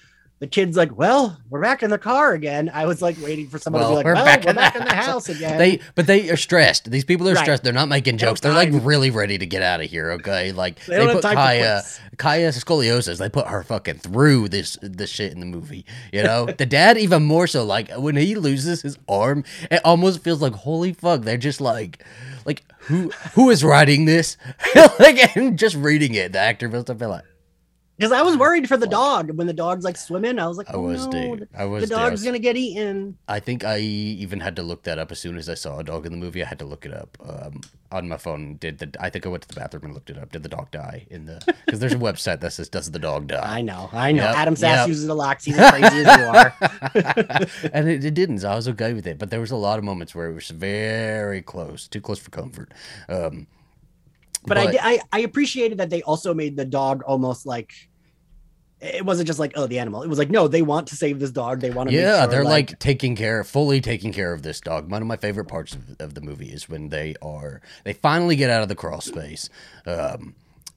the 0.42 0.48
kid's 0.48 0.76
like, 0.76 0.98
Well, 0.98 1.40
we're 1.52 1.62
back 1.62 1.84
in 1.84 1.92
the 1.92 2.00
car 2.00 2.34
again. 2.34 2.70
I 2.74 2.88
was 2.88 3.00
like 3.00 3.16
waiting 3.22 3.48
for 3.48 3.60
someone 3.60 3.84
to 3.84 3.90
be 3.90 3.96
like, 3.96 4.06
we're 4.06 4.16
Well, 4.16 4.26
back 4.26 4.44
we're 4.44 4.50
in 4.50 4.56
back, 4.56 4.74
the 4.74 4.80
in 4.80 4.86
the 4.86 4.94
house." 4.96 5.30
again. 5.30 5.60
They, 5.60 5.80
but 5.94 6.08
they 6.08 6.32
are 6.32 6.36
stressed. 6.36 6.90
These 6.90 7.06
people 7.06 7.30
are 7.30 7.34
Right. 7.36 7.42
stressed. 7.44 7.64
They're 7.64 7.72
not 7.72 7.90
making 7.90 8.18
jokes. 8.18 8.42
They're 8.42 8.52
like 8.52 8.70
really 8.72 9.12
ready 9.12 9.38
to 9.38 9.46
get 9.46 9.62
out 9.62 9.82
of 9.82 9.90
here. 9.90 10.12
Okay, 10.14 10.52
like 10.52 10.84
They 10.86 10.98
they, 11.06 11.14
put 11.14 11.22
Kaya. 11.22 11.84
Kaya 12.18 12.50
scoliosis. 12.50 13.20
They 13.20 13.30
put 13.30 13.48
her 13.48 13.62
fucking 13.62 14.00
through 14.00 14.50
this 14.50 14.78
this 14.82 15.12
shit 15.12 15.32
in 15.32 15.40
the 15.42 15.46
movie. 15.46 15.86
You 16.12 16.24
know, 16.24 16.48
the 16.48 16.66
dad 16.66 16.98
even 16.98 17.24
more 17.24 17.46
so. 17.46 17.64
Like 17.64 17.92
when 17.92 18.16
he 18.16 18.34
loses 18.34 18.82
his 18.82 18.98
arm, 19.08 19.44
it 19.70 19.80
almost 19.86 20.24
feels 20.24 20.42
like 20.42 20.54
holy 20.54 20.94
fuck. 20.94 21.22
They're 21.22 21.38
just 21.38 21.62
like, 21.62 22.04
like 22.46 22.64
who 22.80 23.12
who 23.36 23.52
is 23.52 23.64
writing 23.64 24.06
this? 24.06 24.38
like 25.00 25.38
and 25.38 25.58
just 25.60 25.76
reading 25.76 26.16
it, 26.16 26.34
the 26.34 26.40
actor 26.40 26.68
feels 26.70 26.86
to 26.86 26.96
feel 26.96 27.10
like 27.10 27.26
Because 28.02 28.18
I 28.18 28.24
was 28.24 28.36
worried 28.36 28.68
for 28.68 28.78
the 28.78 28.88
dog 28.88 29.30
when 29.38 29.46
the 29.46 29.54
dog's 29.54 29.86
like 29.86 29.96
swimming. 29.96 30.40
I 30.40 30.48
was 30.48 30.58
like, 30.58 30.68
I 30.72 30.74
oh, 30.74 30.82
was, 30.82 31.06
no, 31.06 31.36
dude. 31.36 31.48
I 31.56 31.66
was. 31.66 31.88
the 31.88 31.96
dog's 31.96 32.14
was- 32.14 32.24
gonna 32.24 32.40
get 32.40 32.58
eaten. 32.58 33.16
I 33.28 33.40
think 33.40 33.64
I 33.64 33.78
even 33.78 34.40
had 34.40 34.56
to 34.56 34.64
look 34.64 34.82
that 34.84 34.98
up 34.98 35.12
as 35.12 35.20
soon 35.20 35.38
as 35.38 35.48
I 35.48 35.54
saw 35.54 35.78
a 35.78 35.84
dog 35.84 36.08
in 36.08 36.12
the 36.12 36.18
movie. 36.18 36.42
I 36.42 36.48
had 36.48 36.58
to 36.60 36.66
look 36.66 36.84
it 36.84 36.96
up 36.96 37.16
um, 37.24 37.62
on 37.92 38.10
my 38.10 38.18
phone. 38.18 38.56
Did 38.56 38.80
the 38.80 38.92
I 39.00 39.12
think 39.12 39.28
I 39.28 39.30
went 39.30 39.44
to 39.44 39.48
the 39.48 39.54
bathroom 39.54 39.84
and 39.84 39.94
looked 39.94 40.10
it 40.10 40.18
up. 40.18 40.32
Did 40.32 40.42
the 40.42 40.50
dog 40.50 40.72
die 40.72 41.06
in 41.12 41.26
the? 41.26 41.44
Because 41.64 41.80
there's 41.80 41.94
a 41.94 41.98
website 41.98 42.40
that 42.40 42.54
says 42.54 42.70
does 42.70 42.90
the 42.90 42.98
dog 42.98 43.28
die? 43.28 43.58
I 43.58 43.62
know, 43.62 43.88
I 43.94 44.12
know. 44.12 44.24
Yep, 44.24 44.36
Adam 44.36 44.56
Sass 44.56 44.78
yep. 44.80 44.88
uses 44.88 45.08
a 45.08 45.14
lock. 45.14 45.40
He's 45.44 45.60
as 45.60 45.70
crazy 45.70 46.04
as 46.04 46.18
you 46.18 46.24
are. 46.26 47.70
and 47.72 47.88
it, 47.88 48.04
it 48.04 48.16
didn't. 48.16 48.40
So 48.40 48.50
I 48.50 48.56
was 48.56 48.68
okay 48.70 48.94
with 48.94 49.06
it. 49.06 49.20
But 49.20 49.30
there 49.30 49.42
was 49.42 49.52
a 49.52 49.56
lot 49.56 49.78
of 49.78 49.86
moments 49.86 50.16
where 50.16 50.28
it 50.28 50.34
was 50.34 50.50
very 50.50 51.44
close, 51.44 51.88
too 51.88 52.02
close 52.02 52.18
for 52.18 52.32
comfort. 52.32 52.74
Um, 53.08 53.46
But, 54.44 54.58
I, 54.58 54.74
I 54.82 55.00
I 55.12 55.20
appreciated 55.20 55.78
that 55.78 55.92
they 55.92 56.02
also 56.02 56.34
made 56.34 56.58
the 56.58 56.66
dog 56.66 57.04
almost 57.04 57.46
like 57.46 57.91
it 58.82 59.06
wasn't 59.06 59.28
just 59.28 59.40
like 59.40 59.54
oh 59.56 59.68
the 59.68 59.80
animal. 59.80 60.02
It 60.02 60.10
was 60.10 60.18
like 60.18 60.30
no, 60.30 60.48
they 60.48 60.62
want 60.62 60.88
to 60.88 60.96
save 60.96 61.20
this 61.20 61.32
dog. 61.32 61.62
They 61.62 61.70
want 61.70 61.90
to. 61.90 61.96
make 61.96 62.04
yeah, 62.04 62.24
sure, 62.24 62.32
they're 62.32 62.44
like, 62.44 62.80
taking 62.80 63.16
care, 63.16 63.44
fully 63.44 63.80
taking 63.80 64.12
care 64.12 64.34
of 64.34 64.42
this 64.42 64.60
dog. 64.60 64.90
One 64.90 65.02
of 65.02 65.08
my 65.08 65.18
favorite 65.18 65.46
parts 65.46 65.76
of, 65.76 66.00
of 66.00 66.14
the 66.16 66.22
movie 66.22 66.50
is 66.50 66.68
when 66.68 66.90
they 66.90 67.16
are 67.22 67.62
they 67.84 67.94
finally 67.94 68.36
get 68.36 68.50
out 68.50 68.64
of 68.64 68.70
the 68.70 68.76
crawl 68.76 69.02
space, 69.02 69.50
um, 69.86 70.34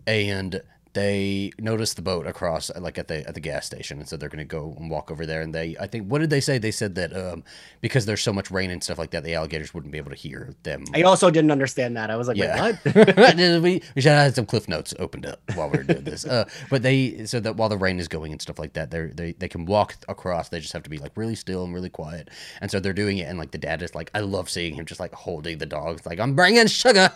and 0.06 0.60
they 0.94 1.50
notice 1.58 1.94
the 1.94 2.02
boat 2.02 2.26
across, 2.26 2.70
like 2.76 2.98
at 2.98 3.08
the 3.08 3.26
at 3.28 3.34
the 3.34 3.40
gas 3.40 3.66
station, 3.66 3.98
and 3.98 4.08
so 4.08 4.16
they're 4.16 4.28
gonna 4.28 4.44
go 4.44 4.74
and 4.78 4.88
walk 4.90 5.10
over 5.10 5.26
there. 5.26 5.42
And 5.42 5.54
they, 5.54 5.76
I 5.78 5.86
think, 5.88 6.06
what 6.08 6.20
did 6.20 6.30
they 6.30 6.40
say? 6.40 6.58
They 6.58 6.70
said 6.70 6.94
that 6.94 7.14
um, 7.14 7.42
because 7.80 8.06
there's 8.06 8.22
so 8.22 8.32
much 8.32 8.50
rain 8.50 8.70
and 8.70 8.82
stuff 8.82 8.98
like 8.98 9.10
that, 9.10 9.24
the 9.24 9.34
alligators 9.34 9.74
wouldn't 9.74 9.92
be 9.92 9.98
able 9.98 10.10
to 10.10 10.16
hear 10.16 10.54
them. 10.62 10.84
I 10.94 11.02
also 11.02 11.30
didn't 11.30 11.50
understand 11.50 11.96
that. 11.96 12.10
I 12.10 12.16
was 12.16 12.28
like, 12.28 12.36
Yeah. 12.36 12.72
what? 12.84 12.84
we, 13.36 13.82
we 13.94 14.00
should 14.02 14.12
have 14.12 14.22
had 14.22 14.34
some 14.36 14.46
cliff 14.46 14.68
notes 14.68 14.94
opened 14.98 15.26
up 15.26 15.40
while 15.54 15.68
we 15.68 15.78
were 15.78 15.84
doing 15.84 16.04
this. 16.04 16.24
Uh, 16.24 16.48
but 16.70 16.82
they 16.82 17.26
so 17.26 17.40
that 17.40 17.56
while 17.56 17.68
the 17.68 17.76
rain 17.76 17.98
is 17.98 18.08
going 18.08 18.32
and 18.32 18.40
stuff 18.40 18.58
like 18.58 18.74
that, 18.74 18.90
they 18.90 19.06
they 19.06 19.32
they 19.32 19.48
can 19.48 19.66
walk 19.66 19.96
across. 20.08 20.48
They 20.48 20.60
just 20.60 20.72
have 20.72 20.84
to 20.84 20.90
be 20.90 20.98
like 20.98 21.12
really 21.16 21.34
still 21.34 21.64
and 21.64 21.74
really 21.74 21.90
quiet. 21.90 22.30
And 22.60 22.70
so 22.70 22.78
they're 22.80 22.92
doing 22.92 23.18
it. 23.18 23.24
And 23.28 23.36
like 23.38 23.50
the 23.50 23.58
dad 23.58 23.82
is 23.82 23.94
like, 23.94 24.10
I 24.14 24.20
love 24.20 24.48
seeing 24.48 24.74
him 24.74 24.84
just 24.84 25.00
like 25.00 25.12
holding 25.12 25.58
the 25.58 25.66
dog. 25.66 25.96
It's 25.96 26.06
like 26.06 26.20
I'm 26.20 26.34
bringing 26.36 26.68
sugar. 26.68 27.10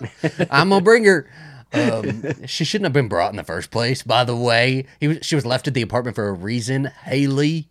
I'm 0.50 0.70
gonna 0.70 0.80
bring 0.80 1.04
her. 1.04 1.30
Um, 1.72 2.22
she 2.46 2.64
shouldn't 2.64 2.86
have 2.86 2.92
been 2.92 3.08
brought 3.08 3.30
in 3.30 3.36
the 3.36 3.44
first 3.44 3.70
place. 3.70 4.02
By 4.02 4.24
the 4.24 4.36
way, 4.36 4.86
he 5.00 5.08
was, 5.08 5.18
she 5.22 5.34
was 5.34 5.44
left 5.46 5.68
at 5.68 5.74
the 5.74 5.82
apartment 5.82 6.14
for 6.16 6.28
a 6.28 6.32
reason. 6.32 6.86
Haley, 7.04 7.68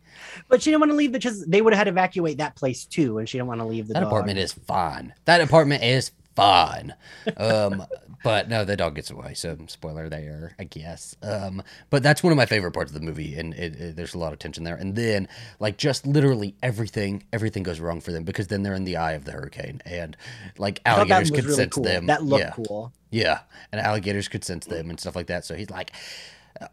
but 0.47 0.62
she 0.62 0.69
didn't 0.71 0.81
want 0.81 0.91
to 0.91 0.95
leave 0.97 1.12
because 1.12 1.45
they 1.45 1.62
would 1.62 1.73
have 1.73 1.79
had 1.79 1.83
to 1.86 1.91
evacuate 1.91 2.38
that 2.38 2.55
place 2.55 2.86
too, 2.86 3.17
and 3.17 3.27
she 3.27 3.38
didn't 3.38 3.47
want 3.47 3.62
to 3.62 3.65
leave 3.65 3.88
the 3.88 3.93
that 3.95 4.01
dog. 4.01 4.07
apartment 4.12 4.39
is 4.39 4.53
fine. 4.53 5.13
That 5.25 5.41
apartment 5.41 5.83
is 5.83 6.12
fine. 6.36 6.93
Um, 7.38 7.83
but 8.23 8.49
no, 8.49 8.65
the 8.65 8.75
dog 8.75 8.95
gets 8.95 9.10
away. 9.12 9.34
So 9.34 9.58
spoiler 9.67 10.10
there, 10.10 10.53
I 10.60 10.63
guess. 10.65 11.15
Um, 11.21 11.62
but 11.89 12.03
that's 12.03 12.23
one 12.23 12.32
of 12.32 12.38
my 12.38 12.45
favorite 12.45 12.71
parts 12.71 12.91
of 12.91 12.99
the 12.99 13.06
movie, 13.06 13.36
and 13.36 13.53
it, 13.53 13.75
it- 13.80 13.95
there's 13.95 14.13
a 14.13 14.17
lot 14.17 14.34
of 14.34 14.39
tension 14.39 14.63
there. 14.63 14.75
And 14.75 14.95
then, 14.95 15.27
like, 15.60 15.77
just 15.77 16.06
literally 16.08 16.56
everything, 16.63 17.23
everything 17.32 17.63
goes 17.63 17.80
wrong 17.80 18.01
for 18.01 18.12
them 18.12 18.23
because 18.23 18.47
then 18.47 18.63
they're 18.63 18.73
in 18.75 18.84
the 18.86 18.97
eye 18.97 19.13
of 19.13 19.25
the 19.25 19.32
hurricane, 19.32 19.82
and 19.86 20.15
like 20.58 20.82
I 20.86 20.95
thought 20.95 21.08
that 21.08 21.13
alligators 21.13 21.32
could 21.32 21.43
really 21.45 21.56
sense 21.56 21.73
cool. 21.75 21.84
them. 21.84 22.06
That 22.08 22.23
looked 22.23 22.43
yeah, 22.43 22.51
cool. 22.67 22.91
yeah, 23.12 23.39
and 23.71 23.80
alligators 23.82 24.27
could 24.27 24.43
sense 24.43 24.65
them 24.65 24.89
and 24.89 24.99
stuff 24.99 25.15
like 25.15 25.27
that. 25.27 25.45
So 25.45 25.56
he's 25.56 25.69
like. 25.69 25.91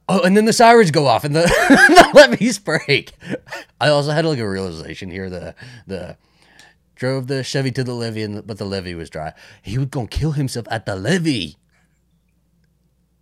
Oh, 0.08 0.22
and 0.22 0.34
then 0.34 0.46
the 0.46 0.54
sirens 0.54 0.90
go 0.90 1.06
off 1.06 1.24
and 1.24 1.36
the, 1.36 1.42
the 1.68 2.10
levees 2.14 2.58
break. 2.58 3.12
I 3.78 3.88
also 3.88 4.12
had 4.12 4.24
like 4.24 4.38
a 4.38 4.48
realization 4.48 5.10
here. 5.10 5.28
The 5.28 5.54
the 5.86 6.16
drove 6.94 7.26
the 7.26 7.42
Chevy 7.42 7.70
to 7.72 7.84
the 7.84 7.94
levee, 7.94 8.22
and, 8.22 8.46
but 8.46 8.58
the 8.58 8.64
levee 8.64 8.94
was 8.94 9.10
dry. 9.10 9.32
He 9.62 9.78
was 9.78 9.88
gonna 9.88 10.06
kill 10.08 10.32
himself 10.32 10.66
at 10.70 10.86
the 10.86 10.96
levee. 10.96 11.56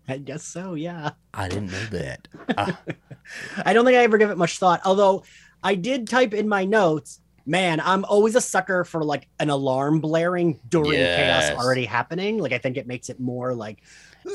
I 0.08 0.18
guess 0.18 0.42
so. 0.42 0.74
Yeah. 0.74 1.12
I 1.32 1.48
didn't 1.48 1.70
know 1.72 1.84
that. 1.86 2.28
Ah, 2.56 2.78
I 3.64 3.72
don't 3.72 3.84
think 3.84 3.96
I 3.96 4.02
ever 4.02 4.18
give 4.18 4.30
it 4.30 4.36
much 4.36 4.58
thought. 4.58 4.80
Although 4.84 5.22
I 5.62 5.74
did 5.76 6.08
type 6.08 6.34
in 6.34 6.48
my 6.48 6.64
notes, 6.64 7.20
man, 7.46 7.80
I'm 7.80 8.04
always 8.04 8.34
a 8.34 8.40
sucker 8.40 8.84
for 8.84 9.04
like 9.04 9.28
an 9.38 9.48
alarm 9.48 10.00
blaring 10.00 10.58
during 10.68 10.92
Yes. 10.94 11.48
chaos 11.48 11.58
already 11.64 11.84
happening. 11.84 12.38
Like 12.38 12.52
I 12.52 12.58
think 12.58 12.76
it 12.76 12.86
makes 12.88 13.08
it 13.10 13.20
more 13.20 13.54
like 13.54 13.82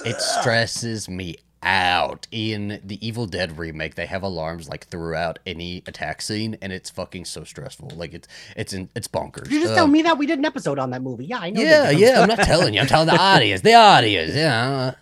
it 0.05 0.19
stresses 0.21 1.09
me 1.09 1.35
out. 1.67 2.27
In 2.31 2.79
the 2.83 3.05
Evil 3.05 3.25
Dead 3.27 3.57
remake, 3.57 3.95
they 3.95 4.05
have 4.05 4.23
alarms 4.23 4.69
like 4.69 4.87
throughout 4.87 5.37
any 5.45 5.83
attack 5.85 6.21
scene, 6.21 6.57
and 6.61 6.71
it's 6.71 6.89
fucking 6.89 7.25
so 7.25 7.43
stressful. 7.43 7.91
Like 7.95 8.13
it's 8.13 8.27
it's 8.55 8.71
in, 8.73 8.89
it's 8.95 9.07
bonkers. 9.07 9.49
you 9.51 9.59
just 9.59 9.73
Uh, 9.73 9.75
tell 9.75 9.87
me 9.87 10.01
that 10.03 10.17
we 10.17 10.25
did 10.25 10.39
an 10.39 10.45
episode 10.45 10.79
on 10.79 10.91
that 10.91 11.01
movie. 11.01 11.25
Yeah, 11.25 11.39
I 11.39 11.49
know. 11.49 11.61
Yeah, 11.61 11.83
that. 11.83 11.97
yeah. 11.97 12.21
I'm 12.21 12.27
not 12.29 12.39
telling 12.39 12.73
you. 12.73 12.79
I'm 12.79 12.87
telling 12.87 13.07
the 13.07 13.17
audience. 13.19 13.61
The 13.61 13.73
audience. 13.73 14.33
Yeah. 14.33 14.93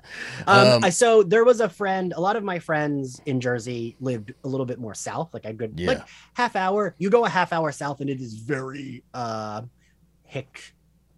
Um, 0.47 0.83
Um, 0.83 0.91
so 0.91 1.21
there 1.23 1.45
was 1.45 1.61
a 1.61 1.69
friend. 1.69 2.13
A 2.15 2.19
lot 2.21 2.35
of 2.35 2.43
my 2.43 2.57
friends 2.59 3.21
in 3.25 3.39
Jersey 3.39 3.95
lived 3.99 4.33
a 4.43 4.47
little 4.47 4.65
bit 4.65 4.79
more 4.79 4.95
south, 4.95 5.33
like 5.33 5.45
a 5.45 5.53
good 5.53 5.79
Yeah. 5.79 5.87
like 5.89 6.01
half 6.33 6.55
hour. 6.55 6.95
You 6.97 7.09
go 7.11 7.25
a 7.25 7.29
half 7.29 7.53
hour 7.53 7.71
south, 7.71 8.01
and 8.01 8.09
it 8.09 8.19
is 8.19 8.33
very 8.33 9.03
uh 9.13 9.61
hick 10.23 10.73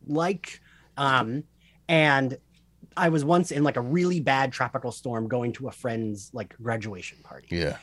like. 0.05 0.60
Um, 0.97 1.43
and 1.88 2.38
I 2.97 3.10
was 3.10 3.23
once 3.23 3.51
in 3.51 3.63
like 3.63 3.77
a 3.77 3.81
really 3.81 4.19
bad 4.19 4.51
tropical 4.51 4.91
storm 4.91 5.27
going 5.27 5.53
to 5.53 5.67
a 5.67 5.71
friend's 5.71 6.29
like 6.33 6.55
graduation 6.57 7.19
party. 7.23 7.47
Yeah. 7.51 7.77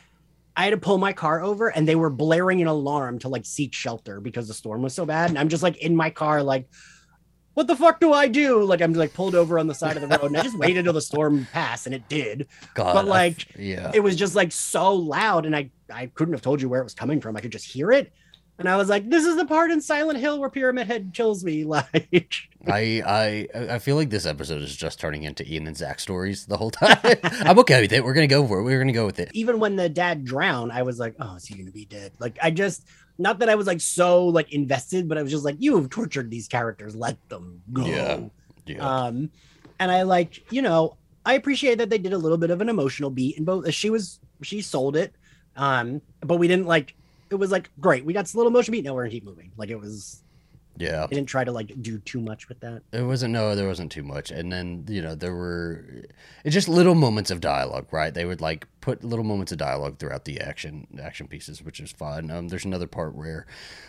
I 0.56 0.64
had 0.64 0.70
to 0.70 0.76
pull 0.76 0.98
my 0.98 1.12
car 1.12 1.42
over, 1.42 1.68
and 1.68 1.88
they 1.88 1.96
were 1.96 2.10
blaring 2.10 2.60
an 2.60 2.68
alarm 2.68 3.18
to 3.20 3.28
like 3.28 3.44
seek 3.44 3.72
shelter 3.74 4.20
because 4.20 4.46
the 4.46 4.54
storm 4.54 4.82
was 4.82 4.94
so 4.94 5.04
bad. 5.04 5.30
And 5.30 5.38
I'm 5.38 5.48
just 5.48 5.62
like 5.62 5.76
in 5.78 5.96
my 5.96 6.10
car, 6.10 6.42
like. 6.42 6.68
What 7.54 7.68
the 7.68 7.76
fuck 7.76 8.00
do 8.00 8.12
I 8.12 8.26
do? 8.26 8.64
Like 8.64 8.82
I'm 8.82 8.92
like 8.94 9.14
pulled 9.14 9.36
over 9.36 9.60
on 9.60 9.68
the 9.68 9.76
side 9.76 9.96
of 9.96 10.02
the 10.02 10.08
road, 10.08 10.24
and 10.24 10.36
I 10.36 10.42
just 10.42 10.58
waited 10.58 10.82
till 10.86 10.92
the 10.92 11.00
storm 11.00 11.46
passed, 11.52 11.86
and 11.86 11.94
it 11.94 12.08
did 12.08 12.48
God. 12.74 12.94
But, 12.94 13.04
like, 13.04 13.46
yeah. 13.56 13.92
it 13.94 14.00
was 14.00 14.16
just 14.16 14.34
like 14.34 14.50
so 14.50 14.92
loud 14.92 15.46
and 15.46 15.54
I 15.54 15.70
I 15.88 16.06
couldn't 16.06 16.34
have 16.34 16.42
told 16.42 16.60
you 16.60 16.68
where 16.68 16.80
it 16.80 16.82
was 16.84 16.94
coming 16.94 17.20
from. 17.20 17.36
I 17.36 17.40
could 17.40 17.52
just 17.52 17.70
hear 17.70 17.92
it. 17.92 18.12
And 18.58 18.68
I 18.68 18.76
was 18.76 18.88
like, 18.88 19.10
this 19.10 19.24
is 19.24 19.36
the 19.36 19.46
part 19.46 19.72
in 19.72 19.80
Silent 19.80 20.20
Hill 20.20 20.38
where 20.38 20.48
Pyramid 20.48 20.86
Head 20.86 21.10
kills 21.12 21.44
me. 21.44 21.64
Like, 21.74 22.28
I 22.66 23.02
I 23.04 23.74
I 23.74 23.78
feel 23.78 23.96
like 23.96 24.10
this 24.10 24.24
episode 24.26 24.62
is 24.62 24.74
just 24.74 24.98
turning 25.00 25.24
into 25.24 25.46
Ian 25.50 25.66
and 25.66 25.76
Zach 25.76 26.00
stories 26.00 26.46
the 26.46 26.56
whole 26.56 26.70
time. 26.70 26.96
I'm 27.22 27.58
okay 27.58 27.82
with 27.82 27.92
it. 27.92 28.02
We're 28.04 28.14
gonna 28.14 28.26
go 28.26 28.46
for 28.46 28.60
it. 28.60 28.64
We're 28.64 28.78
gonna 28.78 28.92
go 28.92 29.04
with 29.06 29.18
it. 29.18 29.30
even 29.34 29.60
when 29.60 29.76
the 29.76 29.88
dad 29.88 30.24
drowned, 30.24 30.72
I 30.72 30.82
was 30.82 30.98
like, 30.98 31.14
oh, 31.20 31.34
is 31.34 31.44
he 31.44 31.56
gonna 31.56 31.72
be 31.72 31.84
dead? 31.84 32.12
Like, 32.20 32.38
I 32.42 32.50
just 32.50 32.86
not 33.18 33.40
that 33.40 33.48
I 33.48 33.54
was 33.54 33.66
like 33.66 33.80
so 33.80 34.26
like 34.26 34.52
invested, 34.52 35.08
but 35.08 35.18
I 35.18 35.22
was 35.22 35.30
just 35.30 35.44
like, 35.44 35.56
you 35.58 35.76
have 35.76 35.90
tortured 35.90 36.30
these 36.30 36.48
characters. 36.48 36.96
Let 36.96 37.16
them 37.28 37.60
go. 37.72 37.84
Yeah. 37.84 38.20
Yeah. 38.66 38.78
Um, 38.78 39.30
and 39.78 39.90
I 39.90 40.02
like, 40.02 40.50
you 40.50 40.62
know, 40.62 40.96
I 41.26 41.34
appreciate 41.34 41.78
that 41.78 41.90
they 41.90 41.98
did 41.98 42.12
a 42.12 42.18
little 42.18 42.38
bit 42.38 42.50
of 42.50 42.60
an 42.60 42.68
emotional 42.68 43.10
beat 43.10 43.36
in 43.36 43.44
both. 43.44 43.72
She 43.74 43.90
was 43.90 44.20
she 44.42 44.62
sold 44.62 44.96
it, 44.96 45.14
um, 45.56 46.00
but 46.20 46.36
we 46.36 46.48
didn't 46.48 46.66
like. 46.66 46.94
It 47.34 47.40
was 47.40 47.50
like 47.50 47.70
great. 47.80 48.04
We 48.04 48.12
got 48.12 48.32
a 48.32 48.36
little 48.36 48.50
emotional 48.50 48.72
beat. 48.72 48.84
Now 48.84 48.94
we're 48.94 49.02
gonna 49.02 49.10
keep 49.10 49.24
moving. 49.24 49.52
Like 49.56 49.70
it 49.70 49.78
was. 49.80 50.22
yeah. 50.76 51.06
They 51.06 51.16
didn't 51.16 51.28
try 51.28 51.44
to 51.44 51.52
like 51.52 51.70
do 51.82 51.98
too 51.98 52.20
much 52.20 52.48
with 52.48 52.60
that. 52.60 52.82
It 52.92 53.02
wasn't 53.02 53.32
no, 53.32 53.54
there 53.54 53.68
wasn't 53.68 53.92
too 53.92 54.02
much, 54.02 54.30
and 54.30 54.52
then 54.52 54.84
you 54.88 55.02
know 55.02 55.14
there 55.14 55.34
were, 55.34 55.84
it's 56.44 56.54
just 56.54 56.68
little 56.68 56.94
moments 56.94 57.30
of 57.30 57.40
dialogue, 57.40 57.86
right? 57.92 58.12
They 58.12 58.24
would 58.24 58.40
like 58.40 58.66
put 58.80 59.02
little 59.04 59.24
moments 59.24 59.50
of 59.52 59.58
dialogue 59.58 59.98
throughout 59.98 60.24
the 60.26 60.40
action 60.40 60.86
action 61.00 61.26
pieces, 61.28 61.62
which 61.62 61.78
is 61.80 61.90
fun. 61.92 62.30
Um, 62.30 62.48
there's 62.48 62.64
another 62.66 62.86
part 62.88 63.14
where, 63.14 63.46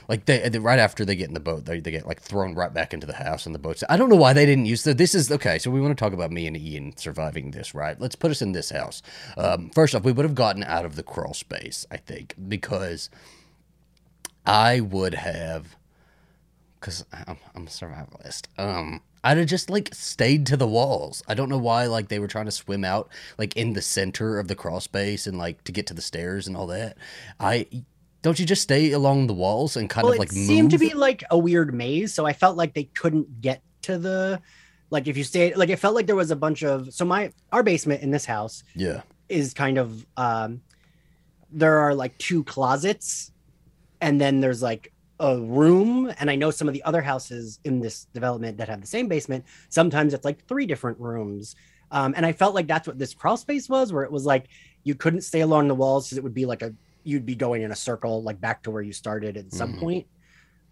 like 0.07 0.25
they, 0.25 0.47
they 0.47 0.59
right 0.59 0.77
after 0.79 1.03
they 1.03 1.15
get 1.15 1.27
in 1.27 1.33
the 1.33 1.39
boat, 1.39 1.65
they, 1.65 1.79
they 1.79 1.91
get 1.91 2.05
like 2.07 2.21
thrown 2.21 2.53
right 2.53 2.73
back 2.73 2.93
into 2.93 3.07
the 3.07 3.13
house, 3.15 3.45
and 3.47 3.55
the 3.55 3.59
boat's. 3.59 3.83
I 3.89 3.97
don't 3.97 4.09
know 4.09 4.15
why 4.15 4.33
they 4.33 4.45
didn't 4.45 4.65
use 4.67 4.83
the. 4.83 4.93
This 4.93 5.15
is 5.15 5.31
okay. 5.31 5.57
So 5.57 5.71
we 5.71 5.81
want 5.81 5.97
to 5.97 6.01
talk 6.01 6.13
about 6.13 6.31
me 6.31 6.45
and 6.47 6.55
Ian 6.55 6.95
surviving 6.97 7.49
this, 7.51 7.73
right? 7.73 7.99
Let's 7.99 8.15
put 8.15 8.31
us 8.31 8.41
in 8.43 8.51
this 8.51 8.69
house. 8.69 9.01
Um, 9.37 9.69
first 9.71 9.95
off, 9.95 10.03
we 10.03 10.11
would 10.11 10.23
have 10.25 10.35
gotten 10.35 10.63
out 10.63 10.85
of 10.85 10.95
the 10.95 11.03
crawl 11.03 11.33
space, 11.33 11.85
I 11.91 11.97
think, 11.97 12.35
because 12.47 13.09
I 14.45 14.79
would 14.79 15.13
have 15.15 15.75
because 16.79 17.03
I'm, 17.11 17.37
I'm 17.55 17.63
a 17.63 17.69
survivalist. 17.69 18.43
Um, 18.59 19.01
I'd 19.23 19.37
have 19.37 19.47
just 19.47 19.71
like 19.71 19.93
stayed 19.93 20.45
to 20.47 20.57
the 20.57 20.67
walls. 20.67 21.23
I 21.27 21.33
don't 21.33 21.49
know 21.49 21.57
why 21.57 21.87
like 21.87 22.09
they 22.09 22.19
were 22.19 22.27
trying 22.27 22.45
to 22.45 22.51
swim 22.51 22.85
out 22.85 23.09
like 23.39 23.57
in 23.57 23.73
the 23.73 23.81
center 23.81 24.37
of 24.37 24.47
the 24.47 24.55
crawl 24.55 24.79
space 24.79 25.25
and 25.25 25.37
like 25.37 25.63
to 25.63 25.71
get 25.71 25.87
to 25.87 25.95
the 25.95 26.01
stairs 26.01 26.47
and 26.47 26.55
all 26.55 26.67
that. 26.67 26.97
I 27.39 27.65
don't 28.21 28.39
you 28.39 28.45
just 28.45 28.61
stay 28.61 28.91
along 28.91 29.27
the 29.27 29.33
walls 29.33 29.75
and 29.75 29.89
kind 29.89 30.05
well, 30.05 30.13
of 30.13 30.19
like 30.19 30.29
it 30.29 30.35
seemed 30.35 30.71
to 30.71 30.77
be 30.77 30.93
like 30.93 31.23
a 31.31 31.37
weird 31.37 31.73
maze, 31.73 32.13
so 32.13 32.25
I 32.25 32.33
felt 32.33 32.55
like 32.55 32.73
they 32.73 32.85
couldn't 32.85 33.41
get 33.41 33.61
to 33.83 33.97
the. 33.97 34.41
Like 34.91 35.07
if 35.07 35.17
you 35.17 35.23
stayed, 35.23 35.57
like 35.57 35.69
it 35.69 35.77
felt 35.77 35.95
like 35.95 36.05
there 36.05 36.15
was 36.15 36.29
a 36.29 36.35
bunch 36.35 36.63
of. 36.63 36.93
So 36.93 37.03
my 37.03 37.31
our 37.51 37.63
basement 37.63 38.03
in 38.03 38.11
this 38.11 38.25
house 38.25 38.63
yeah. 38.75 39.01
is 39.27 39.55
kind 39.55 39.79
of 39.79 40.05
um 40.17 40.61
there 41.51 41.79
are 41.79 41.95
like 41.95 42.15
two 42.19 42.43
closets 42.43 43.31
and 44.01 44.19
then 44.19 44.39
there's 44.41 44.61
like 44.61 44.91
a 45.19 45.39
room 45.39 46.11
and 46.19 46.29
i 46.29 46.35
know 46.35 46.51
some 46.51 46.67
of 46.67 46.73
the 46.73 46.83
other 46.83 47.01
houses 47.01 47.59
in 47.63 47.79
this 47.79 48.05
development 48.13 48.57
that 48.57 48.67
have 48.67 48.81
the 48.81 48.87
same 48.87 49.07
basement 49.07 49.45
sometimes 49.69 50.13
it's 50.13 50.25
like 50.25 50.45
three 50.45 50.65
different 50.65 50.99
rooms 50.99 51.55
um 51.91 52.13
and 52.17 52.25
i 52.25 52.31
felt 52.33 52.53
like 52.55 52.67
that's 52.67 52.87
what 52.87 52.99
this 52.99 53.13
crawl 53.13 53.37
space 53.37 53.69
was 53.69 53.93
where 53.93 54.03
it 54.03 54.11
was 54.11 54.25
like 54.25 54.47
you 54.83 54.93
couldn't 54.93 55.21
stay 55.21 55.41
along 55.41 55.67
the 55.67 55.75
walls 55.75 56.07
because 56.07 56.17
it 56.17 56.23
would 56.23 56.33
be 56.33 56.45
like 56.45 56.61
a 56.61 56.73
you'd 57.03 57.25
be 57.25 57.35
going 57.35 57.61
in 57.61 57.71
a 57.71 57.75
circle 57.75 58.23
like 58.23 58.41
back 58.41 58.63
to 58.63 58.71
where 58.71 58.81
you 58.81 58.91
started 58.93 59.37
at 59.37 59.53
some 59.53 59.73
Mhm. 59.73 59.79
point 59.79 60.07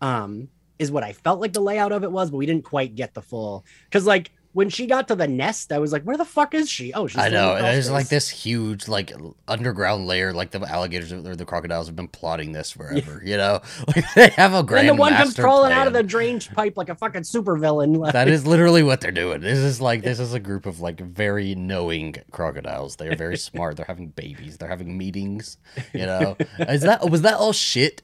um 0.01 0.49
is 0.79 0.91
what 0.91 1.03
i 1.03 1.13
felt 1.13 1.39
like 1.39 1.53
the 1.53 1.61
layout 1.61 1.91
of 1.91 2.03
it 2.03 2.11
was 2.11 2.29
but 2.29 2.37
we 2.37 2.45
didn't 2.45 2.65
quite 2.65 2.95
get 2.95 3.13
the 3.13 3.21
full 3.21 3.65
because 3.89 4.05
like 4.05 4.31
when 4.53 4.69
she 4.69 4.85
got 4.87 5.07
to 5.07 5.15
the 5.15 5.27
nest 5.27 5.71
i 5.71 5.79
was 5.79 5.91
like 5.91 6.03
where 6.03 6.15
the 6.17 6.25
fuck 6.25 6.53
is 6.53 6.69
she 6.69 6.93
oh 6.93 7.07
she's 7.07 7.19
I 7.19 7.29
know. 7.29 7.57
crawl 7.59 7.91
like 7.93 8.07
this 8.07 8.29
huge 8.29 8.87
like 8.87 9.11
underground 9.47 10.07
layer. 10.07 10.33
Like 10.33 10.51
the 10.51 10.61
alligators 10.61 11.11
or 11.11 11.35
the 11.35 11.45
crocodiles 11.45 11.87
have 11.87 11.95
been 11.95 12.07
plotting 12.07 12.51
this 12.51 12.71
forever. 12.71 13.21
You 13.23 13.37
know, 13.37 13.61
like 13.87 14.05
they 14.15 14.29
have 14.29 14.53
a 14.53 14.57
And 14.59 14.67
grand. 14.67 14.89
then 14.89 14.95
the 14.95 14.99
one 14.99 15.13
comes 15.13 15.35
crawling 15.35 15.71
out 15.73 15.87
of 15.87 15.93
the 15.93 16.03
drainage 16.03 16.51
pipe 16.53 16.77
like 16.77 16.89
a 16.89 16.95
fucking 16.95 17.21
supervillain. 17.23 17.97
Like, 18.03 18.13
That 18.13 18.27
is 18.27 18.45
literally 18.47 18.83
what 18.83 19.01
they're 19.01 19.11
doing. 19.11 19.41
This 19.41 19.57
is 19.59 19.79
like 19.81 20.01
this 20.03 20.19
is 20.19 20.33
a 20.33 20.39
group 20.39 20.65
of 20.65 20.79
like 20.81 20.99
very 20.99 21.55
knowing 21.55 22.15
crocodiles. 22.31 22.95
They 22.97 23.07
are 23.07 23.15
very 23.15 23.37
smart. 23.49 23.77
They're 23.77 23.85
having 23.85 24.07
babies. 24.09 24.57
They're 24.57 24.69
having 24.69 24.97
meetings. 24.97 25.57
You 25.93 26.05
know, 26.05 26.37
is 26.59 26.81
that 26.81 27.09
was 27.09 27.21
that 27.23 27.35
all 27.35 27.53
shit 27.53 28.01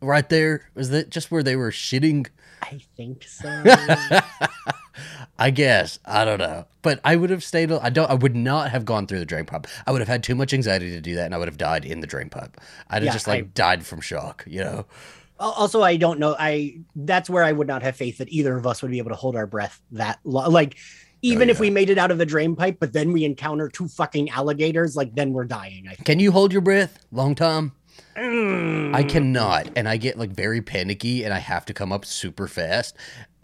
right 0.00 0.28
there? 0.28 0.68
Was 0.74 0.90
that 0.90 1.10
just 1.10 1.30
where 1.30 1.42
they 1.42 1.56
were 1.56 1.70
shitting? 1.70 2.26
I 2.62 2.80
think 2.96 3.24
so. 3.24 3.48
I 5.38 5.50
guess 5.50 5.98
I 6.04 6.24
don't 6.24 6.38
know, 6.38 6.66
but 6.82 7.00
I 7.04 7.16
would 7.16 7.30
have 7.30 7.44
stayed. 7.44 7.70
I 7.72 7.90
don't. 7.90 8.10
I 8.10 8.14
would 8.14 8.34
not 8.36 8.70
have 8.70 8.84
gone 8.84 9.06
through 9.06 9.18
the 9.18 9.26
drain 9.26 9.44
pipe. 9.44 9.66
I 9.86 9.92
would 9.92 10.00
have 10.00 10.08
had 10.08 10.22
too 10.22 10.34
much 10.34 10.52
anxiety 10.54 10.90
to 10.90 11.00
do 11.00 11.14
that, 11.16 11.26
and 11.26 11.34
I 11.34 11.38
would 11.38 11.48
have 11.48 11.58
died 11.58 11.84
in 11.84 12.00
the 12.00 12.06
drain 12.06 12.28
pipe. 12.30 12.58
I'd 12.88 12.96
have 12.96 13.04
Yeah, 13.04 13.12
just 13.12 13.26
like 13.26 13.44
I- 13.44 13.48
died 13.54 13.84
from 13.86 14.00
shock. 14.00 14.44
You 14.46 14.60
know. 14.64 14.86
Also, 15.38 15.82
I 15.82 15.96
don't 15.96 16.18
know. 16.18 16.34
I 16.38 16.78
that's 16.94 17.28
where 17.28 17.44
I 17.44 17.52
would 17.52 17.66
not 17.68 17.82
have 17.82 17.94
faith 17.96 18.18
that 18.18 18.30
either 18.30 18.56
of 18.56 18.66
us 18.66 18.80
would 18.80 18.90
be 18.90 18.98
able 18.98 19.10
to 19.10 19.16
hold 19.16 19.36
our 19.36 19.46
breath 19.46 19.82
that 19.92 20.18
long. 20.24 20.50
Like, 20.50 20.76
even 21.20 21.50
if 21.50 21.56
yeah. 21.58 21.60
we 21.62 21.70
made 21.70 21.90
it 21.90 21.98
out 21.98 22.10
of 22.10 22.16
the 22.16 22.24
drain 22.24 22.56
pipe, 22.56 22.78
but 22.80 22.94
then 22.94 23.12
we 23.12 23.24
encounter 23.24 23.68
two 23.68 23.86
fucking 23.88 24.30
alligators, 24.30 24.96
like 24.96 25.14
then 25.14 25.34
we're 25.34 25.44
dying. 25.44 25.88
I 25.88 25.94
think. 25.94 26.06
Can 26.06 26.20
you 26.20 26.32
hold 26.32 26.52
your 26.54 26.62
breath 26.62 27.04
long 27.12 27.34
time? 27.34 27.72
I 28.16 28.20
Mm. 28.20 29.08
cannot, 29.10 29.68
and 29.76 29.86
I 29.86 29.98
get 29.98 30.18
like 30.18 30.30
very 30.30 30.62
panicky, 30.62 31.22
and 31.22 31.34
I 31.34 31.38
have 31.38 31.66
to 31.66 31.74
come 31.74 31.92
up 31.92 32.06
super 32.06 32.48
fast. 32.48 32.96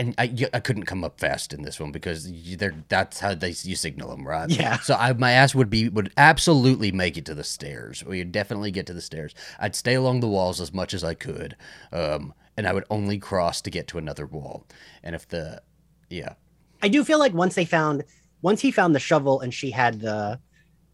And 0.02 0.14
I 0.18 0.60
couldn't 0.60 0.84
come 0.84 1.04
up 1.04 1.20
fast 1.20 1.52
in 1.52 1.62
this 1.62 1.78
one 1.78 1.92
because 1.92 2.28
they're, 2.56 2.74
that's 2.88 3.20
how 3.20 3.34
they 3.34 3.54
you 3.62 3.76
signal 3.76 4.10
them, 4.10 4.26
right? 4.26 4.50
Yeah. 4.50 4.78
So 4.80 4.94
I, 4.94 5.12
my 5.12 5.30
ass 5.30 5.54
would 5.54 5.70
be 5.70 5.88
would 5.88 6.12
absolutely 6.16 6.90
make 6.90 7.16
it 7.16 7.24
to 7.26 7.34
the 7.34 7.44
stairs. 7.44 8.04
We'd 8.04 8.32
definitely 8.32 8.72
get 8.72 8.86
to 8.86 8.92
the 8.92 9.00
stairs. 9.00 9.34
I'd 9.60 9.76
stay 9.76 9.94
along 9.94 10.20
the 10.20 10.28
walls 10.28 10.60
as 10.60 10.72
much 10.72 10.92
as 10.92 11.04
I 11.04 11.14
could, 11.14 11.56
um, 11.92 12.34
and 12.56 12.66
I 12.66 12.72
would 12.72 12.84
only 12.90 13.18
cross 13.18 13.60
to 13.62 13.70
get 13.70 13.86
to 13.88 13.98
another 13.98 14.26
wall. 14.26 14.66
And 15.04 15.14
if 15.14 15.28
the, 15.28 15.62
yeah, 16.10 16.34
I 16.82 16.88
do 16.88 17.04
feel 17.04 17.20
like 17.20 17.32
once 17.32 17.54
they 17.54 17.64
found, 17.64 18.02
once 18.40 18.60
he 18.60 18.72
found 18.72 18.94
the 18.94 19.00
shovel 19.00 19.40
and 19.40 19.54
she 19.54 19.70
had 19.70 20.00
the, 20.00 20.40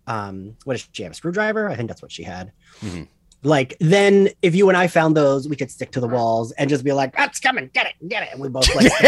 um, 0.06 0.56
what 0.64 0.74
does 0.74 0.86
she 0.92 1.02
have? 1.04 1.12
A 1.12 1.14
screwdriver? 1.14 1.70
I 1.70 1.76
think 1.76 1.88
that's 1.88 2.02
what 2.02 2.12
she 2.12 2.24
had. 2.24 2.52
Mhm. 2.80 3.08
Like 3.44 3.76
then, 3.78 4.30
if 4.42 4.56
you 4.56 4.68
and 4.68 4.76
I 4.76 4.88
found 4.88 5.16
those, 5.16 5.48
we 5.48 5.54
could 5.54 5.70
stick 5.70 5.92
to 5.92 6.00
the 6.00 6.08
walls 6.08 6.50
and 6.52 6.68
just 6.68 6.82
be 6.82 6.92
like, 6.92 7.14
"That's 7.14 7.38
coming, 7.38 7.70
get 7.72 7.86
it, 7.86 8.08
get 8.08 8.24
it," 8.24 8.30
and 8.32 8.40
we 8.40 8.48
both 8.48 8.74
like, 8.74 8.90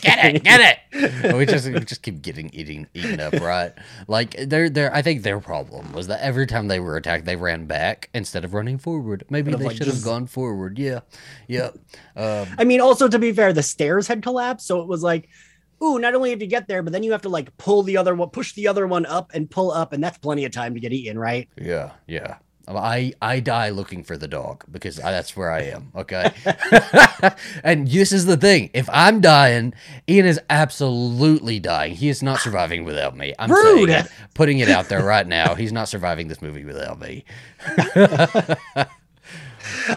get 0.00 0.24
it, 0.24 0.42
get 0.42 0.80
it. 0.92 1.34
we 1.36 1.44
just 1.44 1.68
we 1.68 1.80
just 1.80 2.02
keep 2.02 2.22
getting 2.22 2.48
eating 2.54 2.86
eaten 2.94 3.20
up, 3.20 3.34
right? 3.34 3.72
Like 4.08 4.36
their 4.38 4.70
their 4.70 4.94
I 4.94 5.02
think 5.02 5.22
their 5.22 5.38
problem 5.38 5.92
was 5.92 6.06
that 6.06 6.22
every 6.22 6.46
time 6.46 6.68
they 6.68 6.80
were 6.80 6.96
attacked, 6.96 7.26
they 7.26 7.36
ran 7.36 7.66
back 7.66 8.08
instead 8.14 8.42
of 8.42 8.54
running 8.54 8.78
forward. 8.78 9.24
Maybe 9.28 9.52
they 9.52 9.62
like, 9.64 9.76
should 9.76 9.86
have 9.86 9.96
just- 9.96 10.04
gone 10.04 10.26
forward. 10.28 10.78
Yeah, 10.78 11.00
yeah. 11.46 11.70
Um, 12.16 12.46
I 12.56 12.64
mean, 12.64 12.80
also 12.80 13.06
to 13.06 13.18
be 13.18 13.32
fair, 13.32 13.52
the 13.52 13.62
stairs 13.62 14.08
had 14.08 14.22
collapsed, 14.22 14.66
so 14.66 14.80
it 14.80 14.88
was 14.88 15.02
like, 15.02 15.28
ooh, 15.82 15.98
not 15.98 16.14
only 16.14 16.30
have 16.30 16.38
to 16.38 16.46
get 16.46 16.68
there, 16.68 16.82
but 16.82 16.94
then 16.94 17.02
you 17.02 17.12
have 17.12 17.22
to 17.22 17.28
like 17.28 17.54
pull 17.58 17.82
the 17.82 17.98
other 17.98 18.14
one, 18.14 18.30
push 18.30 18.54
the 18.54 18.66
other 18.66 18.86
one 18.86 19.04
up, 19.04 19.30
and 19.34 19.50
pull 19.50 19.70
up, 19.70 19.92
and 19.92 20.02
that's 20.02 20.16
plenty 20.16 20.46
of 20.46 20.52
time 20.52 20.72
to 20.72 20.80
get 20.80 20.92
eaten, 20.92 21.18
right? 21.18 21.50
yeah, 21.60 21.92
yeah. 22.06 22.36
I 22.68 23.12
I 23.20 23.40
die 23.40 23.70
looking 23.70 24.04
for 24.04 24.16
the 24.16 24.28
dog 24.28 24.64
because 24.70 24.98
I, 25.00 25.10
that's 25.10 25.36
where 25.36 25.50
I 25.50 25.62
am. 25.62 25.92
Okay, 26.04 26.30
and 27.64 27.88
this 27.88 28.12
is 28.12 28.26
the 28.26 28.36
thing: 28.36 28.70
if 28.74 28.88
I'm 28.92 29.20
dying, 29.20 29.74
Ian 30.08 30.26
is 30.26 30.40
absolutely 30.50 31.60
dying. 31.60 31.94
He 31.94 32.08
is 32.08 32.22
not 32.22 32.40
surviving 32.40 32.84
without 32.84 33.16
me. 33.16 33.32
I'm 33.38 33.48
saying 33.48 33.76
Rude. 33.76 33.90
it, 33.90 34.06
putting 34.34 34.58
it 34.58 34.68
out 34.68 34.88
there 34.88 35.02
right 35.04 35.26
now. 35.26 35.54
He's 35.54 35.72
not 35.72 35.88
surviving 35.88 36.28
this 36.28 36.42
movie 36.42 36.64
without 36.64 36.98
me. 37.00 37.24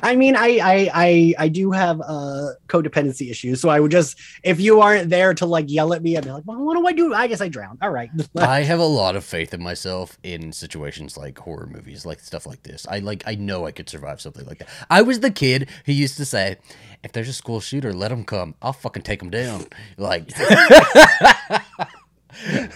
I 0.04 0.16
mean, 0.16 0.36
I 0.36 0.60
I 0.62 0.90
I, 0.94 1.34
I 1.40 1.48
do 1.48 1.72
have 1.72 2.02
uh 2.02 2.50
codependency 2.68 3.30
issues, 3.30 3.62
so 3.62 3.70
I 3.70 3.80
would 3.80 3.92
just 3.92 4.20
if 4.44 4.60
you 4.60 4.82
aren't 4.82 5.10
there 5.10 5.34
to 5.36 5.46
like 5.46 5.70
yell 5.70 5.94
at 5.94 6.02
me, 6.02 6.18
I'd 6.18 6.24
be 6.24 6.32
like, 6.32 6.44
well, 6.46 6.64
what 6.64 6.78
do 6.78 6.88
I 6.88 6.94
do? 6.94 7.14
I 7.14 7.28
guess 7.28 7.42
I 7.42 7.48
drown. 7.48 7.78
All 7.82 7.90
right. 7.90 8.10
I 8.38 8.62
have 8.62 8.80
a 8.80 8.86
lot 8.86 9.16
of 9.16 9.24
faith 9.24 9.54
in 9.54 9.62
myself 9.62 10.18
in 10.24 10.52
situations 10.52 11.18
like 11.18 11.38
horror 11.38 11.68
movies, 11.68 12.06
like 12.06 12.20
stuff 12.20 12.46
like 12.46 12.64
this. 12.64 12.86
I 12.90 13.00
like 13.00 13.24
I 13.26 13.36
know 13.36 13.66
I 13.66 13.72
could 13.72 13.90
survive 13.90 14.22
something 14.22 14.46
like 14.46 14.60
that. 14.60 14.70
I 14.90 15.02
was 15.02 15.20
the 15.20 15.32
kid 15.32 15.70
who 15.86 15.94
used 15.94 16.18
to 16.18 16.26
say, 16.26 16.58
"If 17.04 17.12
there's 17.12 17.30
a 17.30 17.34
school 17.34 17.60
shooter, 17.60 17.94
let 17.94 18.10
them 18.10 18.24
come. 18.24 18.56
I'll 18.62 18.74
fucking 18.74 19.04
take 19.04 19.20
them 19.20 19.30
down." 19.30 19.66
Like 19.98 20.30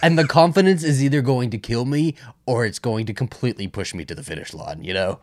And 0.02 0.18
the 0.18 0.26
confidence 0.26 0.82
is 0.82 1.02
either 1.02 1.22
going 1.22 1.50
to 1.50 1.58
kill 1.58 1.84
me 1.84 2.14
or 2.46 2.64
it's 2.64 2.78
going 2.78 3.06
to 3.06 3.14
completely 3.14 3.68
push 3.68 3.94
me 3.94 4.04
to 4.04 4.14
the 4.14 4.22
finish 4.22 4.52
line, 4.52 4.82
you 4.82 4.94
know? 4.94 5.20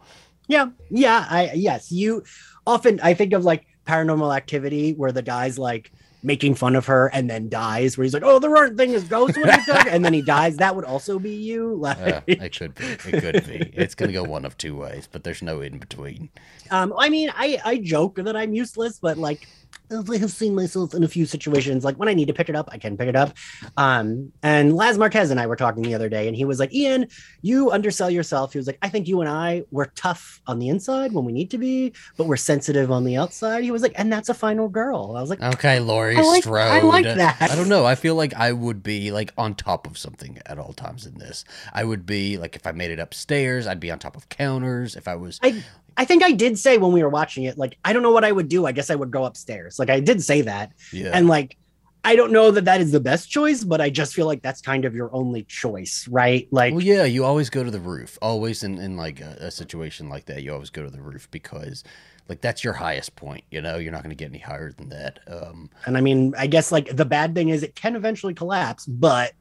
Yeah, 0.49 0.71
yeah, 0.89 1.25
I 1.29 1.51
yes, 1.53 1.91
you 1.91 2.23
often 2.67 2.99
I 3.01 3.13
think 3.13 3.31
of 3.33 3.45
like 3.45 3.65
paranormal 3.87 4.35
activity 4.35 4.91
where 4.93 5.11
the 5.13 5.21
guy's 5.21 5.57
like 5.57 5.91
making 6.21 6.53
fun 6.53 6.75
of 6.75 6.85
her 6.87 7.07
and 7.13 7.29
then 7.29 7.47
dies, 7.47 7.97
where 7.97 8.03
he's 8.03 8.13
like, 8.13 8.23
Oh, 8.25 8.39
there 8.39 8.53
aren't 8.57 8.75
things 8.77 9.03
ghosts 9.05 9.37
when 9.37 9.47
you 9.47 9.65
talk, 9.65 9.87
and 9.89 10.03
then 10.03 10.11
he 10.13 10.21
dies. 10.21 10.57
That 10.57 10.75
would 10.75 10.83
also 10.85 11.17
be 11.17 11.31
you. 11.31 11.75
Like 11.79 11.97
Uh, 11.97 12.21
it 12.27 12.57
could 12.57 12.75
be. 12.75 12.85
It 12.85 12.99
could 13.21 13.45
be. 13.47 13.71
It's 13.73 13.95
going 13.95 14.09
to 14.09 14.13
go 14.13 14.23
one 14.23 14.43
of 14.43 14.57
two 14.57 14.75
ways, 14.75 15.07
but 15.09 15.23
there's 15.23 15.41
no 15.41 15.61
in 15.61 15.77
between. 15.77 16.29
um, 16.71 16.93
I 16.97 17.07
mean, 17.09 17.31
I 17.35 17.61
I 17.63 17.77
joke 17.77 18.15
that 18.15 18.35
I'm 18.35 18.53
useless, 18.53 18.99
but 18.99 19.17
like 19.17 19.47
I 19.91 20.17
have 20.17 20.31
seen 20.31 20.53
myself 20.55 20.93
in 20.93 21.03
a 21.03 21.07
few 21.07 21.25
situations. 21.25 21.83
Like 21.83 21.95
when 21.97 22.07
I 22.09 22.13
need 22.13 22.27
to 22.27 22.33
pick 22.33 22.49
it 22.49 22.55
up, 22.55 22.69
I 22.71 22.77
can 22.77 22.95
pick 22.97 23.07
it 23.07 23.15
up. 23.15 23.35
Um, 23.77 24.31
and 24.43 24.75
Laz 24.75 24.97
Marquez 24.97 25.31
and 25.31 25.39
I 25.39 25.47
were 25.47 25.55
talking 25.55 25.83
the 25.83 25.95
other 25.95 26.09
day, 26.09 26.27
and 26.27 26.35
he 26.35 26.45
was 26.45 26.59
like, 26.59 26.73
Ian, 26.73 27.07
you 27.41 27.71
undersell 27.71 28.09
yourself. 28.09 28.53
He 28.53 28.59
was 28.59 28.67
like, 28.67 28.77
I 28.81 28.89
think 28.89 29.07
you 29.07 29.21
and 29.21 29.29
I, 29.29 29.63
we're 29.71 29.85
tough 29.87 30.41
on 30.47 30.59
the 30.59 30.69
inside 30.69 31.11
when 31.13 31.25
we 31.25 31.31
need 31.31 31.49
to 31.51 31.57
be, 31.57 31.93
but 32.17 32.27
we're 32.27 32.37
sensitive 32.37 32.91
on 32.91 33.03
the 33.03 33.17
outside. 33.17 33.63
He 33.63 33.71
was 33.71 33.81
like, 33.81 33.93
and 33.95 34.11
that's 34.11 34.29
a 34.29 34.33
final 34.33 34.69
girl. 34.69 35.15
I 35.17 35.21
was 35.21 35.29
like, 35.29 35.41
Okay, 35.41 35.79
Laurie 35.79 36.15
I 36.17 36.21
like- 36.21 36.43
Strode. 36.43 36.59
I 36.67 36.81
like 36.81 37.05
that. 37.05 37.41
I 37.41 37.55
don't 37.55 37.69
know. 37.69 37.85
I 37.85 37.95
feel 37.95 38.15
like 38.15 38.33
I 38.35 38.51
would 38.51 38.83
be 38.83 39.11
like 39.11 39.33
on 39.37 39.55
top 39.55 39.87
of 39.87 39.97
something 39.97 40.39
at 40.45 40.59
all 40.59 40.73
times 40.73 41.05
in 41.05 41.17
this. 41.17 41.45
I 41.73 41.83
would 41.83 42.05
be 42.05 42.37
like 42.37 42.55
if 42.55 42.67
I 42.67 42.71
made 42.71 42.91
it 42.91 42.99
upstairs, 42.99 43.67
I'd 43.67 43.79
be 43.79 43.91
on 43.91 43.99
top 43.99 44.15
of 44.15 44.29
counters. 44.29 44.95
If 44.95 45.07
I 45.07 45.15
was 45.15 45.39
I 45.41 45.63
I 45.97 46.05
think 46.05 46.23
I 46.23 46.31
did 46.31 46.57
say 46.57 46.77
when 46.77 46.91
we 46.91 47.03
were 47.03 47.09
watching 47.09 47.43
it, 47.43 47.57
like, 47.57 47.77
I 47.83 47.93
don't 47.93 48.03
know 48.03 48.11
what 48.11 48.25
I 48.25 48.31
would 48.31 48.47
do. 48.47 48.65
I 48.65 48.71
guess 48.71 48.89
I 48.89 48.95
would 48.95 49.11
go 49.11 49.25
upstairs. 49.25 49.79
Like 49.79 49.89
I 49.89 49.99
did 49.99 50.23
say 50.23 50.41
that. 50.41 50.71
yeah. 50.91 51.11
And 51.13 51.27
like, 51.27 51.57
I 52.03 52.15
don't 52.15 52.31
know 52.31 52.49
that 52.51 52.65
that 52.65 52.79
is 52.79 52.91
the 52.91 52.99
best 52.99 53.29
choice, 53.29 53.63
but 53.63 53.81
I 53.81 53.89
just 53.89 54.13
feel 54.13 54.25
like 54.25 54.41
that's 54.41 54.61
kind 54.61 54.85
of 54.85 54.95
your 54.95 55.13
only 55.13 55.43
choice, 55.43 56.07
right? 56.07 56.47
Like, 56.49 56.73
well, 56.73 56.83
yeah, 56.83 57.03
you 57.03 57.25
always 57.25 57.49
go 57.49 57.63
to 57.63 57.71
the 57.71 57.79
roof. 57.79 58.17
Always 58.21 58.63
in, 58.63 58.77
in 58.77 58.95
like 58.95 59.19
a, 59.19 59.35
a 59.39 59.51
situation 59.51 60.07
like 60.07 60.25
that, 60.25 60.41
you 60.41 60.53
always 60.53 60.69
go 60.69 60.83
to 60.83 60.89
the 60.89 61.01
roof 61.01 61.29
because 61.29 61.83
like 62.29 62.39
that's 62.39 62.63
your 62.63 62.73
highest 62.73 63.15
point. 63.15 63.43
You 63.51 63.61
know, 63.61 63.77
you're 63.77 63.91
not 63.91 64.03
going 64.03 64.15
to 64.15 64.15
get 64.15 64.29
any 64.29 64.39
higher 64.39 64.71
than 64.71 64.89
that. 64.89 65.19
Um, 65.27 65.69
and 65.85 65.97
I 65.97 66.01
mean, 66.01 66.33
I 66.37 66.47
guess 66.47 66.71
like 66.71 66.95
the 66.95 67.05
bad 67.05 67.35
thing 67.35 67.49
is 67.49 67.63
it 67.63 67.75
can 67.75 67.95
eventually 67.95 68.33
collapse, 68.33 68.85
but 68.85 69.33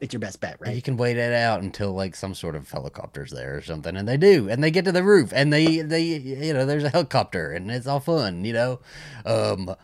it's 0.00 0.12
your 0.12 0.20
best 0.20 0.40
bet, 0.40 0.56
right? 0.60 0.74
You 0.74 0.82
can 0.82 0.96
wait 0.96 1.16
it 1.16 1.32
out 1.32 1.60
until 1.60 1.92
like 1.92 2.14
some 2.14 2.34
sort 2.34 2.54
of 2.54 2.70
helicopter's 2.70 3.30
there 3.30 3.56
or 3.56 3.62
something, 3.62 3.96
and 3.96 4.06
they 4.06 4.16
do, 4.16 4.48
and 4.48 4.62
they 4.62 4.70
get 4.70 4.84
to 4.84 4.92
the 4.92 5.02
roof, 5.02 5.32
and 5.34 5.52
they 5.52 5.80
they 5.80 6.02
you 6.02 6.52
know 6.52 6.66
there's 6.66 6.84
a 6.84 6.90
helicopter, 6.90 7.52
and 7.52 7.70
it's 7.70 7.86
all 7.86 8.00
fun, 8.00 8.44
you 8.44 8.52
know. 8.52 8.80
Um, 9.24 9.74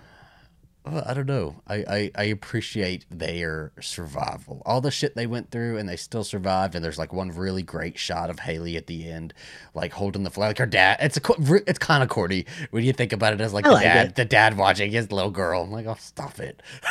I 0.85 1.15
don't 1.15 1.27
know. 1.27 1.57
I, 1.69 1.77
I 1.77 2.11
I 2.17 2.25
appreciate 2.25 3.07
their 3.09 3.73
survival, 3.81 4.63
all 4.67 4.81
the 4.81 4.91
shit 4.91 5.15
they 5.15 5.29
went 5.29 5.53
through, 5.53 5.79
and 5.79 5.89
they 5.89 5.95
still 5.95 6.25
survived. 6.25 6.75
And 6.75 6.85
there's 6.85 6.99
like 6.99 7.13
one 7.13 7.31
really 7.31 7.63
great 7.63 7.99
shot 7.99 8.31
of 8.31 8.41
Haley 8.41 8.77
at 8.77 8.89
the 8.89 9.09
end, 9.09 9.33
like 9.75 9.93
holding 9.93 10.25
the 10.25 10.31
flag, 10.31 10.49
like 10.51 10.59
her 10.59 10.67
dad. 10.67 10.97
It's 11.01 11.17
a 11.17 11.23
it's 11.69 11.79
kind 11.79 12.03
of 12.03 12.09
corny 12.09 12.47
when 12.71 12.83
you 12.83 12.93
think 12.93 13.13
about 13.13 13.33
it 13.33 13.41
as 13.41 13.53
like 13.53 13.65
I 13.65 13.69
the 13.69 13.75
like 13.75 13.85
dad, 13.85 14.07
it. 14.09 14.15
the 14.17 14.25
dad 14.25 14.57
watching 14.57 14.91
his 14.91 15.13
little 15.13 15.31
girl. 15.31 15.63
I'm 15.63 15.71
like, 15.71 15.87
oh, 15.87 15.97
stop 16.01 16.41
it. 16.41 16.61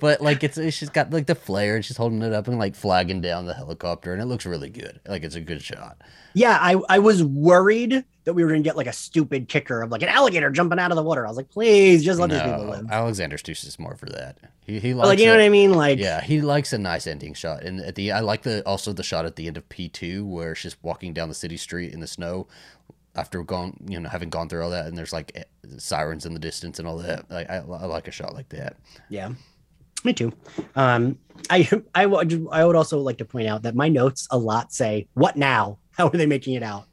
but 0.00 0.20
like 0.20 0.44
it's 0.44 0.56
she's 0.74 0.90
got 0.90 1.10
like 1.10 1.26
the 1.26 1.34
flare 1.34 1.76
and 1.76 1.84
she's 1.84 1.96
holding 1.96 2.20
it 2.20 2.34
up 2.34 2.48
and 2.48 2.58
like 2.58 2.74
flagging 2.74 3.22
down 3.22 3.46
the 3.46 3.54
helicopter 3.54 4.12
and 4.12 4.20
it 4.20 4.26
looks 4.26 4.44
really 4.44 4.70
good. 4.70 5.00
Like 5.08 5.24
it's 5.24 5.36
a 5.36 5.40
good 5.40 5.62
shot. 5.62 6.02
Yeah, 6.34 6.58
I, 6.60 6.76
I 6.88 6.98
was 6.98 7.24
worried 7.24 8.04
that 8.28 8.34
we 8.34 8.44
were 8.44 8.50
gonna 8.50 8.60
get 8.60 8.76
like 8.76 8.86
a 8.86 8.92
stupid 8.92 9.48
kicker 9.48 9.80
of 9.80 9.90
like 9.90 10.02
an 10.02 10.10
alligator 10.10 10.50
jumping 10.50 10.78
out 10.78 10.90
of 10.92 10.96
the 10.96 11.02
water. 11.02 11.24
I 11.24 11.30
was 11.30 11.38
like, 11.38 11.48
please 11.48 12.04
just 12.04 12.20
let 12.20 12.28
these 12.28 12.42
people 12.42 12.66
live. 12.66 12.86
Alexander 12.90 13.38
Stoosh 13.38 13.64
is 13.66 13.78
more 13.78 13.96
for 13.96 14.04
that. 14.10 14.36
He 14.60 14.78
he 14.78 14.92
But, 14.92 14.98
likes 14.98 15.08
like, 15.08 15.18
you 15.20 15.26
know 15.28 15.32
what 15.32 15.40
I 15.40 15.48
mean? 15.48 15.72
Like, 15.72 15.98
yeah, 15.98 16.20
he 16.20 16.42
likes 16.42 16.74
a 16.74 16.78
nice 16.78 17.06
ending 17.06 17.32
shot. 17.32 17.62
And 17.62 17.80
at 17.80 17.94
the 17.94 18.12
I 18.12 18.20
like 18.20 18.42
the 18.42 18.62
also 18.66 18.92
the 18.92 19.02
shot 19.02 19.24
at 19.24 19.36
the 19.36 19.46
end 19.46 19.56
of 19.56 19.66
P 19.70 19.88
two 19.88 20.26
where 20.26 20.54
she's 20.54 20.76
walking 20.82 21.14
down 21.14 21.30
the 21.30 21.34
city 21.34 21.56
street 21.56 21.94
in 21.94 22.00
the 22.00 22.06
snow 22.06 22.48
after 23.14 23.42
gone 23.42 23.74
you 23.88 23.98
know 23.98 24.10
having 24.10 24.28
gone 24.28 24.50
through 24.50 24.62
all 24.62 24.70
that 24.70 24.86
and 24.86 24.96
there's 24.96 25.14
like 25.14 25.48
sirens 25.78 26.26
in 26.26 26.34
the 26.34 26.38
distance 26.38 26.78
and 26.78 26.86
all 26.86 26.98
that. 26.98 27.30
Like 27.30 27.48
I, 27.48 27.56
I 27.56 27.86
like 27.86 28.08
a 28.08 28.12
shot 28.12 28.34
like 28.34 28.50
that. 28.50 28.76
Yeah, 29.08 29.32
me 30.04 30.12
too. 30.12 30.34
Um, 30.76 31.18
I 31.48 31.66
I 31.94 32.04
would 32.04 32.46
I 32.52 32.66
would 32.66 32.76
also 32.76 32.98
like 32.98 33.16
to 33.18 33.24
point 33.24 33.48
out 33.48 33.62
that 33.62 33.74
my 33.74 33.88
notes 33.88 34.28
a 34.30 34.36
lot 34.36 34.70
say 34.70 35.08
"What 35.14 35.36
now?" 35.36 35.78
How 36.02 36.06
are 36.06 36.16
they 36.16 36.26
making 36.26 36.54
it 36.54 36.62
out? 36.62 36.86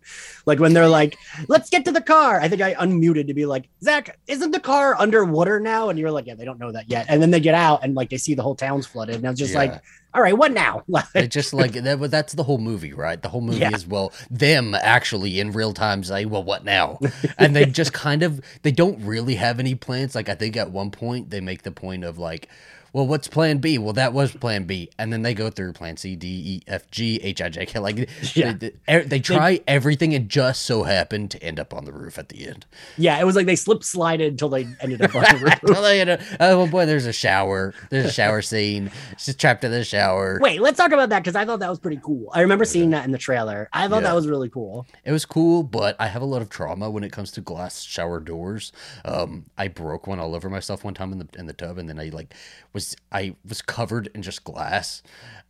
Like 0.47 0.59
when 0.59 0.73
they're 0.73 0.87
like, 0.87 1.17
"Let's 1.47 1.69
get 1.69 1.85
to 1.85 1.91
the 1.91 2.01
car." 2.01 2.39
I 2.41 2.47
think 2.49 2.61
I 2.61 2.73
unmuted 2.73 3.27
to 3.27 3.33
be 3.35 3.45
like, 3.45 3.69
"Zach, 3.83 4.17
isn't 4.27 4.49
the 4.51 4.59
car 4.59 4.95
underwater 4.99 5.59
now?" 5.59 5.89
And 5.89 5.97
you're 5.99 6.09
like, 6.11 6.25
"Yeah, 6.25 6.33
they 6.35 6.43
don't 6.45 6.59
know 6.59 6.71
that 6.71 6.89
yet." 6.89 7.05
And 7.07 7.21
then 7.21 7.29
they 7.31 7.39
get 7.39 7.53
out 7.53 7.83
and 7.83 7.93
like 7.95 8.09
they 8.09 8.17
see 8.17 8.33
the 8.33 8.41
whole 8.43 8.55
town's 8.55 8.87
flooded, 8.87 9.15
and 9.17 9.25
I 9.27 9.29
was 9.29 9.39
just 9.39 9.53
Yeah. 9.53 9.59
like, 9.59 9.81
"All 10.15 10.21
right, 10.23 10.35
what 10.35 10.51
now?" 10.53 10.83
It 11.15 11.27
just 11.29 11.53
like 11.53 11.73
that. 11.73 11.99
but 11.99 12.09
That's 12.11 12.33
the 12.33 12.43
whole 12.43 12.57
movie, 12.57 12.93
right? 12.93 13.21
The 13.21 13.29
whole 13.29 13.41
movie 13.41 13.59
Yeah. 13.59 13.75
is 13.75 13.85
well, 13.87 14.11
them 14.31 14.73
actually 14.75 15.39
in 15.39 15.51
real 15.51 15.73
time 15.73 16.03
say, 16.03 16.25
"Well, 16.25 16.43
what 16.43 16.63
now?" 16.65 16.99
and 17.37 17.55
they 17.55 17.65
just 17.67 17.93
kind 17.93 18.23
of 18.23 18.41
they 18.63 18.71
don't 18.71 18.99
really 19.05 19.35
have 19.35 19.59
any 19.59 19.75
plans. 19.75 20.15
Like 20.15 20.29
I 20.29 20.35
think 20.35 20.57
at 20.57 20.71
one 20.71 20.89
point 20.89 21.29
they 21.29 21.41
make 21.41 21.61
the 21.61 21.71
point 21.71 22.03
of 22.03 22.17
like, 22.17 22.49
"Well, 22.95 23.05
what's 23.07 23.27
Plan 23.27 23.57
B?" 23.57 23.77
Well, 23.77 23.91
that 23.93 24.13
was 24.13 24.31
Plan 24.31 24.63
B, 24.63 24.89
and 24.97 25.11
then 25.11 25.21
they 25.21 25.33
go 25.33 25.49
through 25.49 25.73
Plan 25.73 25.97
C, 25.97 26.15
D, 26.15 26.27
E, 26.27 26.61
F, 26.67 26.89
G, 26.91 27.19
H, 27.21 27.41
I, 27.41 27.49
J, 27.49 27.65
K. 27.65 27.79
Like 27.79 28.09
Yeah. 28.35 28.53
they, 28.53 28.71
they, 28.87 29.01
they 29.03 29.19
try 29.19 29.59
everything 29.67 30.13
and 30.13 30.29
just 30.29 30.63
so 30.63 30.83
happened 30.83 31.31
to 31.31 31.43
end 31.43 31.59
up 31.59 31.73
on 31.73 31.83
the 31.85 31.91
roof 31.91 32.17
at 32.17 32.29
the 32.29 32.47
end. 32.47 32.65
yeah, 32.97 33.19
it 33.19 33.25
was 33.25 33.35
like 33.35 33.45
they 33.45 33.55
slip 33.57 33.83
slided 33.83 34.31
until 34.31 34.47
they 34.49 34.65
ended 34.79 35.01
up 35.01 35.13
on 35.13 35.23
the 35.23 35.37
roof. 35.43 35.59
Well, 35.63 35.81
they 35.81 35.99
end 36.01 36.09
up- 36.11 36.21
oh 36.39 36.57
well, 36.59 36.67
boy, 36.67 36.85
there's 36.85 37.05
a 37.05 37.13
shower. 37.13 37.73
There's 37.89 38.05
a 38.05 38.11
shower 38.11 38.41
scene. 38.41 38.91
She's 39.17 39.35
trapped 39.35 39.63
in 39.65 39.71
the 39.71 39.83
shower. 39.83 40.39
Wait, 40.41 40.61
let's 40.61 40.77
talk 40.77 40.91
about 40.93 41.09
that 41.09 41.19
because 41.19 41.35
I 41.35 41.43
thought 41.45 41.59
that 41.59 41.69
was 41.69 41.79
pretty 41.79 41.99
cool. 42.01 42.29
I 42.33 42.41
remember 42.41 42.63
seeing 42.65 42.91
that 42.91 43.03
in 43.05 43.11
the 43.11 43.17
trailer. 43.17 43.67
I 43.73 43.87
thought 43.87 43.97
Yeah. 44.03 44.09
that 44.09 44.15
was 44.15 44.27
really 44.27 44.49
cool. 44.49 44.87
It 45.03 45.11
was 45.11 45.25
cool, 45.25 45.63
but 45.63 45.95
I 45.99 46.07
have 46.07 46.21
a 46.21 46.25
lot 46.25 46.41
of 46.41 46.49
trauma 46.49 46.89
when 46.89 47.03
it 47.03 47.11
comes 47.11 47.31
to 47.31 47.41
glass 47.41 47.81
shower 47.83 48.19
doors. 48.19 48.71
Um, 49.03 49.45
I 49.57 49.67
broke 49.67 50.07
one 50.07 50.19
all 50.19 50.33
over 50.35 50.49
myself 50.49 50.83
one 50.83 50.93
time 50.93 51.11
in 51.11 51.19
the 51.19 51.27
in 51.37 51.45
the 51.47 51.53
tub, 51.53 51.77
and 51.77 51.89
then 51.89 51.99
I 51.99 52.05
like 52.09 52.33
was 52.73 52.84
I 53.11 53.35
was 53.47 53.61
covered 53.61 54.09
in 54.13 54.21
just 54.21 54.43
glass. 54.43 55.01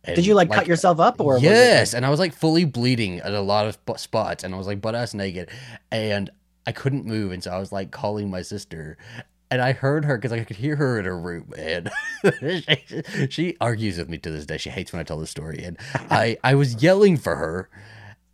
And, 0.04 0.14
Did 0.14 0.24
you 0.24 0.34
like, 0.34 0.50
cut 0.52 0.68
yourself 0.68 1.00
up 1.00 1.20
or 1.20 1.34
like- 1.34 1.42
Yes, 1.42 1.92
and 1.92 2.06
I 2.06 2.10
was 2.10 2.20
like 2.20 2.32
fully 2.32 2.64
bleeding 2.64 3.18
at 3.18 3.32
a 3.34 3.40
lot 3.40 3.66
of 3.66 3.76
spots, 3.98 4.44
and 4.44 4.54
I 4.54 4.58
was 4.58 4.68
like 4.68 4.80
butt 4.80 4.94
ass 4.94 5.12
naked, 5.14 5.50
and 5.90 6.30
I 6.66 6.72
couldn't 6.72 7.04
move, 7.04 7.32
and 7.32 7.42
so 7.42 7.50
I 7.50 7.58
was 7.58 7.72
like 7.72 7.90
calling 7.90 8.30
my 8.30 8.42
sister. 8.42 8.96
And 9.50 9.60
I 9.62 9.72
heard 9.72 10.04
her 10.04 10.16
because 10.16 10.32
I 10.32 10.42
could 10.44 10.56
hear 10.56 10.74
her 10.76 10.98
in 10.98 11.04
her 11.04 11.18
room, 11.18 11.52
and 11.56 11.90
she, 12.40 13.28
she 13.30 13.56
argues 13.60 13.96
with 13.98 14.08
me 14.08 14.18
to 14.18 14.30
this 14.30 14.46
day. 14.46 14.56
She 14.58 14.70
hates 14.70 14.92
when 14.92 15.00
I 15.00 15.04
tell 15.04 15.18
this 15.18 15.30
story, 15.30 15.62
and 15.64 15.76
I 16.10 16.36
I 16.44 16.54
was 16.56 16.82
yelling 16.82 17.16
for 17.16 17.36
her, 17.36 17.68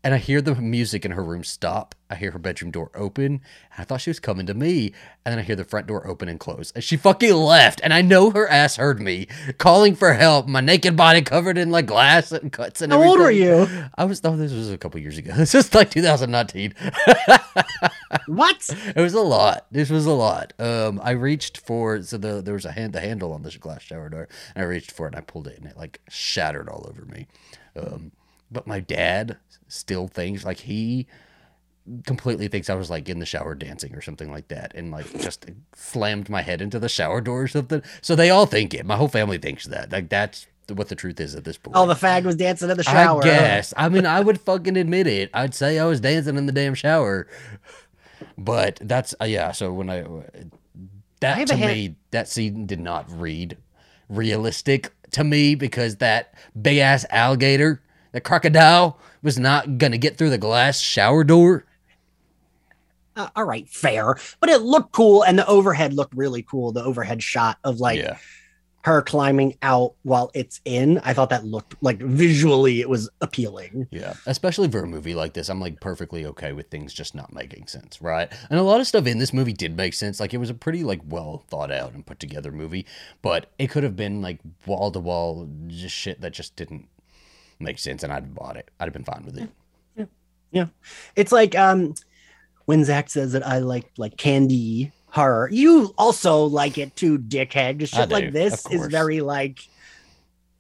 and 0.05 0.15
I 0.15 0.19
hear 0.19 0.41
the 0.41 0.55
music 0.57 1.05
in 1.05 1.13
her 1.13 1.23
room 1.23 1.45
stop. 1.45 1.95
I 2.11 2.17
hear 2.17 2.33
her 2.33 2.39
bedroom 2.39 2.71
door 2.71 2.91
open. 2.95 3.25
And 3.27 3.41
I 3.79 3.85
thought 3.85 4.01
she 4.01 4.11
was 4.11 4.19
coming 4.19 4.47
to 4.47 4.55
me. 4.55 4.93
And 5.25 5.33
then 5.33 5.39
I 5.39 5.43
hear 5.43 5.57
the 5.57 5.65
front 5.65 5.87
door 5.87 6.07
open 6.07 6.29
and 6.29 6.41
close. 6.41 6.73
And 6.73 6.83
she 6.83 6.97
fucking 6.97 7.33
left. 7.33 7.81
And 7.85 7.95
I 7.95 8.03
know 8.03 8.31
her 8.31 8.49
ass 8.49 8.77
heard 8.77 9.01
me 9.01 9.29
calling 9.59 9.95
for 9.95 10.13
help. 10.15 10.49
My 10.49 10.61
naked 10.61 10.97
body 10.97 11.23
covered 11.23 11.57
in 11.57 11.71
like 11.71 11.87
glass 11.87 12.33
and 12.33 12.53
cuts 12.53 12.83
and 12.83 12.93
How 12.93 13.03
old 13.03 13.21
were 13.21 13.31
you? 13.31 13.69
I 13.97 14.05
was, 14.05 14.21
oh, 14.25 14.37
this 14.37 14.53
was 14.53 14.71
a 14.71 14.79
couple 14.79 15.01
years 15.01 15.19
ago. 15.19 15.33
This 15.37 15.55
is 15.55 15.75
like 15.75 15.91
2019. 15.91 16.75
What? 18.27 18.69
It 18.95 19.01
was 19.01 19.15
a 19.15 19.21
lot. 19.21 19.67
This 19.71 19.91
was 19.91 20.07
a 20.07 20.13
lot. 20.13 20.53
Um, 20.59 21.01
I 21.03 21.13
reached 21.13 21.59
for 21.59 22.03
so 22.03 22.19
the 22.19 22.43
there 22.43 22.55
was 22.55 22.65
a 22.65 22.73
hand 22.73 22.93
the 22.93 23.01
handle 23.01 23.33
on 23.33 23.43
this 23.43 23.57
glass 23.57 23.83
shower 23.83 24.09
door, 24.09 24.29
and 24.55 24.65
I 24.65 24.67
reached 24.67 24.93
for 24.93 25.07
it 25.07 25.15
and 25.15 25.17
I 25.17 25.21
pulled 25.23 25.47
it, 25.47 25.59
and 25.59 25.67
it 25.67 25.77
like 25.77 26.01
shattered 26.09 26.69
all 26.69 26.87
over 26.89 27.05
me. 27.05 27.27
Um, 27.77 28.13
but 28.53 28.67
my 28.67 28.81
dad 28.81 29.39
still 29.69 30.07
thinks 30.09 30.45
like 30.45 30.59
he 30.59 31.07
completely 32.07 32.47
thinks 32.47 32.71
I 32.71 32.75
was 32.75 32.91
like 32.91 33.09
in 33.09 33.19
the 33.19 33.27
shower 33.27 33.55
dancing 33.55 33.95
or 33.95 34.01
something 34.01 34.31
like 34.31 34.49
that, 34.49 34.73
and 34.75 34.91
like 34.91 35.11
just 35.21 35.47
slammed 35.75 36.29
my 36.29 36.43
head 36.43 36.61
into 36.63 36.79
the 36.79 36.89
shower 36.89 37.21
door 37.21 37.43
or 37.43 37.49
something. 37.49 37.83
So 38.01 38.15
they 38.15 38.31
all 38.31 38.47
think 38.47 38.75
it. 38.75 38.87
My 38.87 38.97
whole 38.97 39.09
family 39.09 39.39
thinks 39.39 39.67
that. 39.67 39.91
Like 39.91 40.09
that's 40.09 40.47
what 40.69 40.89
the 40.89 40.95
truth 40.95 41.19
is 41.21 41.35
at 41.35 41.45
this 41.45 41.59
point. 41.59 41.77
Oh, 41.77 41.87
the 41.87 41.95
fag 41.95 42.25
was 42.25 42.37
dancing 42.37 42.71
in 42.71 42.77
the 42.77 42.85
shower. 42.85 43.21
I 43.23 43.25
guess. 43.25 43.75
I 43.77 43.89
mean, 43.89 44.07
I 44.07 44.21
would 44.21 44.41
fucking 44.41 44.77
admit 44.77 45.07
it. 45.07 45.31
I'd 45.35 45.55
say 45.55 45.79
I 45.79 45.85
was 45.87 46.01
dancing 46.01 46.37
in 46.37 46.47
the 46.47 46.53
damn 46.53 46.75
shower. 46.75 47.27
But 48.39 48.79
that's 48.81 49.15
uh, 49.21 49.25
yeah. 49.25 49.53
So 49.53 49.73
when 49.73 49.91
I 49.91 50.03
I 50.05 50.25
that 51.21 51.39
have 51.39 51.49
to 51.49 51.57
hand- 51.57 51.73
me 51.73 51.97
that 52.13 52.29
scene 52.29 52.67
did 52.67 52.81
not 52.81 53.11
read 53.11 53.57
realistic 54.09 54.93
to 55.13 55.25
me 55.25 55.55
because 55.55 55.97
that 55.97 56.35
big 56.61 56.79
ass 56.79 57.05
alligator, 57.11 57.83
the 58.13 58.21
crocodile, 58.21 58.99
was 59.23 59.39
not 59.39 59.79
gonna 59.79 59.99
get 59.99 60.17
through 60.17 60.31
the 60.31 60.39
glass 60.39 60.81
shower 60.81 61.25
door. 61.25 61.65
Uh, 63.15 63.29
all 63.37 63.45
right, 63.45 63.69
fair. 63.69 64.17
But 64.41 64.49
it 64.49 64.63
looked 64.63 64.93
cool, 64.93 65.23
and 65.23 65.39
the 65.39 65.47
overhead 65.47 65.93
looked 65.93 66.15
really 66.15 66.43
cool. 66.43 66.73
The 66.73 66.83
overhead 66.83 67.23
shot 67.23 67.59
of 67.63 67.79
like 67.79 67.99
yeah, 67.99 68.17
her 68.85 69.01
climbing 69.01 69.57
out 69.63 69.95
while 70.03 70.31
it's 70.35 70.61
in. 70.65 70.99
I 70.99 71.15
thought 71.15 71.31
that 71.31 71.45
looked 71.45 71.77
like 71.83 71.99
visually 71.99 72.81
it 72.81 72.89
was 72.89 73.09
appealing. 73.21 73.87
yeah. 73.91 74.15
Especially 74.27 74.69
for 74.69 74.81
a 74.83 74.87
movie 74.87 75.15
like 75.15 75.35
this, 75.35 75.49
I'm 75.49 75.61
like 75.61 75.81
perfectly 75.81 76.27
okay 76.27 76.53
with 76.53 76.69
things 76.69 76.93
just 76.93 77.15
not 77.15 77.33
making 77.33 77.69
sense, 77.69 78.03
right? 78.03 78.33
And 78.51 78.59
a 78.59 78.63
lot 78.63 78.81
of 78.81 78.87
stuff 78.87 79.07
in 79.07 79.19
this 79.19 79.33
movie 79.33 79.53
did 79.53 79.77
make 79.77 79.95
sense. 79.95 80.19
Like 80.19 80.35
it 80.35 80.39
was 80.39 80.51
a 80.51 80.55
pretty 80.55 80.83
like 80.83 81.01
well 81.07 81.45
thought 81.49 81.71
out 81.71 81.93
and 81.93 82.05
put 82.05 82.19
together 82.19 82.51
movie, 82.51 82.87
but 83.23 83.51
it 83.59 83.71
could 83.71 83.85
have 83.85 83.97
been 83.97 84.21
like 84.21 84.41
wall 84.67 84.91
to 84.91 85.01
wall 85.01 85.49
just 85.69 85.95
shit 85.95 86.21
that 86.21 86.33
just 86.33 86.57
didn't 86.57 86.89
make 87.59 87.79
sense, 87.79 88.03
and 88.03 88.13
I'd 88.13 88.25
have 88.25 88.35
bought 88.35 88.57
it. 88.57 88.71
I'd 88.79 88.85
have 88.85 88.93
been 88.93 89.05
fine 89.05 89.25
with 89.25 89.39
it. 89.39 89.49
Yeah, 89.97 90.05
yeah. 90.51 90.67
It's 91.17 91.33
like 91.33 91.57
um 91.57 91.95
when 92.67 92.85
Zach 92.85 93.11
says 93.11 93.33
that 93.33 93.47
I 93.47 93.59
like 93.59 93.91
like 93.97 94.17
candy 94.17 94.93
horror. 95.07 95.49
You 95.53 95.95
also 95.99 96.45
like 96.45 96.79
it 96.79 96.97
too, 96.97 97.19
dickhead. 97.19 97.79
Just 97.79 97.95
shit 97.95 98.11
like 98.11 98.33
this 98.33 98.67
is 98.71 98.87
very 98.87 99.21
like. 99.21 99.61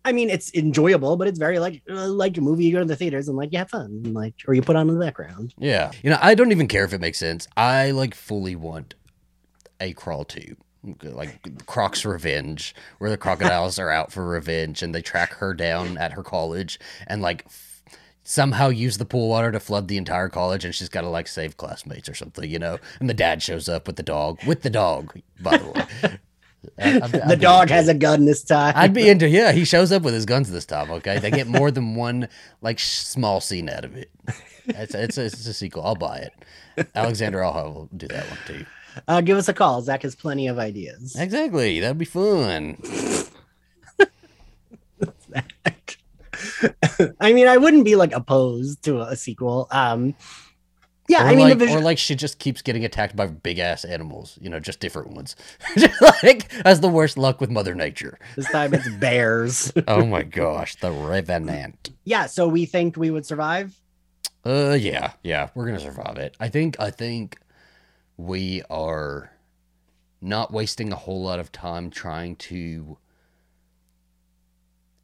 I 0.05 0.11
mean, 0.11 0.31
it's 0.31 0.53
enjoyable, 0.53 1.17
but 1.17 1.29
it's 1.29 1.39
very 1.39 1.61
like 1.61 1.81
uh, 1.89 2.09
like 2.09 2.37
a 2.37 2.41
movie 2.41 2.65
you 2.65 2.73
go 2.73 2.81
to 2.81 2.85
the 2.85 2.97
theaters 2.97 3.29
and 3.29 3.37
like 3.37 3.53
you 3.53 3.59
have 3.59 3.71
fun, 3.71 4.03
and, 4.05 4.15
like 4.15 4.35
or 4.49 4.55
you 4.55 4.61
put 4.61 4.75
on 4.75 4.89
in 4.89 4.99
the 4.99 5.05
background. 5.05 5.55
Yeah. 5.59 5.93
You 6.03 6.11
know, 6.11 6.19
I 6.21 6.35
don't 6.35 6.51
even 6.51 6.67
care 6.67 6.85
if 6.85 6.93
it 6.93 7.01
makes 7.01 7.19
sense. 7.19 7.47
I 7.57 7.93
like 7.93 8.15
fully 8.15 8.57
want 8.57 8.97
a 9.81 9.93
crawl 9.93 10.25
tube, 10.25 10.59
like 11.03 11.65
Croc's 11.67 12.05
Revenge, 12.05 12.75
where 12.99 13.11
the 13.11 13.17
crocodiles 13.17 13.79
are 13.79 13.91
out 13.91 14.13
for 14.13 14.27
revenge 14.27 14.83
and 14.83 14.95
they 14.95 15.03
track 15.03 15.35
her 15.35 15.55
down 15.55 15.97
at 15.99 16.13
her 16.13 16.23
college 16.23 16.79
and 17.07 17.23
like 17.23 17.45
f- 17.47 17.83
somehow 18.25 18.69
use 18.69 18.99
the 18.99 19.05
pool 19.05 19.29
water 19.29 19.53
to 19.53 19.61
flood 19.61 19.89
the 19.89 19.97
entire 19.97 20.29
college 20.29 20.65
and 20.65 20.75
she's 20.75 20.89
got 20.89 21.03
to 21.03 21.09
like 21.09 21.29
save 21.29 21.57
classmates 21.57 22.09
or 22.09 22.15
something, 22.15 22.49
you 22.51 22.59
know. 22.59 22.79
And 23.01 23.09
the 23.09 23.15
dad 23.15 23.43
shows 23.43 23.69
up 23.69 23.87
with 23.87 23.97
the 23.97 24.03
dog, 24.03 24.39
with 24.47 24.63
the 24.63 24.71
dog, 24.71 25.19
by 25.41 25.57
the 25.59 25.65
way. 25.67 25.85
I'd- 26.79 27.01
I'd- 27.03 27.21
I'd 27.21 27.29
the 27.29 27.37
dog 27.37 27.71
has 27.71 27.89
a 27.89 27.95
gun 27.95 28.25
this 28.25 28.45
time. 28.45 28.73
I'd 28.77 28.95
be 28.95 29.09
into 29.09 29.29
yeah. 29.29 29.51
He 29.53 29.65
shows 29.65 29.91
up 29.91 30.03
with 30.03 30.15
his 30.15 30.25
guns 30.27 30.49
this 30.51 30.65
time. 30.65 30.91
Okay, 30.93 31.19
they 31.19 31.31
get 31.33 31.49
more 31.49 31.71
than 31.73 31.97
one 31.97 32.29
like 32.61 32.79
small 32.79 33.41
scene 33.41 33.69
out 33.69 33.85
of 33.85 33.97
it. 33.97 34.11
It's 34.67 34.95
it's 34.95 35.19
a, 35.19 35.25
it's 35.25 35.45
a 35.47 35.53
sequel. 35.55 35.85
I'll 35.85 35.97
buy 35.97 36.19
it. 36.77 36.87
Alexander 36.95 37.43
Aja 37.45 37.69
will 37.69 37.89
do 37.97 38.07
that 38.09 38.29
one 38.29 38.39
too. 38.47 38.65
Uh, 39.09 39.21
give 39.21 39.37
us 39.39 39.49
a 39.49 39.55
call. 39.55 39.81
Zach 39.83 40.03
has 40.03 40.15
plenty 40.15 40.49
of 40.49 40.59
ideas. 40.59 41.17
Exactly, 41.17 41.81
that'd 41.81 41.99
be 41.99 42.05
fun. 42.05 42.77
I 47.21 47.33
mean, 47.33 47.47
I 47.49 47.57
wouldn't 47.57 47.85
be 47.85 47.97
like 47.97 48.13
opposed 48.13 48.83
to 48.85 49.01
a 49.03 49.17
sequel. 49.17 49.69
Um, 49.71 50.15
yeah, 51.09 51.25
or 51.25 51.29
I 51.29 51.31
mean, 51.35 51.49
like, 51.49 51.59
the 51.59 51.67
visu- 51.67 51.79
or 51.79 51.81
like 51.81 51.99
she 51.99 52.15
just 52.15 52.39
keeps 52.39 52.63
getting 52.63 52.85
attacked 52.85 53.17
by 53.17 53.27
big 53.27 53.59
ass 53.59 53.85
animals. 53.85 54.39
You 54.41 54.49
know, 54.51 54.61
just 54.61 54.81
different 54.81 55.11
ones. 55.11 55.37
Like 56.23 56.49
that's 56.63 56.79
the 56.81 56.89
worst 56.89 57.19
luck 57.19 57.41
with 57.41 57.51
Mother 57.51 57.75
Nature. 57.75 58.19
this 58.37 58.51
time 58.51 58.73
it's 58.75 58.89
bears. 58.97 59.73
Oh 59.89 60.05
my 60.07 60.23
gosh, 60.23 60.77
the 60.77 60.91
Revenant. 60.93 61.91
yeah, 62.05 62.27
so 62.27 62.47
we 62.49 62.65
think 62.65 62.97
we 62.97 63.11
would 63.11 63.27
survive. 63.27 63.75
Uh, 64.45 64.77
yeah, 64.79 65.13
yeah, 65.23 65.49
we're 65.55 65.67
gonna 65.67 65.81
survive 65.81 66.17
it. 66.19 66.37
I 66.41 66.49
think. 66.49 66.79
I 66.81 66.91
think 66.91 67.39
we 68.23 68.63
are 68.71 69.33
not 70.21 70.53
wasting 70.53 70.93
a 70.93 70.97
whole 70.97 71.23
lot 71.25 71.41
of 71.41 71.51
time 71.51 71.91
trying 71.91 72.37
to 72.37 72.97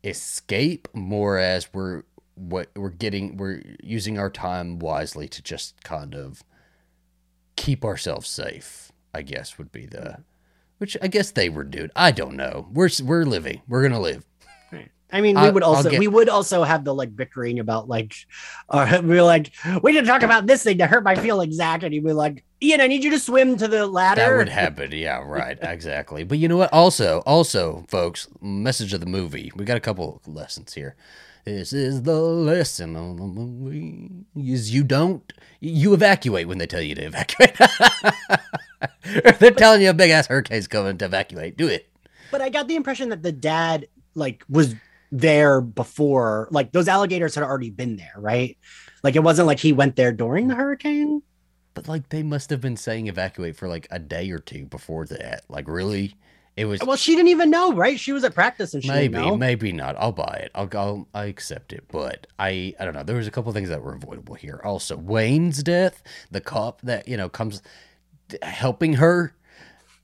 escape, 0.04 0.86
more 0.94 1.36
as 1.36 1.72
we're 1.74 2.04
what 2.36 2.70
we're 2.76 2.90
getting. 2.90 3.36
We're 3.36 3.62
using 3.82 4.18
our 4.18 4.30
time 4.30 4.78
wisely 4.78 5.26
to 5.28 5.42
just 5.42 5.82
kind 5.82 6.14
of 6.14 6.44
keep 7.56 7.84
ourselves 7.84 8.28
safe. 8.28 8.92
I 9.12 9.22
guess 9.22 9.58
would 9.58 9.72
be 9.72 9.86
the, 9.86 10.18
which 10.76 10.96
I 11.02 11.08
guess 11.08 11.32
they 11.32 11.48
were 11.48 11.64
dude 11.64 11.90
I 11.96 12.12
don't 12.12 12.36
know. 12.36 12.68
We're 12.72 12.90
we're 13.02 13.24
living. 13.24 13.62
We're 13.66 13.82
gonna 13.82 14.00
live. 14.00 14.27
I 15.10 15.20
mean, 15.22 15.40
we 15.40 15.50
would 15.50 15.62
also 15.62 15.90
get- 15.90 16.00
we 16.00 16.08
would 16.08 16.28
also 16.28 16.62
have 16.64 16.84
the 16.84 16.94
like 16.94 17.16
bickering 17.16 17.58
about 17.60 17.88
like, 17.88 18.14
uh, 18.68 19.00
we 19.02 19.16
were 19.16 19.22
like, 19.22 19.52
we 19.82 19.92
didn't 19.92 20.06
talk 20.08 20.22
about 20.22 20.46
this 20.46 20.62
thing 20.62 20.78
to 20.78 20.86
hurt 20.86 21.02
my 21.04 21.14
feelings, 21.14 21.56
Zach, 21.56 21.82
and 21.82 21.92
he'd 21.94 22.04
be 22.04 22.12
like, 22.12 22.44
Ian, 22.62 22.80
I 22.80 22.88
need 22.88 23.04
you 23.04 23.10
to 23.10 23.18
swim 23.18 23.56
to 23.56 23.68
the 23.68 23.86
ladder. 23.86 24.20
That 24.22 24.36
would 24.36 24.48
happen. 24.48 24.92
Yeah, 24.92 25.22
right. 25.24 25.56
Exactly. 25.62 26.24
But 26.24 26.38
you 26.38 26.48
know 26.48 26.56
what? 26.56 26.72
Also, 26.72 27.22
also, 27.24 27.84
folks, 27.88 28.28
message 28.40 28.92
of 28.92 29.00
the 29.00 29.06
movie. 29.06 29.52
We 29.54 29.64
got 29.64 29.76
a 29.76 29.80
couple 29.80 30.20
lessons 30.26 30.74
here. 30.74 30.96
This 31.44 31.72
is 31.72 32.02
the 32.02 32.20
lesson 32.20 32.94
of 32.94 33.16
the 33.16 33.22
movie: 33.22 34.10
is 34.36 34.74
you 34.74 34.82
don't 34.84 35.32
you 35.60 35.94
evacuate 35.94 36.46
when 36.46 36.58
they 36.58 36.66
tell 36.66 36.82
you 36.82 36.94
to 36.96 37.02
evacuate. 37.04 37.56
If 39.04 39.38
They're 39.38 39.50
telling 39.52 39.80
you 39.80 39.90
a 39.90 39.94
big 39.94 40.10
ass 40.10 40.26
hurricane's 40.26 40.68
coming 40.68 40.98
to 40.98 41.04
evacuate. 41.06 41.56
Do 41.56 41.68
it. 41.68 41.88
But 42.30 42.42
I 42.42 42.50
got 42.50 42.68
the 42.68 42.76
impression 42.76 43.08
that 43.08 43.22
the 43.22 43.32
dad 43.32 43.88
like 44.14 44.44
was 44.48 44.74
there 45.10 45.60
before, 45.60 46.48
like 46.50 46.72
those 46.72 46.88
alligators 46.88 47.34
had 47.34 47.44
already 47.44 47.70
been 47.70 47.96
there, 47.96 48.14
right? 48.16 48.56
Like 49.02 49.16
it 49.16 49.22
wasn't 49.22 49.46
like 49.46 49.58
he 49.58 49.72
went 49.72 49.96
there 49.96 50.12
during 50.12 50.48
the 50.48 50.54
hurricane. 50.54 51.22
But 51.74 51.88
like 51.88 52.08
they 52.08 52.22
must 52.22 52.50
have 52.50 52.60
been 52.60 52.76
saying 52.76 53.06
evacuate 53.06 53.56
for 53.56 53.68
like 53.68 53.86
a 53.90 53.98
day 53.98 54.30
or 54.30 54.38
two 54.38 54.66
before 54.66 55.06
that. 55.06 55.44
Like 55.48 55.68
really, 55.68 56.16
it 56.56 56.64
was 56.64 56.80
Well, 56.80 56.96
she 56.96 57.14
didn't 57.14 57.28
even 57.28 57.50
know, 57.50 57.72
right? 57.72 57.98
She 58.00 58.12
was 58.12 58.24
at 58.24 58.34
practice 58.34 58.74
and 58.74 58.82
she 58.82 58.88
maybe 58.88 59.36
maybe 59.36 59.72
not 59.72 59.94
i'll 59.98 60.12
buy 60.12 60.40
it 60.42 60.50
I'll, 60.54 60.68
I'll 60.72 61.08
i 61.14 61.24
accept 61.26 61.72
it 61.72 61.84
but 61.88 62.26
i 62.38 62.74
i 62.80 62.84
don't 62.84 62.94
know 62.94 63.04
there 63.04 63.16
was 63.16 63.28
a 63.28 63.30
couple 63.30 63.52
things 63.52 63.68
that 63.68 63.82
were 63.82 63.94
avoidable 63.94 64.34
here 64.34 64.60
also 64.64 64.96
wayne's 64.96 65.62
death 65.62 66.02
the 66.30 66.40
cop 66.40 66.80
that 66.82 67.06
you 67.06 67.16
know 67.16 67.28
comes 67.28 67.62
helping 68.42 68.94
her 68.94 69.34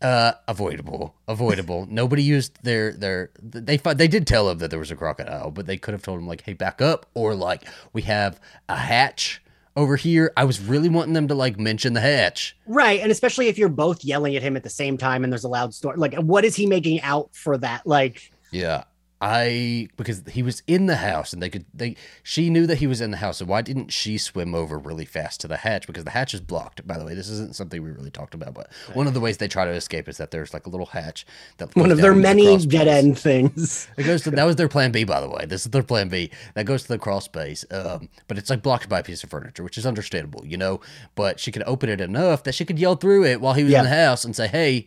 uh 0.04 0.32
avoidable 0.46 1.14
avoidable 1.26 1.86
nobody 1.90 2.22
used 2.22 2.56
their 2.62 2.92
their 2.92 3.30
they 3.42 3.76
they 3.78 4.06
did 4.06 4.26
tell 4.26 4.48
him 4.50 4.58
that 4.58 4.70
there 4.70 4.78
was 4.78 4.90
a 4.90 4.96
crocodile 4.96 5.50
but 5.50 5.66
they 5.66 5.76
could 5.76 5.94
have 5.94 6.02
told 6.02 6.18
him 6.20 6.26
like 6.26 6.42
hey 6.42 6.52
back 6.52 6.80
up 6.82 7.06
or 7.14 7.34
like 7.34 7.66
we 7.92 8.02
have 8.02 8.38
a 8.68 8.76
hatch 8.76 9.42
over 9.76 9.96
here 9.96 10.30
i 10.36 10.44
was 10.44 10.60
really 10.60 10.88
wanting 10.88 11.14
them 11.14 11.26
to 11.26 11.34
like 11.34 11.58
mention 11.58 11.94
the 11.94 12.00
hatch 12.00 12.54
Right. 12.66 13.00
And 13.00 13.10
especially 13.12 13.48
if 13.48 13.58
you're 13.58 13.68
both 13.68 14.04
yelling 14.04 14.36
at 14.36 14.42
him 14.42 14.56
at 14.56 14.62
the 14.62 14.70
same 14.70 14.96
time 14.96 15.22
and 15.24 15.32
there's 15.32 15.44
a 15.44 15.48
loud 15.48 15.74
storm. 15.74 15.98
Like, 16.00 16.14
what 16.14 16.44
is 16.44 16.56
he 16.56 16.66
making 16.66 17.00
out 17.02 17.28
for 17.34 17.58
that? 17.58 17.86
Like, 17.86 18.30
Yeah. 18.50 18.84
I 19.26 19.88
because 19.96 20.22
he 20.30 20.42
was 20.42 20.62
in 20.66 20.84
the 20.84 20.96
house 20.96 21.32
and 21.32 21.42
they 21.42 21.48
could 21.48 21.64
they 21.72 21.96
she 22.22 22.50
knew 22.50 22.66
that 22.66 22.76
he 22.76 22.86
was 22.86 23.00
in 23.00 23.10
the 23.10 23.16
house. 23.16 23.38
So 23.38 23.46
why 23.46 23.62
didn't 23.62 23.90
she 23.90 24.18
swim 24.18 24.54
over 24.54 24.78
really 24.78 25.06
fast 25.06 25.40
to 25.40 25.48
the 25.48 25.56
hatch? 25.56 25.86
Because 25.86 26.04
the 26.04 26.10
hatch 26.10 26.34
is 26.34 26.42
blocked 26.42 26.86
by 26.86 26.98
the 26.98 27.06
way. 27.06 27.14
This 27.14 27.30
isn't 27.30 27.56
something 27.56 27.82
we 27.82 27.90
really 27.90 28.10
talked 28.10 28.34
about 28.34 28.52
but 28.52 28.70
one 28.92 29.06
of 29.06 29.14
the 29.14 29.20
ways 29.20 29.38
they 29.38 29.48
try 29.48 29.64
to 29.64 29.70
escape 29.70 30.08
is 30.10 30.18
that 30.18 30.30
there's 30.30 30.52
like 30.52 30.66
a 30.66 30.68
little 30.68 30.86
hatch 30.86 31.24
that 31.56 31.74
one 31.74 31.90
of 31.90 31.96
their 31.98 32.10
to 32.12 32.16
the 32.16 32.22
many 32.22 32.58
dead 32.66 32.86
end 32.86 33.18
things. 33.18 33.88
It 33.96 34.02
goes 34.02 34.22
to 34.24 34.30
that 34.32 34.44
was 34.44 34.56
their 34.56 34.68
plan 34.68 34.92
B 34.92 35.04
by 35.04 35.22
the 35.22 35.28
way. 35.30 35.46
This 35.46 35.64
is 35.64 35.70
their 35.70 35.82
plan 35.82 36.08
B. 36.10 36.30
That 36.52 36.66
goes 36.66 36.82
to 36.82 36.88
the 36.88 36.98
crawl 36.98 37.22
space 37.22 37.64
um 37.70 38.10
but 38.28 38.36
it's 38.36 38.50
like 38.50 38.62
blocked 38.62 38.90
by 38.90 38.98
a 38.98 39.02
piece 39.02 39.24
of 39.24 39.30
furniture 39.30 39.64
which 39.64 39.78
is 39.78 39.86
understandable 39.86 40.44
you 40.44 40.58
know? 40.58 40.80
But 41.14 41.40
she 41.40 41.50
could 41.50 41.62
open 41.66 41.88
it 41.88 42.02
enough 42.02 42.42
that 42.44 42.54
she 42.54 42.66
could 42.66 42.78
yell 42.78 42.96
through 42.96 43.24
it 43.24 43.40
while 43.40 43.54
he 43.54 43.62
was 43.64 43.72
Yeah. 43.72 43.78
in 43.78 43.84
the 43.86 43.96
house 43.96 44.24
and 44.26 44.36
say 44.36 44.48
hey 44.48 44.86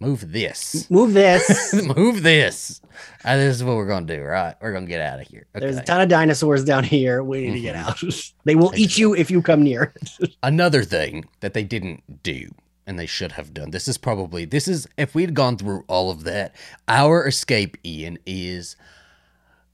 move 0.00 0.32
this 0.32 0.90
Move 0.90 1.12
this. 1.12 1.74
move 1.96 2.22
this. 2.22 2.80
Uh, 3.24 3.36
this 3.36 3.56
is 3.56 3.64
what 3.64 3.76
we're 3.76 3.86
gonna 3.86 4.06
do, 4.06 4.22
right? 4.22 4.56
We're 4.60 4.72
gonna 4.72 4.86
get 4.86 5.00
out 5.00 5.20
of 5.20 5.28
here. 5.28 5.46
Okay. 5.54 5.66
There's 5.66 5.76
a 5.76 5.82
ton 5.82 6.00
of 6.00 6.08
dinosaurs 6.08 6.64
down 6.64 6.84
here. 6.84 7.22
We 7.22 7.42
need 7.42 7.52
to 7.52 7.60
get 7.60 7.76
out. 7.76 8.02
they 8.44 8.54
will 8.54 8.72
eat 8.74 8.98
you 8.98 9.14
if 9.14 9.30
you 9.30 9.42
come 9.42 9.62
near. 9.62 9.94
Another 10.42 10.82
thing 10.82 11.26
that 11.40 11.54
they 11.54 11.62
didn't 11.62 12.22
do, 12.22 12.48
and 12.86 12.98
they 12.98 13.06
should 13.06 13.32
have 13.32 13.52
done. 13.52 13.70
This 13.70 13.86
is 13.86 13.98
probably 13.98 14.44
this 14.44 14.66
is 14.66 14.88
if 14.96 15.14
we'd 15.14 15.34
gone 15.34 15.56
through 15.58 15.84
all 15.86 16.10
of 16.10 16.24
that. 16.24 16.54
Our 16.88 17.26
escape, 17.26 17.76
Ian, 17.84 18.18
is 18.24 18.76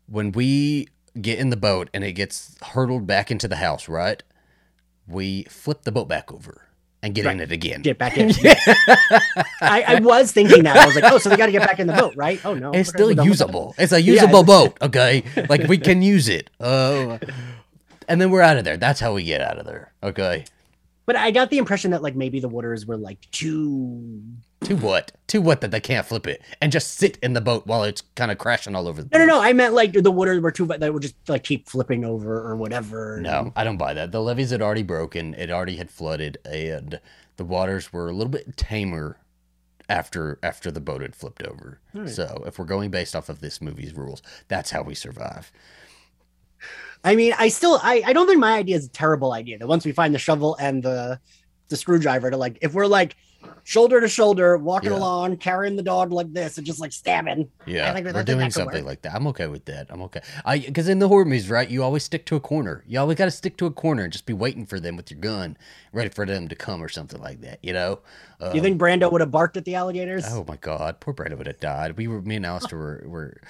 when 0.07 0.33
we 0.33 0.89
get 1.21 1.39
in 1.39 1.51
the 1.51 1.57
boat 1.57 1.89
and 1.95 2.05
it 2.05 2.13
gets 2.13 2.57
hurtled 2.63 3.07
back 3.07 3.31
into 3.31 3.49
the 3.49 3.57
house. 3.57 3.89
Right? 3.89 4.23
We 5.07 5.45
flip 5.45 5.83
the 5.83 5.93
boat 5.93 6.09
back 6.09 6.33
over 6.33 6.63
and 7.07 7.15
get 7.15 7.25
in 7.27 7.41
it 7.41 7.53
again. 7.53 7.81
Get 7.83 7.97
back 7.99 8.19
in. 8.19 8.31
I, 9.61 9.85
I 9.87 10.01
was 10.01 10.33
thinking 10.33 10.65
that. 10.65 10.77
I 10.77 10.87
was 10.87 10.95
like, 10.95 11.05
oh, 11.11 11.19
so 11.19 11.29
they 11.31 11.37
got 11.37 11.47
to 11.47 11.53
get 11.53 11.67
back 11.67 11.79
in 11.79 11.87
the 11.87 11.93
boat, 11.95 12.15
right? 12.17 12.45
Oh 12.45 12.55
no, 12.55 12.73
It's 12.73 12.89
still 12.91 13.07
we're 13.09 13.15
done 13.15 13.29
with 13.29 13.39
that. 13.39 13.47
usable. 13.47 13.75
It's 13.79 13.93
a 13.93 14.03
usable 14.03 14.41
it's- 14.41 14.47
boat, 14.47 14.79
okay? 14.83 15.23
Like 15.49 15.69
we 15.69 15.79
can 15.79 16.03
use 16.03 16.29
it. 16.29 16.51
Uh, 16.61 17.19
and 18.09 18.21
then 18.21 18.31
we're 18.31 18.43
out 18.43 18.57
of 18.59 18.65
there. 18.65 18.77
That's 18.77 19.01
how 19.01 19.15
we 19.15 19.23
get 19.25 19.41
out 19.41 19.59
of 19.59 19.67
there, 19.67 19.93
okay? 20.03 20.45
But 21.07 21.17
I 21.17 21.31
got 21.31 21.51
the 21.51 21.59
impression 21.59 21.93
that 21.93 22.03
like 22.03 22.17
maybe 22.17 22.41
the 22.41 22.49
waters 22.49 22.85
were 22.85 22.97
like 22.97 23.21
too. 23.31 24.21
To 24.67 24.75
what? 24.75 25.13
To 25.29 25.41
what 25.41 25.61
that 25.61 25.71
they 25.71 25.79
can't 25.81 26.05
flip 26.05 26.27
it 26.27 26.43
and 26.61 26.73
just 26.73 26.95
sit 26.99 27.19
in 27.23 27.35
the 27.35 27.41
boat 27.41 27.69
while 27.69 27.85
it's 27.85 28.03
kind 28.17 28.33
of 28.33 28.39
crashing 28.39 28.75
all 28.75 28.89
over 28.89 29.01
the 29.01 29.09
No, 29.13 29.19
no, 29.25 29.25
place? 29.27 29.37
no. 29.37 29.41
I 29.49 29.53
meant 29.53 29.75
like 29.75 29.93
the 29.93 30.11
waters 30.11 30.41
were 30.41 30.51
too, 30.51 30.67
they 30.67 30.91
would 30.91 31.03
just 31.03 31.15
like 31.29 31.45
keep 31.45 31.69
flipping 31.69 32.05
over 32.05 32.41
or 32.45 32.57
whatever. 32.57 33.21
No, 33.21 33.53
I 33.55 33.63
don't 33.63 33.77
buy 33.77 33.95
that. 33.95 34.11
The 34.11 34.21
levees 34.21 34.51
had 34.51 34.61
already 34.61 34.83
broken. 34.83 35.35
It 35.35 35.53
already 35.53 35.77
had 35.77 35.89
flooded, 35.89 36.39
and 36.45 37.01
the 37.37 37.45
waters 37.45 37.93
were 37.93 38.09
a 38.09 38.13
little 38.13 38.31
bit 38.31 38.57
tamer 38.57 39.19
after 39.89 40.41
after 40.43 40.73
the 40.73 40.81
boat 40.81 41.01
had 41.01 41.15
flipped 41.15 41.43
over. 41.45 41.81
Alright. 41.95 42.11
So 42.11 42.43
if 42.45 42.59
we're 42.59 42.65
going 42.65 42.91
based 42.91 43.15
off 43.15 43.29
of 43.29 43.41
this 43.41 43.61
movie's 43.61 43.95
rules, 43.95 44.21
that's 44.49 44.73
how 44.73 44.83
we 44.83 44.97
survive. 44.97 45.53
I 47.05 47.15
mean, 47.15 47.35
I 47.39 47.49
still, 47.49 47.79
I, 47.85 48.03
I 48.05 48.13
don't 48.13 48.27
think 48.27 48.41
my 48.41 48.57
idea 48.59 48.75
is 48.77 48.87
a 48.87 48.91
terrible 48.91 49.33
idea. 49.33 49.59
That 49.59 49.69
once 49.69 49.85
we 49.85 49.93
find 49.93 50.13
the 50.13 50.19
shovel 50.19 50.57
and 50.59 50.83
the 50.83 51.21
the 51.69 51.77
screwdriver, 51.77 52.31
to 52.33 52.37
like, 52.37 52.59
if 52.63 52.75
we're 52.75 52.87
like 52.87 53.15
shoulder 53.65 54.01
to 54.01 54.09
shoulder, 54.09 54.57
walking 54.57 54.91
Yeah. 54.91 54.99
along, 54.99 55.37
carrying 55.39 55.77
the 55.77 55.83
dog 55.83 56.13
like 56.13 56.33
this, 56.33 56.59
and 56.59 56.67
just 56.67 56.81
like 56.81 56.93
stabbing. 56.93 57.49
Yeah, 57.67 57.93
think 57.93 58.05
we're 58.05 58.11
I 58.11 58.15
think 58.15 58.27
doing 58.27 58.51
something 58.51 58.81
work. 58.83 58.87
like 58.87 59.03
that. 59.03 59.15
I'm 59.15 59.27
okay 59.29 59.47
with 59.47 59.65
that. 59.67 59.87
I'm 59.91 60.03
okay. 60.03 60.21
I 60.45 60.59
because 60.59 60.89
in 60.89 60.99
the 60.99 61.09
horror 61.09 61.25
movies, 61.25 61.51
right? 61.51 61.69
You 61.69 61.83
always 61.83 62.05
stick 62.05 62.27
to 62.27 62.37
a 62.37 62.41
corner. 62.41 62.85
You 62.87 63.01
always 63.01 63.17
got 63.17 63.27
to 63.27 63.31
stick 63.31 63.57
to 63.59 63.67
a 63.67 63.71
corner 63.71 64.05
and 64.05 64.13
just 64.13 64.27
be 64.27 64.33
waiting 64.33 64.67
for 64.67 64.79
them 64.81 64.97
with 64.97 65.11
your 65.11 65.21
gun, 65.21 65.57
ready 65.93 66.11
for 66.11 66.27
them 66.27 66.49
to 66.49 66.55
come 66.55 66.83
or 66.83 66.89
something 66.89 67.21
like 67.21 67.41
that. 67.43 67.59
You 67.63 67.73
know? 67.73 68.01
Do 68.41 68.51
you 68.55 68.61
think 68.63 68.81
um, 68.81 68.87
Brando 68.87 69.11
would 69.11 69.21
have 69.23 69.31
barked 69.31 69.57
at 69.57 69.65
the 69.65 69.75
alligators? 69.75 70.25
Oh 70.29 70.45
my 70.47 70.57
God, 70.57 71.01
poor 71.01 71.15
Brandon 71.15 71.39
would 71.39 71.47
have 71.47 71.61
died. 71.61 71.97
We 71.97 72.07
were 72.09 72.21
me 72.23 72.37
and 72.37 72.47
Alistair 72.47 72.79
were 72.79 73.05
were 73.07 73.41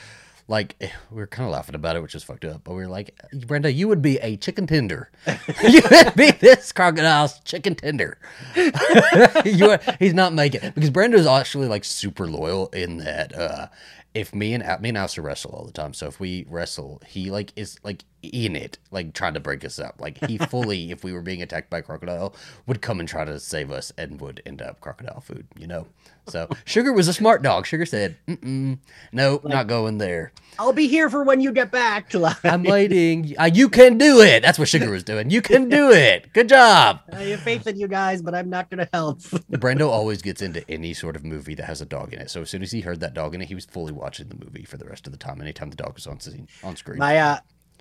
like 0.48 0.76
eh, 0.80 0.90
we 1.10 1.16
were 1.16 1.26
kind 1.26 1.46
of 1.46 1.52
laughing 1.52 1.74
about 1.74 1.96
it, 1.96 2.02
which 2.02 2.14
is 2.14 2.22
fucked 2.22 2.44
up. 2.44 2.62
But 2.64 2.74
we 2.74 2.82
were 2.82 2.88
like, 2.88 3.18
Brenda, 3.46 3.72
you 3.72 3.88
would 3.88 4.02
be 4.02 4.18
a 4.18 4.36
chicken 4.36 4.66
tender. 4.66 5.10
you 5.68 5.80
would 5.90 6.14
be 6.14 6.30
this 6.32 6.72
crocodile's 6.72 7.40
chicken 7.40 7.74
tender. 7.74 8.18
are, 8.56 9.80
he's 9.98 10.14
not 10.14 10.32
making 10.32 10.62
it 10.62 10.74
because 10.74 10.90
Brenda 10.90 11.16
is 11.16 11.26
actually 11.26 11.68
like 11.68 11.84
super 11.84 12.26
loyal 12.26 12.68
in 12.68 12.98
that. 12.98 13.34
uh 13.34 13.66
if 14.14 14.34
me 14.34 14.54
and 14.54 14.62
me 14.80 14.88
and 14.88 14.96
Alistair 14.96 15.22
wrestle 15.22 15.50
all 15.50 15.66
the 15.66 15.72
time, 15.72 15.92
so 15.92 16.06
if 16.06 16.18
we 16.18 16.46
wrestle, 16.48 17.02
he 17.06 17.30
like 17.30 17.52
is 17.54 17.78
like 17.84 18.02
in 18.26 18.56
it, 18.56 18.78
like 18.90 19.12
trying 19.14 19.34
to 19.34 19.40
break 19.40 19.64
us 19.64 19.78
up. 19.78 20.00
Like 20.00 20.24
he 20.26 20.38
fully, 20.38 20.90
if 20.90 21.04
we 21.04 21.12
were 21.12 21.22
being 21.22 21.42
attacked 21.42 21.70
by 21.70 21.78
a 21.78 21.82
crocodile, 21.82 22.34
would 22.66 22.82
come 22.82 23.00
and 23.00 23.08
try 23.08 23.24
to 23.24 23.38
save 23.40 23.70
us 23.70 23.92
and 23.96 24.20
would 24.20 24.42
end 24.46 24.62
up 24.62 24.80
crocodile 24.80 25.20
food, 25.20 25.46
you 25.58 25.66
know? 25.66 25.86
So 26.28 26.48
Sugar 26.64 26.92
was 26.92 27.08
a 27.08 27.12
smart 27.12 27.42
dog. 27.42 27.66
Sugar 27.66 27.86
said, 27.86 28.16
Mm-mm, 28.26 28.78
nope, 29.12 29.44
not 29.44 29.66
going 29.66 29.98
there. 29.98 30.32
I'll 30.58 30.72
be 30.72 30.88
here 30.88 31.10
for 31.10 31.22
when 31.22 31.40
you 31.40 31.52
get 31.52 31.70
back. 31.70 32.06
To 32.16 32.36
I'm 32.44 32.62
waiting. 32.62 33.34
Uh, 33.38 33.50
you 33.52 33.68
can 33.68 33.98
do 33.98 34.20
it. 34.20 34.42
That's 34.42 34.58
what 34.58 34.68
Sugar 34.68 34.90
was 34.90 35.02
doing. 35.02 35.28
You 35.30 35.42
can 35.42 35.68
do 35.68 35.90
it. 35.90 36.32
Good 36.32 36.48
job. 36.48 37.00
I 37.12 37.22
have 37.22 37.40
faith 37.40 37.66
in 37.66 37.78
you 37.78 37.88
guys, 37.88 38.22
but 38.22 38.34
I'm 38.34 38.48
not 38.48 38.70
going 38.70 38.78
to 38.78 38.88
help. 38.92 39.20
Brando 39.50 39.88
always 39.88 40.22
gets 40.22 40.40
into 40.40 40.68
any 40.70 40.94
sort 40.94 41.16
of 41.16 41.24
movie 41.24 41.54
that 41.56 41.64
has 41.66 41.80
a 41.80 41.86
dog 41.86 42.12
in 42.12 42.20
it. 42.20 42.30
So 42.30 42.42
as 42.42 42.50
soon 42.50 42.62
as 42.62 42.70
he 42.70 42.82
heard 42.82 43.00
that 43.00 43.12
dog 43.12 43.34
in 43.34 43.42
it, 43.42 43.46
he 43.48 43.54
was 43.54 43.64
fully 43.64 43.92
watching 43.92 44.28
the 44.28 44.36
movie 44.36 44.64
for 44.64 44.76
the 44.76 44.84
rest 44.84 45.06
of 45.06 45.12
the 45.12 45.18
time. 45.18 45.40
Anytime 45.40 45.70
the 45.70 45.76
dog 45.76 45.94
was 45.94 46.06
on 46.06 46.20
scene, 46.20 46.46
on 46.62 46.76
screen. 46.76 46.98
My 46.98 47.18
uh, 47.18 47.38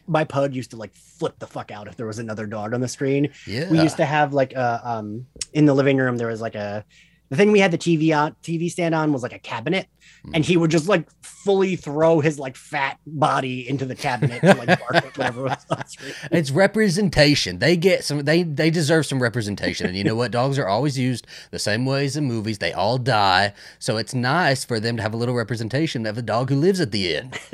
my 0.07 0.23
pug 0.23 0.53
used 0.53 0.71
to 0.71 0.77
like 0.77 0.93
flip 0.93 1.39
the 1.39 1.47
fuck 1.47 1.71
out 1.71 1.87
if 1.87 1.95
there 1.95 2.05
was 2.05 2.19
another 2.19 2.45
dog 2.45 2.73
on 2.73 2.81
the 2.81 2.87
screen. 2.87 3.29
yeah. 3.47 3.69
We 3.69 3.81
used 3.81 3.97
to 3.97 4.05
have 4.05 4.33
like 4.33 4.53
a 4.53 4.81
um 4.83 5.25
in 5.53 5.65
the 5.65 5.73
living 5.73 5.97
room 5.97 6.17
there 6.17 6.27
was 6.27 6.41
like 6.41 6.55
a 6.55 6.85
the 7.29 7.35
thing 7.35 7.51
we 7.51 7.59
had 7.59 7.71
the 7.71 7.77
TV 7.77 8.15
on 8.15 8.35
TV 8.43 8.69
stand 8.69 8.93
on 8.93 9.11
was 9.11 9.23
like 9.23 9.33
a 9.33 9.39
cabinet, 9.39 9.87
and 10.33 10.45
he 10.45 10.57
would 10.57 10.71
just 10.71 10.87
like 10.87 11.07
fully 11.21 11.75
throw 11.75 12.19
his 12.19 12.37
like 12.37 12.55
fat 12.55 12.99
body 13.07 13.67
into 13.67 13.85
the 13.85 13.95
cabinet 13.95 14.41
to 14.41 14.53
like 14.53 14.67
bark 14.79 14.95
at 14.95 15.17
whatever 15.17 15.43
was 15.43 15.65
on 15.69 15.87
screen. 15.87 16.13
It's 16.31 16.51
representation. 16.51 17.59
They 17.59 17.77
get 17.77 18.03
some. 18.03 18.19
They 18.19 18.43
they 18.43 18.69
deserve 18.69 19.05
some 19.05 19.21
representation. 19.21 19.87
And 19.87 19.95
you 19.97 20.03
know 20.03 20.15
what? 20.15 20.31
Dogs 20.31 20.59
are 20.59 20.67
always 20.67 20.97
used 20.97 21.25
the 21.51 21.59
same 21.59 21.85
ways 21.85 22.15
in 22.15 22.25
movies. 22.25 22.59
They 22.59 22.73
all 22.73 22.97
die. 22.97 23.53
So 23.79 23.97
it's 23.97 24.13
nice 24.13 24.63
for 24.63 24.79
them 24.79 24.97
to 24.97 25.03
have 25.03 25.13
a 25.13 25.17
little 25.17 25.35
representation 25.35 26.05
of 26.05 26.17
a 26.17 26.21
dog 26.21 26.49
who 26.49 26.55
lives 26.55 26.79
at 26.79 26.91
the 26.91 27.15
end. 27.15 27.39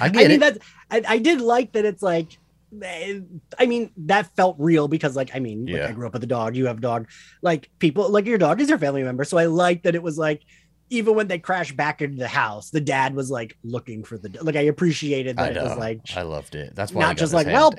I 0.00 0.08
get 0.08 0.24
I 0.24 0.28
mean 0.28 0.30
it. 0.30 0.40
that 0.40 0.58
I, 0.90 1.02
I 1.06 1.18
did 1.18 1.40
like 1.40 1.72
that 1.72 1.84
it's 1.84 2.02
like 2.02 2.38
Eh, 2.82 3.20
I 3.58 3.66
mean 3.66 3.90
that 3.96 4.34
felt 4.36 4.56
real 4.58 4.86
because 4.86 5.16
like 5.16 5.30
I 5.34 5.40
mean 5.40 5.66
like, 5.66 5.82
I 5.82 5.92
grew 5.92 6.06
up 6.06 6.12
with 6.12 6.22
a 6.22 6.26
dog 6.26 6.54
you 6.54 6.66
have 6.66 6.78
a 6.78 6.80
dog. 6.80 7.08
Like 7.42 7.70
people 7.78 8.08
like 8.10 8.26
your 8.26 8.38
dog 8.38 8.60
is 8.60 8.68
your 8.68 8.78
family 8.78 9.02
member 9.02 9.24
so 9.24 9.38
I 9.38 9.46
like 9.46 9.82
that 9.82 9.94
it 9.94 10.02
was 10.02 10.18
like 10.18 10.42
even 10.90 11.14
when 11.14 11.28
they 11.28 11.38
crashed 11.38 11.76
back 11.76 12.02
into 12.02 12.16
the 12.18 12.28
house 12.28 12.70
the 12.70 12.80
dad 12.80 13.14
was 13.14 13.30
like 13.30 13.56
looking 13.62 14.02
for 14.04 14.18
the 14.18 14.36
like 14.42 14.56
I 14.56 14.62
appreciated 14.62 15.38
I 15.38 15.52
that 15.52 15.56
it 15.56 15.62
was 15.62 15.78
like 15.78 16.00
I 16.16 16.22
loved 16.22 16.54
it. 16.54 16.74
That's 16.74 16.92
why 16.92 17.02
not 17.02 17.08
he 17.08 17.14
got 17.14 17.18
just 17.18 17.30
his 17.30 17.34
like, 17.34 17.46
hand- 17.46 17.54
well, 17.56 17.70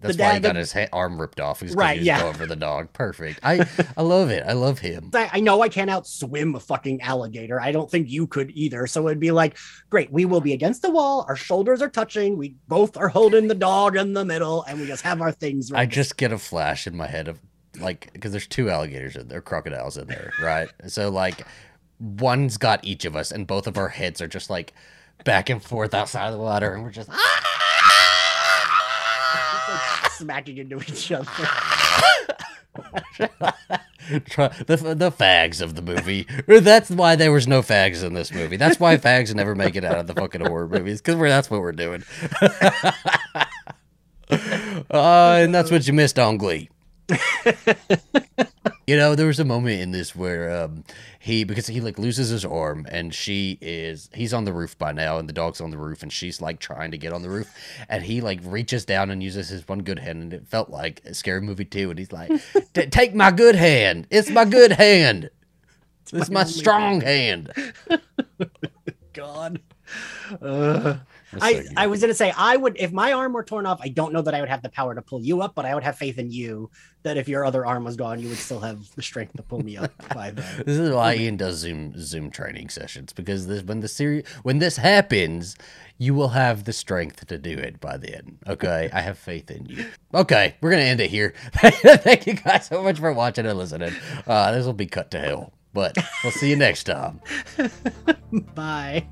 That's 0.00 0.16
the 0.16 0.22
why 0.22 0.28
he 0.34 0.34
dad- 0.34 0.42
got 0.42 0.52
the- 0.54 0.58
his 0.60 0.72
ha- 0.72 0.86
arm 0.92 1.20
ripped 1.20 1.40
off. 1.40 1.60
He's 1.60 1.74
Right, 1.74 1.98
He 1.98 2.06
yeah. 2.06 2.20
going 2.20 2.34
for 2.34 2.46
the 2.46 2.56
dog. 2.56 2.92
Perfect. 2.92 3.40
I 3.42 3.66
I 3.96 4.02
love 4.02 4.30
it. 4.30 4.44
I 4.46 4.52
love 4.52 4.78
him. 4.78 5.10
I, 5.14 5.30
I 5.34 5.40
know 5.40 5.62
I 5.62 5.68
can't 5.68 5.90
outswim 5.90 6.54
a 6.54 6.60
fucking 6.60 7.00
alligator. 7.02 7.60
I 7.60 7.72
don't 7.72 7.90
think 7.90 8.08
you 8.10 8.26
could 8.26 8.50
either. 8.52 8.86
So 8.86 9.06
it'd 9.08 9.18
be 9.20 9.30
like, 9.32 9.56
great, 9.90 10.12
we 10.12 10.24
will 10.24 10.40
be 10.40 10.52
against 10.52 10.82
the 10.82 10.90
wall. 10.90 11.24
Our 11.28 11.36
shoulders 11.36 11.82
are 11.82 11.88
touching. 11.90 12.36
We 12.36 12.56
both 12.68 12.96
are 12.96 13.08
holding 13.08 13.48
the 13.48 13.54
dog 13.54 13.96
in 13.96 14.12
the 14.12 14.24
middle, 14.24 14.62
and 14.64 14.78
we 14.80 14.86
just 14.86 15.02
have 15.02 15.20
our 15.20 15.32
things. 15.32 15.72
I 15.72 15.86
just 15.86 16.16
get 16.16 16.32
a 16.32 16.38
flash 16.38 16.86
in 16.86 16.96
my 16.96 17.06
head 17.06 17.28
of 17.28 17.40
like 17.80 18.10
because 18.12 18.32
there's 18.32 18.46
two 18.46 18.70
alligators 18.70 19.14
in 19.16 19.28
there, 19.28 19.40
crocodiles 19.40 19.96
in 19.96 20.06
there, 20.08 20.32
right? 20.42 20.68
So 20.88 21.10
like 21.10 21.46
one's 22.00 22.56
got 22.56 22.84
each 22.84 23.04
of 23.04 23.16
us, 23.16 23.30
and 23.30 23.46
both 23.46 23.66
of 23.66 23.76
our 23.76 23.88
heads 23.88 24.20
are 24.20 24.28
just 24.28 24.50
like 24.50 24.72
back 25.24 25.50
and 25.50 25.62
forth 25.62 25.94
outside 25.94 26.26
of 26.26 26.32
the 26.32 26.38
water, 26.38 26.74
and 26.74 26.82
we're 26.82 26.90
just 26.90 27.10
Just, 29.38 29.68
like, 29.68 30.10
smacking 30.12 30.58
into 30.58 30.78
each 30.80 31.12
other. 31.12 31.26
the 34.08 34.94
the 34.96 35.12
fags 35.12 35.60
of 35.60 35.74
the 35.74 35.82
movie. 35.82 36.26
That's 36.46 36.90
why 36.90 37.16
there 37.16 37.32
was 37.32 37.46
no 37.46 37.60
fags 37.62 38.02
in 38.02 38.14
this 38.14 38.32
movie. 38.32 38.56
That's 38.56 38.80
why 38.80 38.96
fags 38.96 39.34
never 39.34 39.54
make 39.54 39.76
it 39.76 39.84
out 39.84 39.98
of 39.98 40.06
the 40.06 40.14
fucking 40.14 40.40
horror 40.46 40.68
movies 40.68 41.02
because 41.02 41.20
that's 41.20 41.50
what 41.50 41.60
we're 41.60 41.72
doing. 41.72 42.04
uh, 42.42 42.94
and 44.90 45.54
that's 45.54 45.70
what 45.70 45.86
you 45.86 45.92
missed 45.92 46.18
on 46.18 46.38
Glee. 46.38 46.70
you 48.86 48.96
know, 48.96 49.14
there 49.14 49.26
was 49.26 49.38
a 49.40 49.44
moment 49.44 49.80
in 49.80 49.90
this 49.92 50.14
where 50.14 50.64
um, 50.64 50.84
he 51.18 51.44
because 51.44 51.66
he 51.66 51.80
like 51.80 51.98
loses 51.98 52.28
his 52.30 52.44
arm 52.44 52.86
and 52.90 53.14
she 53.14 53.58
is 53.60 54.10
he's 54.14 54.32
on 54.34 54.44
the 54.44 54.52
roof 54.52 54.76
by 54.78 54.92
now 54.92 55.18
and 55.18 55.28
the 55.28 55.32
dog's 55.32 55.60
on 55.60 55.70
the 55.70 55.78
roof 55.78 56.02
and 56.02 56.12
she's 56.12 56.40
like 56.40 56.58
trying 56.58 56.90
to 56.90 56.98
get 56.98 57.12
on 57.12 57.22
the 57.22 57.30
roof. 57.30 57.52
And 57.88 58.02
he 58.04 58.20
like 58.20 58.40
reaches 58.44 58.84
down 58.84 59.10
and 59.10 59.22
uses 59.22 59.48
his 59.48 59.66
one 59.68 59.80
good 59.80 59.98
hand 59.98 60.22
and 60.22 60.32
it 60.32 60.46
felt 60.46 60.70
like 60.70 61.02
a 61.04 61.14
scary 61.14 61.40
movie 61.40 61.64
too. 61.64 61.90
And 61.90 61.98
he's 61.98 62.12
like 62.12 62.30
"Ta- 62.74 62.82
take 62.90 63.14
my 63.14 63.30
good 63.30 63.56
hand. 63.56 64.06
It's 64.10 64.30
my 64.30 64.44
good 64.44 64.72
hand. 64.72 65.30
It's 66.12 66.30
my 66.30 66.44
only 66.44 66.52
strong 66.52 67.00
hand. 67.00 67.52
God. 69.12 69.60
Uh, 70.40 70.44
That's 70.44 71.00
so 71.00 71.17
I. 71.40 71.64
I 71.76 71.86
was 71.86 72.00
gonna 72.00 72.14
say 72.14 72.32
I 72.36 72.56
would 72.56 72.76
if 72.78 72.92
my 72.92 73.12
arm 73.12 73.32
were 73.32 73.44
torn 73.44 73.66
off. 73.66 73.80
I 73.82 73.88
don't 73.88 74.12
know 74.12 74.22
that 74.22 74.34
I 74.34 74.40
would 74.40 74.48
have 74.48 74.62
the 74.62 74.68
power 74.68 74.94
to 74.94 75.02
pull 75.02 75.20
you 75.22 75.42
up, 75.42 75.54
but 75.54 75.64
I 75.64 75.74
would 75.74 75.84
have 75.84 75.96
faith 75.96 76.18
in 76.18 76.30
you 76.30 76.70
that 77.02 77.16
if 77.16 77.28
your 77.28 77.44
other 77.44 77.64
arm 77.64 77.84
was 77.84 77.96
gone, 77.96 78.20
you 78.20 78.28
would 78.28 78.38
still 78.38 78.60
have 78.60 78.94
the 78.94 79.02
strength 79.02 79.34
to 79.34 79.42
pull 79.42 79.60
me 79.60 79.76
up. 79.76 79.92
By 80.14 80.30
then. 80.30 80.64
This 80.64 80.78
is 80.78 80.94
why 80.94 81.14
Ian 81.14 81.36
does 81.36 81.56
Zoom 81.56 81.94
Zoom 81.98 82.30
training 82.30 82.68
sessions 82.68 83.12
because 83.12 83.46
this, 83.46 83.62
when 83.62 83.80
the 83.80 83.88
series 83.88 84.26
when 84.42 84.58
this 84.58 84.76
happens, 84.76 85.56
you 85.98 86.14
will 86.14 86.28
have 86.28 86.64
the 86.64 86.72
strength 86.72 87.26
to 87.26 87.38
do 87.38 87.50
it 87.50 87.80
by 87.80 87.96
then. 87.96 88.38
Okay, 88.46 88.88
I 88.92 89.00
have 89.00 89.18
faith 89.18 89.50
in 89.50 89.66
you. 89.66 89.86
Okay, 90.14 90.54
we're 90.60 90.70
gonna 90.70 90.82
end 90.82 91.00
it 91.00 91.10
here. 91.10 91.34
Thank 91.52 92.26
you 92.26 92.34
guys 92.34 92.66
so 92.66 92.82
much 92.82 92.98
for 92.98 93.12
watching 93.12 93.46
and 93.46 93.58
listening. 93.58 93.92
Uh, 94.26 94.52
this 94.52 94.64
will 94.64 94.72
be 94.72 94.86
cut 94.86 95.10
to 95.10 95.20
hell, 95.20 95.52
but 95.72 95.96
we'll 96.22 96.32
see 96.32 96.50
you 96.50 96.56
next 96.56 96.84
time. 96.84 97.20
Bye. 98.54 99.06